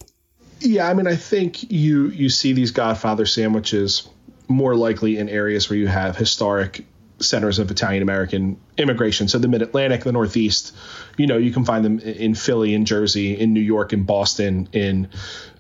Yeah, 0.60 0.88
I 0.88 0.94
mean, 0.94 1.08
I 1.08 1.16
think 1.16 1.72
you 1.72 2.08
you 2.10 2.30
see 2.30 2.54
these 2.54 2.72
Godfather 2.72 3.26
sandwiches 3.26 4.08
more 4.48 4.76
likely 4.76 5.18
in 5.18 5.30
areas 5.30 5.70
where 5.70 5.78
you 5.78 5.88
have 5.88 6.16
historic 6.16 6.86
centers 7.20 7.60
of 7.60 7.72
Italian 7.72 8.04
American 8.04 8.60
immigration. 8.78 9.28
So 9.28 9.40
the 9.40 9.48
Mid 9.48 9.62
Atlantic, 9.62 10.04
the 10.04 10.12
Northeast, 10.12 10.76
you 11.18 11.28
know, 11.28 11.38
you 11.38 11.52
can 11.52 11.66
find 11.66 11.84
them 11.84 12.00
in 12.00 12.36
Philly, 12.36 12.74
in 12.74 12.86
Jersey, 12.86 13.38
in 13.38 13.54
New 13.54 13.62
York, 13.62 13.94
in 13.94 14.04
Boston, 14.04 14.70
in 14.72 15.10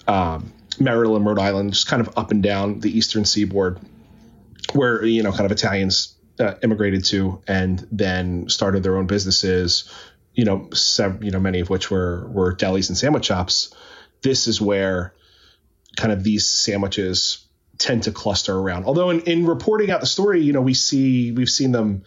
um, 0.07 0.51
Maryland, 0.79 1.25
Rhode 1.25 1.39
Island, 1.39 1.73
just 1.73 1.87
kind 1.87 2.01
of 2.01 2.17
up 2.17 2.31
and 2.31 2.43
down 2.43 2.79
the 2.79 2.95
Eastern 2.95 3.25
Seaboard, 3.25 3.79
where 4.73 5.03
you 5.03 5.23
know, 5.23 5.31
kind 5.31 5.45
of 5.45 5.51
Italians 5.51 6.15
uh, 6.39 6.55
immigrated 6.63 7.03
to 7.05 7.41
and 7.47 7.87
then 7.91 8.49
started 8.49 8.83
their 8.83 8.97
own 8.97 9.07
businesses. 9.07 9.91
You 10.37 10.45
know, 10.45 10.69
sev- 10.71 11.23
you 11.23 11.31
know, 11.31 11.39
many 11.39 11.59
of 11.59 11.69
which 11.69 11.91
were 11.91 12.27
were 12.29 12.55
delis 12.55 12.89
and 12.89 12.97
sandwich 12.97 13.25
shops. 13.25 13.73
This 14.21 14.47
is 14.47 14.61
where 14.61 15.13
kind 15.97 16.13
of 16.13 16.23
these 16.23 16.47
sandwiches 16.47 17.45
tend 17.77 18.03
to 18.03 18.11
cluster 18.11 18.55
around. 18.55 18.85
Although 18.85 19.09
in, 19.09 19.21
in 19.21 19.45
reporting 19.45 19.91
out 19.91 19.99
the 19.99 20.07
story, 20.07 20.41
you 20.41 20.53
know, 20.53 20.61
we 20.61 20.73
see 20.73 21.31
we've 21.31 21.49
seen 21.49 21.71
them, 21.71 22.03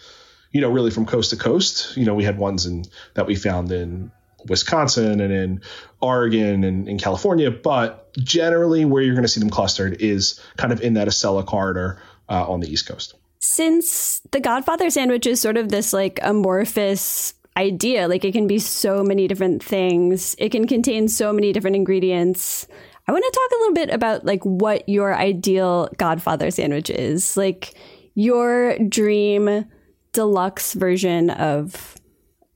you 0.53 0.61
know, 0.61 0.71
really 0.71 0.91
from 0.91 1.07
coast 1.07 1.31
to 1.31 1.37
coast. 1.37 1.97
You 1.97 2.07
know, 2.07 2.15
we 2.15 2.25
had 2.25 2.39
ones 2.39 2.67
in 2.67 2.85
that 3.15 3.27
we 3.27 3.35
found 3.35 3.73
in 3.73 4.11
Wisconsin 4.49 5.21
and 5.21 5.33
in 5.33 5.61
Oregon 6.01 6.65
and 6.65 6.89
in 6.89 6.99
California, 6.99 7.51
but 7.51 8.13
generally 8.17 8.85
where 8.85 9.03
you're 9.03 9.15
going 9.15 9.25
to 9.25 9.29
see 9.29 9.41
them 9.41 9.51
clustered 9.51 10.01
is 10.01 10.41
kind 10.57 10.73
of 10.73 10.81
in 10.81 10.95
that 10.95 11.09
Acela 11.09 11.45
corridor 11.45 12.01
uh, 12.29 12.49
on 12.49 12.61
the 12.61 12.73
East 12.73 12.87
Coast. 12.87 13.15
Since 13.41 14.21
the 14.31 14.41
Godfather 14.41 14.91
sandwich 14.91 15.27
is 15.27 15.41
sort 15.41 15.57
of 15.57 15.69
this 15.69 15.93
like 15.93 16.21
amorphous 16.23 17.35
idea, 17.57 18.09
like 18.09 18.25
it 18.25 18.33
can 18.33 18.47
be 18.47 18.59
so 18.59 19.03
many 19.03 19.29
different 19.29 19.63
things, 19.63 20.35
it 20.39 20.51
can 20.51 20.67
contain 20.67 21.09
so 21.09 21.33
many 21.33 21.53
different 21.53 21.77
ingredients. 21.77 22.67
I 23.07 23.13
want 23.13 23.25
to 23.25 23.31
talk 23.31 23.51
a 23.51 23.61
little 23.61 23.75
bit 23.75 23.95
about 23.95 24.25
like 24.25 24.45
what 24.45 24.89
your 24.89 25.15
ideal 25.15 25.89
Godfather 25.97 26.51
sandwich 26.51 26.91
is, 26.91 27.37
like 27.37 27.75
your 28.15 28.79
dream 28.79 29.67
deluxe 30.13 30.75
version 30.75 31.31
of 31.31 31.97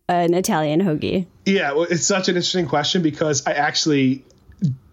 an 0.08 0.34
Italian 0.34 0.80
hoagie. 0.80 1.26
Yeah, 1.44 1.72
well, 1.72 1.84
it's 1.84 2.06
such 2.06 2.28
an 2.28 2.36
interesting 2.36 2.66
question 2.66 3.02
because 3.02 3.46
I 3.46 3.52
actually 3.52 4.24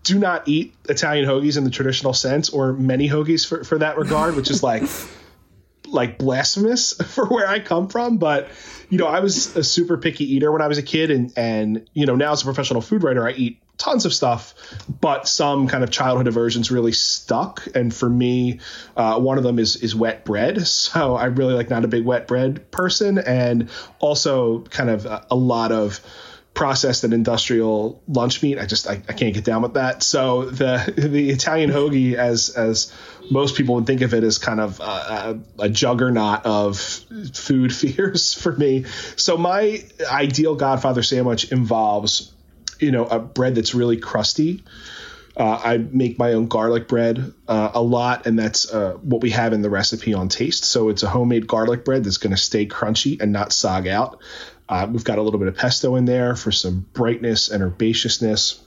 do 0.04 0.18
not 0.18 0.48
eat 0.48 0.74
Italian 0.90 1.28
hoagies 1.28 1.58
in 1.58 1.64
the 1.64 1.70
traditional 1.70 2.14
sense, 2.14 2.50
or 2.50 2.74
many 2.74 3.08
hoagies 3.08 3.48
for, 3.48 3.64
for 3.64 3.78
that 3.78 3.98
regard, 3.98 4.36
which 4.36 4.50
is 4.50 4.64
like 4.64 4.84
like 5.92 6.18
blasphemous 6.18 6.94
for 7.14 7.26
where 7.28 7.48
I 7.48 7.60
come 7.60 7.88
from. 7.88 8.18
But 8.18 8.50
you 8.90 8.98
know, 8.98 9.08
I 9.08 9.20
was 9.20 9.56
a 9.56 9.64
super 9.64 9.98
picky 9.98 10.36
eater 10.36 10.52
when 10.52 10.62
I 10.62 10.68
was 10.68 10.78
a 10.78 10.84
kid, 10.84 11.12
and 11.12 11.34
and 11.38 11.88
you 11.94 12.06
know, 12.06 12.16
now 12.16 12.32
as 12.32 12.42
a 12.42 12.46
professional 12.46 12.82
food 12.82 13.04
writer, 13.04 13.28
I 13.28 13.32
eat 13.32 13.62
tons 13.78 14.06
of 14.06 14.14
stuff, 14.14 14.54
but 15.02 15.28
some 15.28 15.68
kind 15.68 15.84
of 15.84 15.90
childhood 15.90 16.28
aversions 16.28 16.70
really 16.70 16.92
stuck. 16.92 17.68
And 17.74 17.94
for 17.94 18.08
me, 18.08 18.60
uh, 18.96 19.20
one 19.20 19.38
of 19.38 19.44
them 19.44 19.58
is 19.60 19.78
is 19.78 19.96
wet 19.96 20.26
bread. 20.26 20.68
So 20.92 21.16
I'm 21.16 21.36
really 21.36 21.54
like 21.54 21.70
not 21.70 21.86
a 21.86 21.88
big 21.88 22.06
wet 22.06 22.28
bread 22.28 22.70
person, 22.72 23.18
and 23.18 23.70
also 24.00 24.62
kind 24.64 24.90
of 24.90 25.06
a, 25.06 25.26
a 25.32 25.36
lot 25.36 25.72
of 25.72 26.02
processed 26.54 27.04
and 27.04 27.14
industrial 27.14 28.02
lunch 28.08 28.44
meat. 28.44 28.60
I 28.60 28.66
just 28.66 28.88
I, 28.88 29.02
I, 29.08 29.14
can't 29.14 29.34
get 29.34 29.46
down 29.46 29.62
with 29.62 29.76
that. 29.76 30.04
So 30.04 30.46
the 30.46 30.94
the 31.10 31.30
Italian 31.30 31.70
hoagie, 31.70 32.16
as 32.16 32.50
as 32.50 32.94
most 33.30 33.56
people 33.56 33.76
would 33.76 33.88
think 33.88 34.02
of 34.02 34.14
it, 34.14 34.24
is 34.24 34.38
kind 34.38 34.60
of 34.60 34.80
a, 34.80 35.40
a, 35.60 35.70
juggernaut 35.70 36.46
of 36.46 36.78
food 36.78 37.74
fears 37.82 38.34
for 38.34 38.52
me. 38.52 38.86
So 39.16 39.38
my 39.38 39.84
ideal 40.10 40.56
Godfather 40.56 41.04
sandwich 41.04 41.52
involves 41.52 42.34
you 42.80 42.92
know 42.92 43.06
a 43.06 43.20
bread 43.20 43.56
that's 43.56 43.74
really 43.74 43.98
crusty. 43.98 44.64
Uh, 45.38 45.62
I 45.64 45.78
make 45.78 46.20
my 46.20 46.34
own 46.34 46.48
garlic 46.48 46.90
bread 46.90 47.34
uh, 47.48 47.72
a 47.74 47.82
lot, 47.82 48.28
and 48.28 48.38
that's 48.38 48.72
uh, 48.72 48.94
what 49.02 49.22
we 49.22 49.30
have 49.30 49.54
in 49.54 49.62
the 49.62 49.70
recipe 49.70 50.14
on 50.14 50.28
Taste. 50.28 50.66
So 50.66 50.90
it's 50.90 51.04
a 51.04 51.10
homemade 51.10 51.48
garlic 51.48 51.86
bread 51.86 52.04
that's 52.04 52.18
going 52.18 52.32
to 52.36 52.42
stay 52.42 52.66
crunchy 52.66 53.22
and 53.22 53.32
not 53.32 53.52
sog 53.52 53.88
out. 53.88 54.20
Uh, 54.72 54.88
we've 54.90 55.04
got 55.04 55.18
a 55.18 55.22
little 55.22 55.38
bit 55.38 55.50
of 55.50 55.58
pesto 55.58 55.98
in 55.98 56.06
there 56.06 56.34
for 56.34 56.50
some 56.50 56.86
brightness 56.94 57.50
and 57.50 57.62
herbaceousness. 57.62 58.58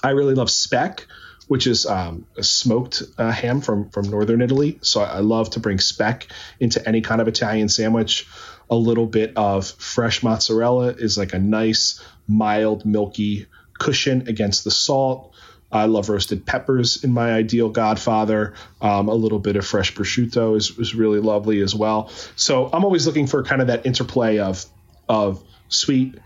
I 0.00 0.10
really 0.10 0.34
love 0.34 0.48
speck, 0.48 1.08
which 1.48 1.66
is 1.66 1.86
um, 1.86 2.28
a 2.38 2.44
smoked 2.44 3.02
uh, 3.18 3.32
ham 3.32 3.60
from 3.60 3.90
from 3.90 4.08
northern 4.08 4.40
Italy. 4.40 4.78
So 4.82 5.00
I 5.00 5.18
love 5.18 5.50
to 5.50 5.60
bring 5.60 5.80
speck 5.80 6.28
into 6.60 6.86
any 6.88 7.00
kind 7.00 7.20
of 7.20 7.26
Italian 7.26 7.68
sandwich. 7.68 8.28
A 8.70 8.76
little 8.76 9.06
bit 9.06 9.32
of 9.34 9.66
fresh 9.66 10.22
mozzarella 10.22 10.90
is 10.90 11.18
like 11.18 11.34
a 11.34 11.38
nice 11.40 12.00
mild, 12.28 12.86
milky 12.86 13.46
cushion 13.76 14.28
against 14.28 14.62
the 14.62 14.70
salt. 14.70 15.34
I 15.72 15.86
love 15.86 16.08
roasted 16.08 16.46
peppers 16.46 17.02
in 17.02 17.10
my 17.10 17.32
ideal 17.32 17.68
Godfather. 17.70 18.54
Um, 18.80 19.08
a 19.08 19.14
little 19.14 19.40
bit 19.40 19.56
of 19.56 19.66
fresh 19.66 19.92
prosciutto 19.92 20.56
is, 20.56 20.78
is 20.78 20.94
really 20.94 21.18
lovely 21.18 21.60
as 21.60 21.74
well. 21.74 22.10
So 22.36 22.70
I'm 22.72 22.84
always 22.84 23.08
looking 23.08 23.26
for 23.26 23.42
kind 23.42 23.60
of 23.60 23.66
that 23.66 23.84
interplay 23.84 24.38
of 24.38 24.64
of 25.08 25.42
sweet 25.68 26.18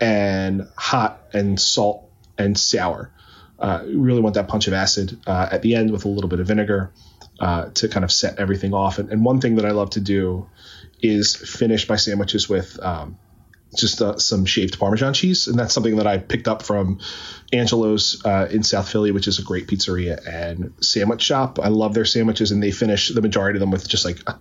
and 0.00 0.68
hot 0.76 1.20
and 1.32 1.60
salt 1.60 2.10
and 2.38 2.58
sour. 2.58 3.10
Uh, 3.58 3.84
really 3.86 4.20
want 4.20 4.34
that 4.34 4.48
punch 4.48 4.66
of 4.66 4.72
acid 4.72 5.20
uh, 5.26 5.48
at 5.50 5.62
the 5.62 5.76
end 5.76 5.92
with 5.92 6.04
a 6.04 6.08
little 6.08 6.28
bit 6.28 6.40
of 6.40 6.48
vinegar 6.48 6.92
uh, 7.38 7.66
to 7.74 7.88
kind 7.88 8.04
of 8.04 8.10
set 8.10 8.38
everything 8.38 8.74
off. 8.74 8.98
And, 8.98 9.10
and, 9.10 9.24
one 9.24 9.40
thing 9.40 9.56
that 9.56 9.64
I 9.64 9.70
love 9.70 9.90
to 9.90 10.00
do 10.00 10.48
is 11.00 11.36
finish 11.36 11.88
my 11.88 11.96
sandwiches 11.96 12.48
with 12.48 12.78
um, 12.82 13.18
just 13.76 14.02
uh, 14.02 14.18
some 14.18 14.44
shaved 14.44 14.78
Parmesan 14.78 15.14
cheese, 15.14 15.46
and 15.46 15.58
that's 15.58 15.72
something 15.72 15.96
that 15.96 16.06
I 16.06 16.18
picked 16.18 16.48
up 16.48 16.62
from 16.62 17.00
Angelo's 17.52 18.22
uh, 18.24 18.48
in 18.50 18.62
South 18.62 18.88
Philly, 18.88 19.12
which 19.12 19.28
is 19.28 19.38
a 19.38 19.42
great 19.42 19.66
pizzeria 19.66 20.20
and 20.26 20.74
sandwich 20.80 21.22
shop. 21.22 21.58
I 21.60 21.68
love 21.68 21.94
their 21.94 22.04
sandwiches, 22.04 22.50
and 22.50 22.62
they 22.62 22.70
finish 22.70 23.08
the 23.08 23.22
majority 23.22 23.56
of 23.56 23.60
them 23.60 23.70
with 23.70 23.88
just 23.88 24.04
like 24.04 24.18
a 24.26 24.38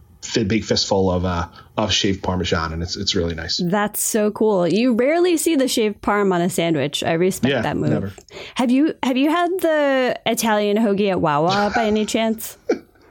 big 0.48 0.64
fistful 0.64 1.12
of 1.12 1.26
uh, 1.26 1.48
of 1.78 1.92
shaved 1.92 2.24
Parmesan, 2.24 2.74
and 2.74 2.84
it's 2.84 2.96
it's 2.96 3.16
really 3.16 3.36
nice. 3.36 3.62
That's 3.64 4.02
so 4.02 4.32
cool. 4.32 4.68
You 4.68 4.94
rarely 4.94 5.38
see 5.38 5.56
the 5.56 5.68
shaved 5.68 6.02
Parm 6.02 6.34
on 6.34 6.42
a 6.42 6.50
sandwich. 6.50 7.04
I 7.04 7.14
respect 7.14 7.52
yeah, 7.52 7.62
that 7.62 7.78
move. 7.78 7.90
Never. 7.90 8.14
Have 8.56 8.72
you 8.72 8.96
have 9.04 9.18
you 9.18 9.30
had 9.30 9.50
the 9.60 10.20
Italian 10.26 10.78
hoagie 10.78 11.10
at 11.10 11.22
Wawa 11.22 11.72
by 11.76 11.86
any 11.88 12.06
chance? 12.06 12.58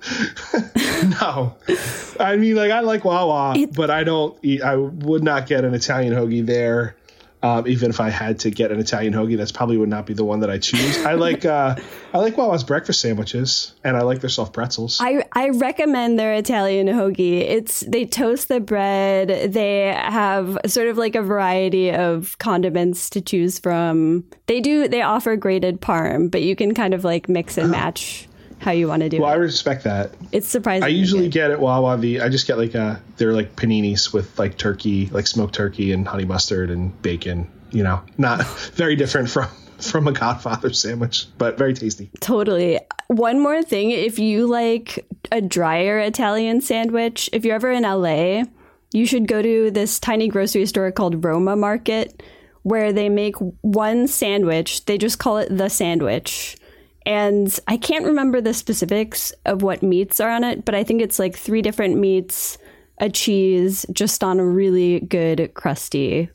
no, 1.21 1.55
I 2.19 2.37
mean 2.37 2.57
like 2.57 2.71
I 2.71 2.81
like 2.81 3.05
Wawa, 3.05 3.55
it, 3.57 3.75
but 3.75 3.91
I 3.91 4.05
don't. 4.05 4.37
Eat, 4.43 4.63
I 4.63 4.77
would 4.77 5.23
not 5.23 5.47
get 5.47 5.65
an 5.65 5.75
Italian 5.75 6.15
hoagie 6.15 6.45
there. 6.45 6.97
Um, 7.43 7.67
even 7.67 7.89
if 7.89 8.01
I 8.01 8.11
had 8.11 8.41
to 8.41 8.51
get 8.51 8.71
an 8.71 8.81
Italian 8.81 9.15
hoagie, 9.15 9.37
that's 9.37 9.53
probably 9.53 9.79
would 9.79 9.89
not 9.89 10.05
be 10.05 10.13
the 10.13 10.25
one 10.25 10.41
that 10.41 10.51
I 10.51 10.59
choose. 10.59 11.05
I 11.05 11.15
like 11.27 11.45
uh, 11.45 11.75
I 12.13 12.19
like 12.19 12.37
Wawa's 12.37 12.65
breakfast 12.65 13.01
sandwiches, 13.01 13.75
and 13.83 13.97
I 13.97 14.03
like 14.03 14.21
their 14.21 14.29
soft 14.29 14.53
pretzels. 14.53 14.99
I, 15.01 15.25
I 15.33 15.49
recommend 15.51 16.19
their 16.19 16.35
Italian 16.35 16.89
hoagie. 16.89 17.41
It's 17.41 17.81
they 17.81 18.05
toast 18.05 18.49
the 18.49 18.61
bread. 18.61 19.53
They 19.53 19.95
have 19.95 20.59
sort 20.67 20.89
of 20.89 20.99
like 20.99 21.15
a 21.15 21.23
variety 21.23 21.91
of 21.91 22.37
condiments 22.39 23.09
to 23.11 23.23
choose 23.23 23.59
from. 23.59 24.25
They 24.47 24.61
do 24.61 24.87
they 24.87 25.01
offer 25.01 25.37
grated 25.37 25.81
parm, 25.81 26.31
but 26.31 26.43
you 26.43 26.55
can 26.55 26.75
kind 26.75 26.93
of 26.93 27.05
like 27.05 27.29
mix 27.29 27.57
and 27.57 27.71
match 27.71 28.29
how 28.61 28.71
you 28.73 28.87
want 28.87 29.03
to 29.03 29.09
do 29.09 29.21
well, 29.21 29.31
it. 29.31 29.35
I 29.35 29.37
respect 29.37 29.85
that. 29.85 30.13
It's 30.33 30.47
surprising. 30.47 30.85
I 30.85 30.89
usually 30.89 31.25
good. 31.25 31.33
get 31.33 31.51
at 31.51 31.61
Wawa 31.61 31.97
the 31.97 32.21
I 32.21 32.29
just 32.29 32.47
get 32.47 32.59
like 32.59 32.75
a 32.75 33.01
they're 33.17 33.33
like 33.33 33.57
paninis 33.57 34.13
with 34.13 34.39
like 34.39 34.59
turkey, 34.59 35.07
like 35.07 35.27
smoked 35.27 35.55
turkey 35.55 35.93
and 35.93 36.07
honey 36.07 36.27
mustard 36.27 36.71
and 36.71 37.01
bacon. 37.03 37.51
You 37.71 37.83
know, 37.83 38.03
not 38.19 38.47
very 38.75 38.97
different 38.97 39.31
from 39.31 39.49
from 39.81 40.07
a 40.07 40.13
Godfather 40.13 40.73
sandwich, 40.73 41.27
but 41.39 41.57
very 41.57 41.73
tasty. 41.73 42.11
Totally. 42.21 42.79
One 43.09 43.41
more 43.41 43.63
thing, 43.63 43.91
if 43.91 44.19
you 44.19 44.47
like 44.47 45.07
a 45.33 45.41
drier 45.41 45.99
Italian 45.99 46.61
sandwich, 46.61 47.31
if 47.33 47.45
you're 47.45 47.55
ever 47.55 47.71
in 47.71 47.83
LA, 47.83 48.45
you 48.93 49.07
should 49.07 49.27
go 49.27 49.41
to 49.41 49.71
this 49.71 49.99
tiny 49.99 50.29
grocery 50.29 50.67
store 50.67 50.93
called 50.93 51.25
Roma 51.25 51.57
Market 51.57 52.23
where 52.63 52.93
they 52.93 53.09
make 53.09 53.37
one 53.63 54.07
sandwich. 54.07 54.85
They 54.85 54.99
just 54.99 55.19
call 55.19 55.39
it 55.39 55.49
the 55.57 55.71
sandwich 55.71 56.59
and 57.07 57.59
I 57.67 57.77
can't 57.77 58.05
remember 58.05 58.41
the 58.41 58.55
specifics 58.55 59.33
of 59.47 59.63
what 59.63 59.83
meats 59.83 60.21
are 60.21 60.31
on 60.31 60.45
it, 60.45 60.65
but 60.65 60.75
I 60.75 60.85
think 60.85 61.01
it's 61.01 61.19
like 61.19 61.37
three 61.37 61.63
different 61.63 61.97
meats, 61.97 62.59
a 62.99 63.09
cheese 63.09 63.87
just 63.93 64.23
on 64.23 64.39
a 64.39 64.45
really 64.45 65.01
good 65.01 65.53
crusty 65.55 66.31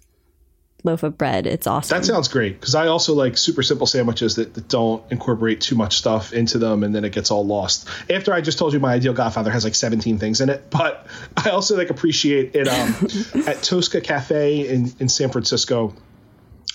loaf 0.86 1.04
of 1.04 1.18
bread. 1.18 1.48
It's 1.48 1.68
awesome. 1.68 1.98
That 1.98 2.06
sounds 2.06 2.28
great 2.28 2.60
because 2.60 2.76
I 2.76 2.88
also 2.88 3.14
like 3.14 3.38
super 3.38 3.64
simple 3.64 3.88
sandwiches 3.88 4.36
that, 4.36 4.54
that, 4.54 4.68
don't 4.68 5.04
incorporate 5.12 5.62
too 5.62 5.76
much 5.76 5.98
stuff 5.98 6.32
into 6.32 6.60
them 6.60 6.84
and 6.84 6.94
then 6.94 7.04
it 7.04 7.12
gets 7.12 7.32
all 7.32 7.46
lost. 7.46 7.90
After 8.10 8.34
I 8.34 8.42
just 8.42 8.60
told 8.60 8.74
you 8.74 8.80
my 8.80 8.94
ideal 8.94 9.14
Godfather 9.14 9.52
has 9.52 9.64
like 9.64 9.76
17 9.76 10.20
things 10.20 10.42
in 10.42 10.50
it, 10.50 10.68
but 10.70 11.08
I 11.36 11.50
also 11.50 11.76
like 11.76 11.90
appreciate 11.90 12.56
it 12.56 12.68
um, 12.68 13.44
at 13.48 13.62
Tosca 13.64 14.02
Cafe 14.02 14.70
in, 14.70 14.94
in 15.00 15.10
San 15.10 15.32
Francisco 15.32 15.94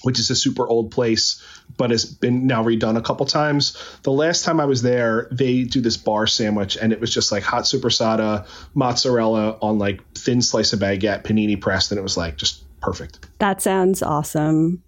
which 0.02 0.18
is 0.18 0.30
a 0.30 0.34
super 0.34 0.66
old 0.66 0.90
place, 0.90 1.42
but 1.76 1.90
has 1.90 2.04
been 2.04 2.46
now 2.46 2.62
redone 2.62 2.96
a 2.96 3.02
couple 3.02 3.26
times. 3.26 3.76
The 4.02 4.12
last 4.12 4.44
time 4.44 4.60
I 4.60 4.64
was 4.64 4.82
there, 4.82 5.28
they 5.30 5.64
do 5.64 5.80
this 5.80 5.96
bar 5.96 6.26
sandwich, 6.26 6.76
and 6.76 6.92
it 6.92 7.00
was 7.00 7.12
just 7.12 7.32
like 7.32 7.42
hot 7.42 7.64
sopressata, 7.64 8.46
mozzarella 8.74 9.58
on 9.62 9.78
like 9.78 10.00
thin 10.14 10.42
slice 10.42 10.72
of 10.72 10.80
baguette, 10.80 11.24
panini 11.24 11.60
pressed, 11.60 11.92
and 11.92 11.98
it 11.98 12.02
was 12.02 12.16
like 12.16 12.36
just 12.36 12.64
perfect. 12.80 13.26
That 13.38 13.62
sounds 13.62 14.02
awesome. 14.02 14.82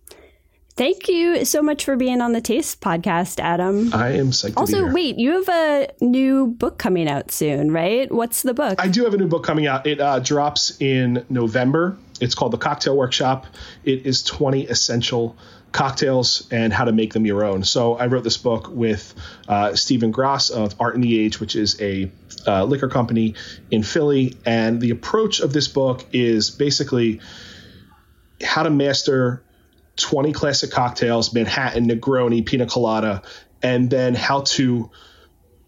Thank 0.75 1.07
you 1.07 1.45
so 1.45 1.63
much 1.63 1.85
for 1.85 1.97
being 1.97 2.23
on 2.23 2.33
the 2.33 2.41
Taste 2.41 2.81
podcast, 2.81 3.39
Adam. 3.39 3.93
I 3.93 4.13
am 4.13 4.31
psyched. 4.31 4.57
Also, 4.57 4.91
wait, 4.91 5.19
you 5.19 5.33
have 5.33 5.49
a 5.49 5.89
new 6.01 6.47
book 6.47 6.79
coming 6.79 7.09
out 7.09 7.31
soon, 7.31 7.71
right? 7.71 8.11
What's 8.11 8.43
the 8.43 8.55
book? 8.55 8.81
I 8.81 8.89
do 8.89 9.05
have 9.05 9.13
a 9.13 9.19
new 9.19 9.29
book 9.29 9.45
coming 9.45 9.67
out. 9.67 9.87
It 9.87 10.01
uh, 10.01 10.19
drops 10.21 10.81
in 10.81 11.27
November. 11.29 11.99
It's 12.23 12.37
called 12.37 12.53
The 12.53 12.59
Cocktail 12.59 12.97
Workshop. 12.97 13.47
It 13.85 14.07
is 14.07 14.23
20 14.23 14.67
essential 14.69 15.37
cocktails 15.73 16.47
and 16.53 16.73
how 16.73 16.85
to 16.85 16.93
make 16.93 17.13
them 17.13 17.27
your 17.27 17.45
own. 17.45 17.65
So 17.65 17.97
I 17.97 18.07
wrote 18.07 18.23
this 18.23 18.37
book 18.37 18.69
with 18.69 19.13
uh, 19.49 19.75
Steven 19.75 20.13
Grasse 20.13 20.51
of 20.51 20.77
Art 20.79 20.95
in 20.95 21.01
the 21.01 21.19
Age, 21.19 21.41
which 21.41 21.57
is 21.57 21.81
a 21.81 22.13
uh, 22.47 22.63
liquor 22.65 22.89
company 22.89 23.35
in 23.73 23.83
Philly. 23.83 24.37
And 24.47 24.81
the 24.81 24.91
approach 24.91 25.41
of 25.41 25.53
this 25.53 25.67
book 25.67 26.05
is 26.13 26.51
basically 26.51 27.21
how 28.41 28.63
to 28.63 28.71
master 28.71 29.43
20 29.97 30.33
classic 30.33 30.71
cocktails, 30.71 31.35
Manhattan, 31.35 31.89
Negroni, 31.89 32.47
Pina 32.47 32.67
Colada, 32.67 33.23
and 33.63 33.91
then 33.91 34.15
how 34.15 34.43
to 34.43 34.91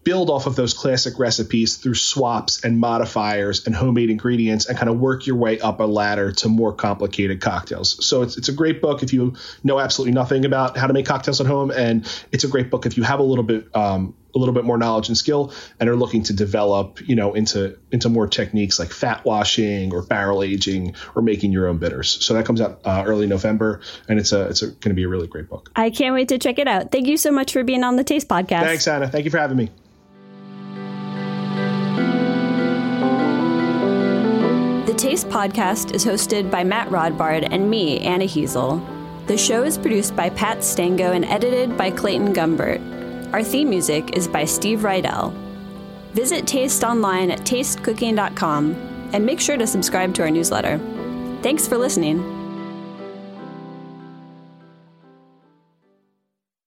build 0.05 0.29
off 0.29 0.45
of 0.45 0.55
those 0.55 0.73
classic 0.73 1.17
recipes 1.17 1.77
through 1.77 1.95
swaps 1.95 2.63
and 2.63 2.79
modifiers 2.79 3.65
and 3.65 3.75
homemade 3.75 4.11
ingredients 4.11 4.67
and 4.67 4.77
kind 4.77 4.87
of 4.87 4.99
work 4.99 5.25
your 5.25 5.35
way 5.35 5.59
up 5.59 5.79
a 5.79 5.83
ladder 5.83 6.31
to 6.31 6.47
more 6.47 6.71
complicated 6.71 7.41
cocktails. 7.41 8.05
So 8.05 8.21
it's, 8.21 8.37
it's 8.37 8.47
a 8.47 8.53
great 8.53 8.83
book 8.83 9.01
if 9.01 9.11
you 9.11 9.33
know 9.63 9.79
absolutely 9.79 10.13
nothing 10.13 10.45
about 10.45 10.77
how 10.77 10.85
to 10.85 10.93
make 10.93 11.07
cocktails 11.07 11.41
at 11.41 11.47
home. 11.47 11.71
And 11.71 12.07
it's 12.31 12.43
a 12.43 12.47
great 12.47 12.69
book 12.69 12.85
if 12.85 12.97
you 12.97 13.03
have 13.03 13.19
a 13.19 13.23
little 13.23 13.43
bit, 13.43 13.75
um, 13.75 14.13
a 14.35 14.37
little 14.37 14.53
bit 14.53 14.63
more 14.63 14.77
knowledge 14.77 15.07
and 15.07 15.17
skill 15.17 15.51
and 15.79 15.89
are 15.89 15.95
looking 15.95 16.21
to 16.23 16.33
develop, 16.33 16.99
you 17.07 17.15
know, 17.15 17.33
into, 17.33 17.75
into 17.91 18.07
more 18.07 18.27
techniques 18.27 18.77
like 18.77 18.91
fat 18.91 19.25
washing 19.25 19.91
or 19.91 20.03
barrel 20.03 20.43
aging 20.43 20.93
or 21.15 21.23
making 21.23 21.51
your 21.51 21.67
own 21.67 21.79
bitters. 21.79 22.23
So 22.23 22.35
that 22.35 22.45
comes 22.45 22.61
out 22.61 22.81
uh, 22.85 23.03
early 23.07 23.25
November 23.25 23.81
and 24.07 24.19
it's 24.19 24.33
a, 24.33 24.49
it's 24.49 24.61
going 24.61 24.79
to 24.81 24.93
be 24.93 25.03
a 25.03 25.07
really 25.07 25.27
great 25.27 25.49
book. 25.49 25.71
I 25.75 25.89
can't 25.89 26.13
wait 26.13 26.29
to 26.29 26.37
check 26.37 26.59
it 26.59 26.67
out. 26.67 26.91
Thank 26.91 27.07
you 27.07 27.17
so 27.17 27.31
much 27.31 27.53
for 27.53 27.63
being 27.63 27.83
on 27.83 27.95
the 27.95 28.03
Taste 28.03 28.27
Podcast. 28.27 28.61
Thanks, 28.61 28.87
Anna. 28.87 29.07
Thank 29.07 29.25
you 29.25 29.31
for 29.31 29.39
having 29.39 29.57
me. 29.57 29.71
Taste 35.05 35.29
podcast 35.29 35.93
is 35.93 36.03
hosted 36.03 36.49
by 36.49 36.63
Matt 36.63 36.89
Rodbard 36.89 37.47
and 37.51 37.69
me, 37.69 37.99
Anna 37.99 38.25
Hezel. 38.25 38.83
The 39.27 39.37
show 39.37 39.61
is 39.61 39.77
produced 39.77 40.15
by 40.15 40.31
Pat 40.31 40.63
Stango 40.63 41.11
and 41.11 41.23
edited 41.25 41.77
by 41.77 41.91
Clayton 41.91 42.33
Gumbert. 42.33 42.81
Our 43.31 43.43
theme 43.43 43.69
music 43.69 44.17
is 44.17 44.27
by 44.27 44.45
Steve 44.45 44.79
Rydell. 44.79 45.31
Visit 46.13 46.47
Taste 46.47 46.83
online 46.83 47.29
at 47.29 47.41
tastecooking.com 47.41 48.73
and 49.13 49.23
make 49.23 49.39
sure 49.39 49.57
to 49.57 49.67
subscribe 49.67 50.15
to 50.15 50.23
our 50.23 50.31
newsletter. 50.31 50.79
Thanks 51.43 51.67
for 51.67 51.77
listening. 51.77 52.34